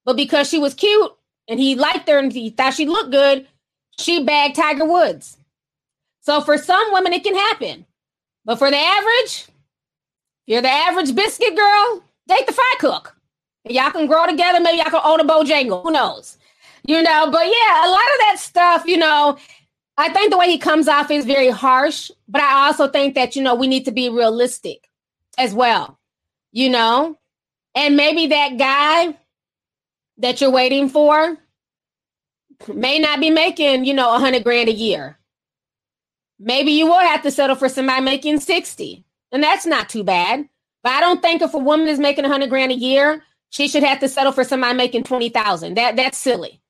[0.06, 1.12] But because she was cute
[1.48, 3.48] and he liked her and he thought she looked good,
[4.00, 5.38] she bagged Tiger Woods.
[6.22, 7.86] So for some women, it can happen.
[8.46, 9.48] But for the average,
[10.48, 13.16] you're the average biscuit girl, date the fry cook.
[13.66, 14.60] Y'all can grow together.
[14.60, 15.84] Maybe y'all can own a Bojangle.
[15.84, 16.38] Who knows?
[16.86, 19.38] You know, but yeah, a lot of that stuff, you know,
[19.98, 23.36] I think the way he comes off is very harsh, but I also think that,
[23.36, 24.90] you know, we need to be realistic
[25.38, 26.00] as well,
[26.52, 27.20] you know,
[27.76, 29.16] and maybe that guy
[30.22, 31.38] that you're waiting for
[32.74, 35.20] may not be making, you know, a hundred grand a year.
[36.40, 40.48] Maybe you will have to settle for somebody making 60, and that's not too bad.
[40.84, 43.68] But I don't think if a woman is making a hundred grand a year, she
[43.68, 45.76] should have to settle for somebody making 20,000.
[45.76, 46.62] That that's silly.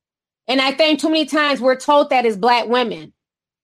[0.47, 3.13] And I think too many times we're told that as black women.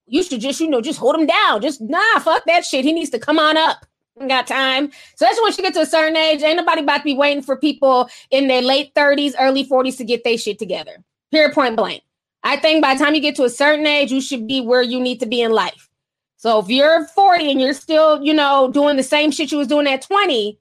[0.06, 1.60] You should just, you know, just hold him down.
[1.60, 2.84] Just nah, fuck that shit.
[2.84, 3.84] He needs to come on up.
[4.26, 4.90] Got time.
[5.16, 7.42] So that's once you get to a certain age, ain't nobody about to be waiting
[7.42, 11.04] for people in their late 30s, early 40s to get their shit together.
[11.30, 12.02] Period point blank.
[12.42, 14.82] I think by the time you get to a certain age, you should be where
[14.82, 15.88] you need to be in life.
[16.36, 19.68] So if you're 40 and you're still, you know, doing the same shit you was
[19.68, 20.58] doing at 20,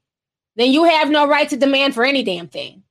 [0.56, 2.84] then you have no right to demand for any damn thing.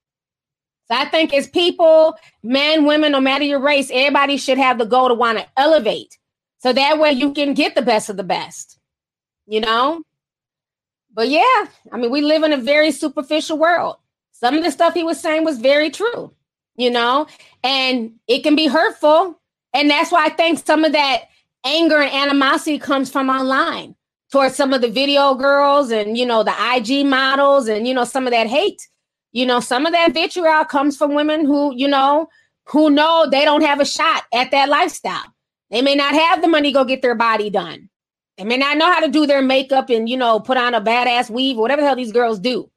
[0.88, 4.86] So I think as people, men, women, no matter your race, everybody should have the
[4.86, 6.16] goal to want to elevate.
[6.58, 8.78] So that way you can get the best of the best.
[9.46, 10.02] You know?
[11.16, 13.96] But yeah, I mean, we live in a very superficial world.
[14.32, 16.30] Some of the stuff he was saying was very true,
[16.76, 17.26] you know,
[17.64, 19.40] and it can be hurtful.
[19.72, 21.22] And that's why I think some of that
[21.64, 23.96] anger and animosity comes from online
[24.30, 28.04] towards some of the video girls and, you know, the IG models and, you know,
[28.04, 28.86] some of that hate.
[29.32, 32.28] You know, some of that vitriol comes from women who, you know,
[32.64, 35.32] who know they don't have a shot at that lifestyle.
[35.70, 37.88] They may not have the money to go get their body done.
[38.38, 40.80] They may not know how to do their makeup and, you know, put on a
[40.80, 42.70] badass weave, or whatever the hell these girls do.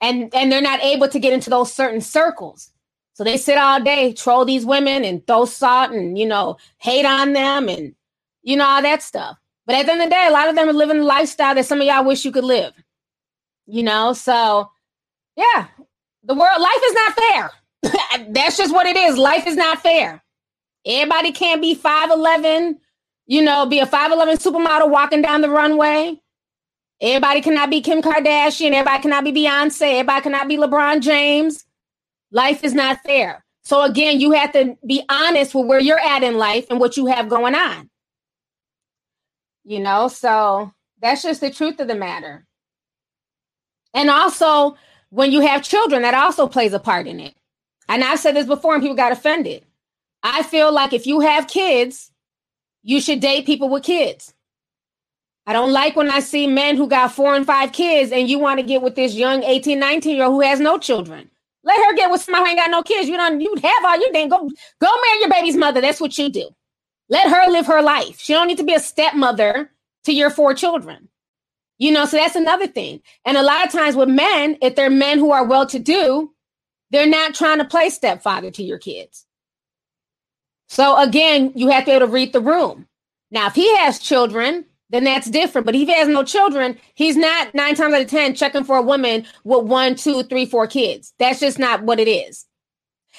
[0.00, 2.70] And and they're not able to get into those certain circles.
[3.14, 7.04] So they sit all day, troll these women and throw salt and, you know, hate
[7.04, 7.94] on them and,
[8.42, 9.36] you know, all that stuff.
[9.66, 11.54] But at the end of the day, a lot of them are living the lifestyle
[11.54, 12.72] that some of y'all wish you could live.
[13.66, 14.70] You know, so
[15.36, 15.68] yeah,
[16.24, 17.50] the world life is not fair.
[18.30, 19.16] That's just what it is.
[19.18, 20.22] Life is not fair.
[20.86, 22.76] Everybody can't be 5'11,
[23.30, 26.20] you know, be a 5'11 supermodel walking down the runway.
[27.00, 28.72] Everybody cannot be Kim Kardashian.
[28.72, 30.00] Everybody cannot be Beyonce.
[30.00, 31.64] Everybody cannot be LeBron James.
[32.32, 33.44] Life is not fair.
[33.62, 36.96] So again, you have to be honest with where you're at in life and what
[36.96, 37.88] you have going on.
[39.62, 42.44] You know, so that's just the truth of the matter.
[43.94, 44.76] And also,
[45.10, 47.36] when you have children, that also plays a part in it.
[47.88, 49.64] And I've said this before, and people got offended.
[50.20, 52.09] I feel like if you have kids,
[52.82, 54.34] you should date people with kids.
[55.46, 58.38] I don't like when I see men who got four and five kids and you
[58.38, 61.30] want to get with this young 18, 19 year old who has no children.
[61.64, 63.08] Let her get with somebody who ain't got no kids.
[63.08, 64.48] You don't you have all you didn't go
[64.80, 65.80] go marry your baby's mother.
[65.80, 66.50] That's what you do.
[67.08, 68.20] Let her live her life.
[68.20, 69.70] She don't need to be a stepmother
[70.04, 71.08] to your four children.
[71.78, 73.00] You know, so that's another thing.
[73.24, 76.32] And a lot of times with men, if they're men who are well to do,
[76.90, 79.26] they're not trying to play stepfather to your kids.
[80.70, 82.86] So again, you have to be able to read the room.
[83.32, 85.66] Now, if he has children, then that's different.
[85.66, 88.76] But if he has no children, he's not nine times out of 10 checking for
[88.76, 91.12] a woman with one, two, three, four kids.
[91.18, 92.46] That's just not what it is.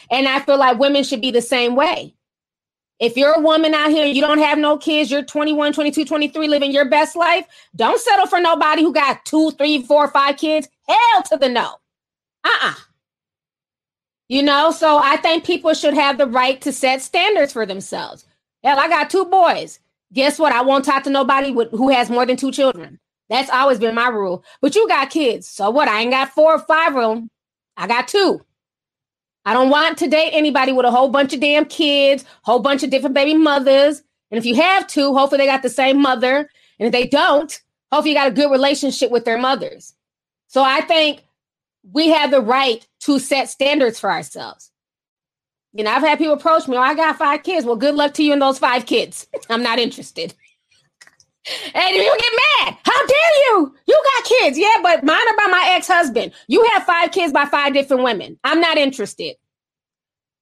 [0.10, 2.16] And I feel like women should be the same way.
[3.02, 6.48] If you're a woman out here, you don't have no kids, you're 21, 22, 23,
[6.48, 7.46] living your best life,
[7.76, 10.70] don't settle for nobody who got two, three, four, five kids.
[10.88, 11.76] Hell to the no.
[12.46, 12.70] Uh uh-uh.
[12.70, 12.91] uh
[14.32, 18.26] you know, so I think people should have the right to set standards for themselves.
[18.64, 19.80] Hell, I got two boys.
[20.14, 20.54] Guess what?
[20.54, 22.98] I won't talk to nobody with, who has more than two children.
[23.28, 24.46] That's always been my rule.
[24.62, 25.50] But you got kids.
[25.50, 25.90] So what?
[25.90, 27.30] I ain't got four or five of them.
[27.76, 28.40] I got two.
[29.44, 32.84] I don't want to date anybody with a whole bunch of damn kids, whole bunch
[32.84, 34.02] of different baby mothers.
[34.32, 36.50] And if you have two, hopefully they got the same mother.
[36.80, 37.52] And if they don't,
[37.92, 39.94] hopefully you got a good relationship with their mothers.
[40.48, 41.26] So I think
[41.84, 44.72] we have the right to set standards for ourselves.
[45.74, 47.66] You know, I've had people approach me, oh, I got five kids.
[47.66, 49.28] Well, good luck to you and those five kids.
[49.50, 50.34] I'm not interested.
[51.74, 52.78] And you get mad.
[52.84, 53.76] How dare you?
[53.88, 54.60] You got kids.
[54.60, 56.34] Yeah, but mine are by my ex husband.
[56.48, 58.38] You have five kids by five different women.
[58.44, 59.38] I'm not interested.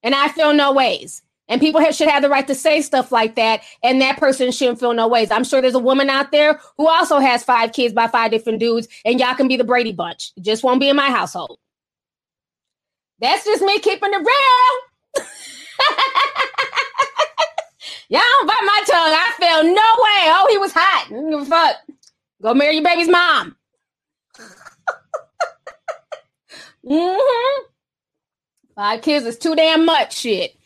[0.04, 1.22] And I feel no ways.
[1.50, 3.62] And people have, should have the right to say stuff like that.
[3.84, 5.32] And that person shouldn't feel no ways.
[5.32, 8.60] I'm sure there's a woman out there who also has five kids by five different
[8.60, 10.32] dudes, and y'all can be the Brady Bunch.
[10.38, 11.60] It just won't be in my household.
[13.20, 15.26] That's just me keeping it real.
[18.12, 19.14] Y'all don't bite my tongue.
[19.14, 20.26] I feel no way.
[20.34, 21.08] Oh, he was hot.
[21.48, 21.76] Fuck.
[22.42, 23.56] Go marry your baby's mom.
[26.86, 27.64] mm-hmm.
[28.76, 30.59] Five kids is too damn much shit.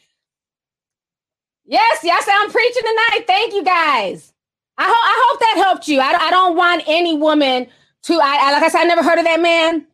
[1.65, 3.23] Yes, yes, I'm preaching tonight.
[3.25, 4.33] Thank you guys.
[4.77, 5.99] I hope I hope that helped you.
[5.99, 7.67] I, I don't want any woman
[8.03, 8.13] to.
[8.15, 9.85] I, I like I said, I never heard of that man.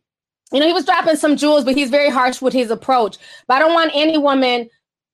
[0.52, 3.18] You know, he was dropping some jewels, but he's very harsh with his approach.
[3.46, 4.68] But I don't want any woman,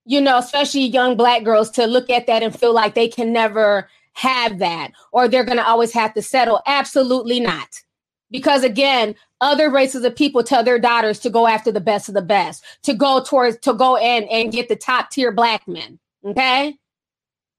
[0.06, 3.32] you know, especially young black girls, to look at that and feel like they can
[3.32, 6.62] never have that or they're going to always have to settle.
[6.66, 7.68] Absolutely not.
[8.30, 12.14] Because again, other races of people tell their daughters to go after the best of
[12.14, 15.98] the best, to go towards, to go in and get the top tier black men.
[16.26, 16.76] Okay.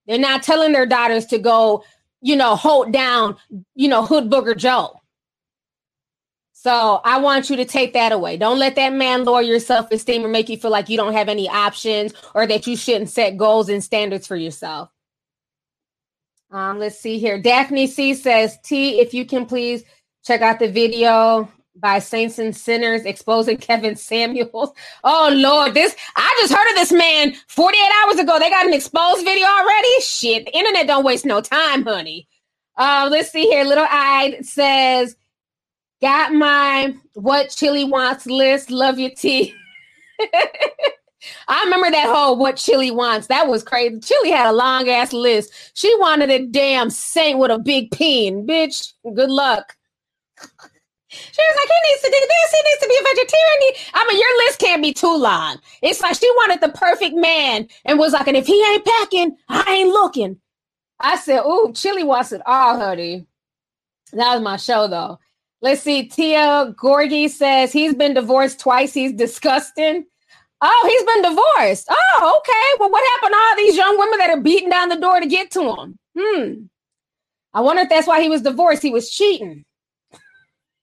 [0.05, 1.83] They're not telling their daughters to go,
[2.21, 3.37] you know, hold down,
[3.75, 4.99] you know, Hood Booger Joe.
[6.53, 8.35] So I want you to take that away.
[8.35, 11.13] Don't let that man lower your self esteem or make you feel like you don't
[11.13, 14.89] have any options or that you shouldn't set goals and standards for yourself.
[16.51, 17.41] Um, let's see here.
[17.41, 19.83] Daphne C says, T, if you can please
[20.25, 21.49] check out the video
[21.79, 24.71] by Saints and Sinners exposing Kevin Samuels.
[25.03, 28.39] Oh Lord, this I just heard of this man 48 hours ago.
[28.39, 30.01] They got an exposed video already.
[30.01, 32.27] Shit, the internet don't waste no time, honey.
[32.77, 33.63] Uh, let's see here.
[33.63, 35.15] Little Eyed says,
[36.01, 38.69] got my what Chilli wants list.
[38.69, 39.53] Love your tea.
[41.47, 43.27] I remember that whole what Chilli wants.
[43.27, 43.99] That was crazy.
[43.99, 45.51] Chilli had a long ass list.
[45.73, 48.45] She wanted a damn saint with a big peen.
[48.47, 49.75] Bitch, good luck.
[51.09, 52.51] She was like, he needs to do this.
[52.51, 53.73] He needs to be a vegetarian.
[53.93, 55.57] I mean, your list can't be too long.
[55.81, 59.37] It's like she wanted the perfect man and was like, and if he ain't packing,
[59.47, 60.39] I ain't looking.
[60.99, 63.25] I said, ooh, Chilli wants it all, honey.
[64.13, 65.19] That was my show, though.
[65.61, 66.07] Let's see.
[66.07, 68.93] Tia Gorgie says he's been divorced twice.
[68.93, 70.05] He's disgusting.
[70.61, 71.87] Oh, he's been divorced.
[71.89, 72.79] Oh, okay.
[72.79, 75.27] Well, what happened to all these young women that are beating down the door to
[75.27, 75.99] get to him?
[76.17, 76.53] Hmm.
[77.53, 78.81] I wonder if that's why he was divorced.
[78.81, 79.65] He was cheating.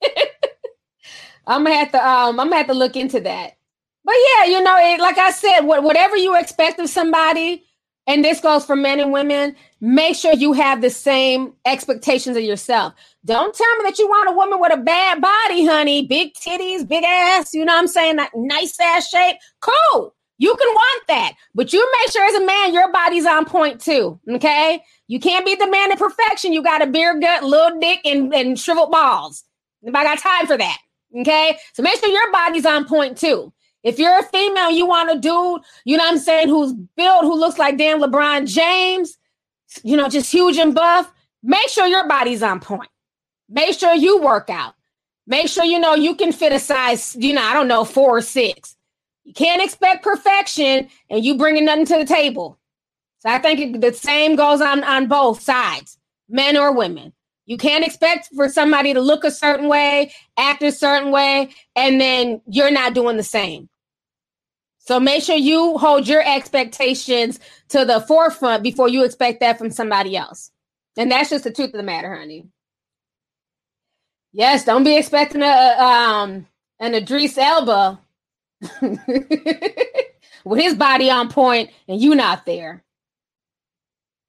[1.47, 3.57] I'm gonna have to um I'm gonna have to look into that.
[4.05, 7.65] But yeah, you know, it, like I said, what, whatever you expect of somebody,
[8.07, 12.43] and this goes for men and women, make sure you have the same expectations of
[12.43, 12.93] yourself.
[13.25, 16.87] Don't tell me that you want a woman with a bad body, honey, big titties,
[16.87, 18.17] big ass, you know what I'm saying?
[18.17, 19.37] That nice ass shape.
[19.61, 20.15] Cool.
[20.37, 23.81] You can want that, but you make sure as a man your body's on point
[23.81, 24.21] too.
[24.29, 24.83] Okay.
[25.07, 26.53] You can't be the man of perfection.
[26.53, 29.45] You got a beer gut, little dick, and, and shriveled balls.
[29.85, 30.79] Nobody got time for that.
[31.17, 31.59] Okay.
[31.75, 33.53] So make sure your body's on point too.
[33.83, 37.25] If you're a female, you want a dude, you know what I'm saying, who's built,
[37.25, 39.19] who looks like damn LeBron James,
[39.83, 41.13] you know, just huge and buff,
[41.43, 42.89] make sure your body's on point.
[43.49, 44.75] Make sure you work out.
[45.27, 48.17] Make sure you know you can fit a size, you know, I don't know, four
[48.17, 48.75] or six.
[49.25, 52.59] You can't expect perfection and you bringing nothing to the table.
[53.19, 55.99] So I think the same goes on on both sides,
[56.29, 57.13] men or women.
[57.47, 62.01] You can't expect for somebody to look a certain way, act a certain way, and
[62.01, 63.69] then you're not doing the same.
[64.79, 67.41] So make sure you hold your expectations
[67.71, 70.51] to the forefront before you expect that from somebody else.
[70.97, 72.47] And that's just the truth of the matter, honey.
[74.33, 75.47] Yes, don't be expecting a
[75.81, 76.47] um
[76.81, 78.01] an Idris Elba
[78.83, 82.84] with his body on point and you not there.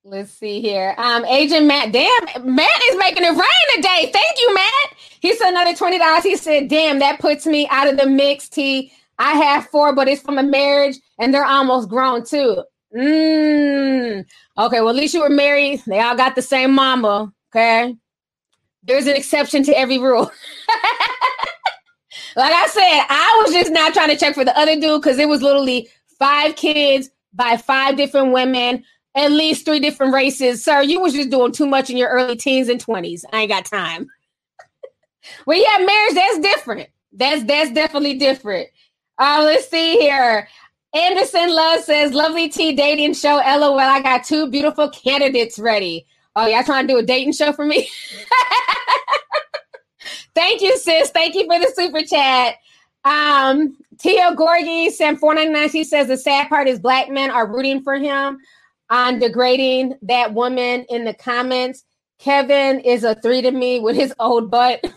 [0.08, 0.94] Let's see here.
[1.00, 1.92] Um, Agent Matt.
[1.92, 4.12] Damn, Matt is making it rain today.
[4.14, 4.94] Thank you, Matt.
[5.20, 6.24] He said another twenty dollars.
[6.24, 8.92] He said, "Damn, that puts me out of the mix." T.
[9.18, 12.64] I have four, but it's from a marriage, and they're almost grown too.
[12.96, 14.26] Mm.
[14.60, 15.82] Okay, well, at least you were married.
[15.88, 17.34] They all got the same mama.
[17.50, 17.96] Okay.
[18.84, 20.26] There's an exception to every rule.
[22.36, 25.18] like I said, I was just not trying to check for the other dude because
[25.18, 28.84] it was literally five kids by five different women
[29.16, 30.64] at least three different races.
[30.64, 33.24] Sir, you was just doing too much in your early teens and 20s.
[33.32, 34.08] I ain't got time.
[35.46, 36.90] well, yeah, marriage, that's different.
[37.14, 38.68] That's that's definitely different.
[39.18, 40.48] Uh, let's see here.
[40.94, 43.42] Anderson Love says, lovely tea dating show.
[43.46, 43.80] LOL.
[43.80, 46.06] I got two beautiful candidates ready.
[46.36, 47.90] Oh, y'all trying to do a dating show for me?
[50.36, 51.10] Thank you, sis.
[51.12, 52.56] Thank you for the super chat.
[53.06, 55.70] Um, Tia Gorgie sent 499.
[55.70, 58.40] She says the sad part is black men are rooting for him
[58.90, 61.84] on degrading that woman in the comments.
[62.20, 64.84] Kevin is a three to me with his old butt.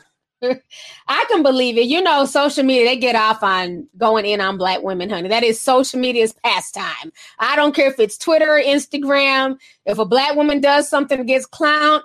[1.09, 1.87] I can believe it.
[1.87, 5.29] You know, social media, they get off on going in on black women, honey.
[5.29, 7.13] That is social media's pastime.
[7.41, 9.59] I don't care if it's Twitter Instagram.
[9.85, 12.03] If a black woman does something gets clown,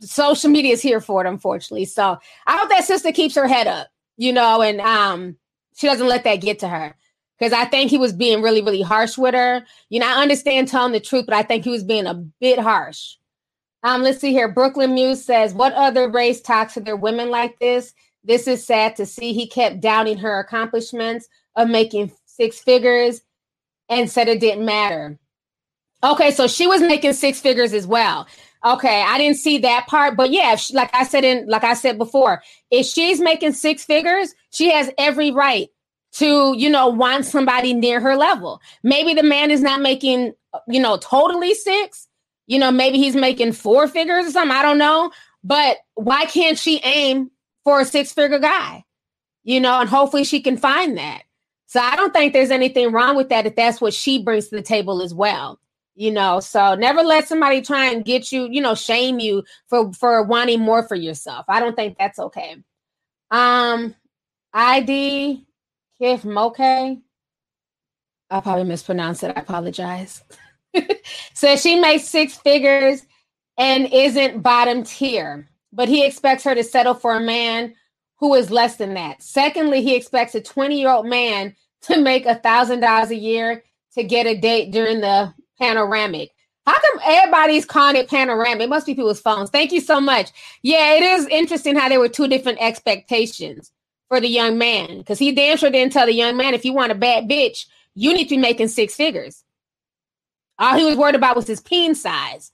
[0.00, 1.84] social media is here for it, unfortunately.
[1.84, 5.36] So I hope that sister keeps her head up, you know, and um
[5.76, 6.96] she doesn't let that get to her.
[7.38, 9.64] Because I think he was being really, really harsh with her.
[9.88, 12.58] You know, I understand telling the truth, but I think he was being a bit
[12.58, 13.16] harsh.
[13.82, 14.48] Um, let's see here.
[14.48, 17.94] Brooklyn Muse says, What other race talks to their women like this?
[18.24, 19.32] This is sad to see.
[19.32, 23.20] He kept doubting her accomplishments of making six figures
[23.88, 25.18] and said it didn't matter.
[26.02, 28.26] Okay, so she was making six figures as well.
[28.64, 31.74] Okay, I didn't see that part, but yeah, she, like I said in like I
[31.74, 35.68] said before, if she's making six figures, she has every right
[36.18, 38.60] to, you know, want somebody near her level.
[38.82, 40.34] Maybe the man is not making,
[40.66, 42.08] you know, totally six.
[42.46, 44.56] You know, maybe he's making four figures or something.
[44.56, 45.12] I don't know.
[45.44, 47.30] But why can't she aim
[47.62, 48.84] for a six figure guy?
[49.44, 51.22] You know, and hopefully she can find that.
[51.66, 54.56] So I don't think there's anything wrong with that if that's what she brings to
[54.56, 55.60] the table as well.
[55.94, 59.92] You know, so never let somebody try and get you, you know, shame you for
[59.92, 61.44] for wanting more for yourself.
[61.48, 62.56] I don't think that's okay.
[63.30, 63.94] Um
[64.54, 65.44] ID
[66.00, 66.58] Kif Moke.
[68.30, 69.36] I probably mispronounced it.
[69.36, 70.22] I apologize.
[71.34, 73.06] so she makes six figures
[73.56, 77.74] and isn't bottom tier, but he expects her to settle for a man
[78.18, 79.22] who is less than that.
[79.22, 83.64] Secondly, he expects a 20 year old man to make a thousand dollars a year
[83.94, 86.30] to get a date during the panoramic.
[86.66, 88.64] How come everybody's calling it panoramic?
[88.64, 89.48] It must be people's phones.
[89.48, 90.30] Thank you so much.
[90.62, 93.72] Yeah, it is interesting how there were two different expectations
[94.08, 96.72] for the young man because he damn sure didn't tell the young man if you
[96.72, 99.44] want a bad bitch, you need to be making six figures.
[100.58, 102.52] All he was worried about was his peen size.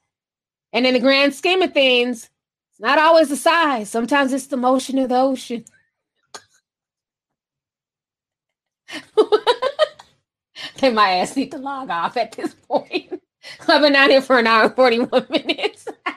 [0.72, 2.28] And in the grand scheme of things,
[2.70, 3.88] it's not always the size.
[3.88, 5.64] Sometimes it's the motion of the ocean.
[10.80, 13.22] they might ask me to log off at this point.
[13.68, 15.84] I've been out here for an hour and 41 minutes.
[16.04, 16.12] but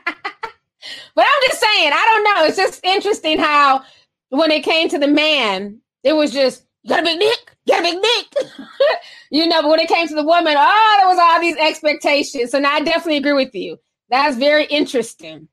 [1.26, 2.46] I'm just saying, I don't know.
[2.46, 3.84] It's just interesting how
[4.30, 7.84] when it came to the man, it was just, got a big dick, got a
[7.84, 8.48] big dick.
[9.32, 12.52] you know, but when it came to the woman, oh, there was all these expectations.
[12.52, 13.78] So now I definitely agree with you.
[14.10, 15.48] That's very interesting.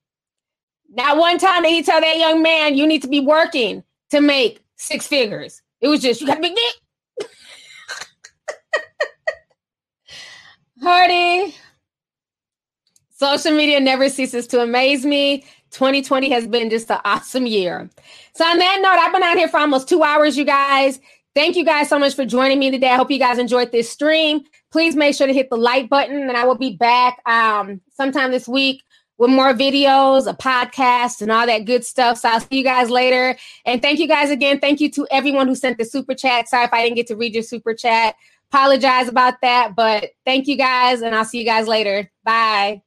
[0.90, 4.20] Now, one time that he told that young man, you need to be working to
[4.20, 5.60] make six figures.
[5.80, 6.54] It was just, you got a big
[7.18, 7.28] dick.
[10.82, 11.54] Hardy.
[13.10, 15.44] Social media never ceases to amaze me.
[15.74, 17.90] 2020 has been just an awesome year.
[18.34, 21.00] So, on that note, I've been out here for almost two hours, you guys.
[21.34, 22.90] Thank you guys so much for joining me today.
[22.90, 24.44] I hope you guys enjoyed this stream.
[24.70, 28.30] Please make sure to hit the like button, and I will be back um, sometime
[28.30, 28.82] this week
[29.18, 32.18] with more videos, a podcast, and all that good stuff.
[32.18, 33.36] So I'll see you guys later.
[33.66, 34.60] And thank you guys again.
[34.60, 36.48] Thank you to everyone who sent the super chat.
[36.48, 38.14] Sorry if I didn't get to read your super chat.
[38.52, 42.08] Apologize about that, but thank you guys, and I'll see you guys later.
[42.22, 42.83] Bye.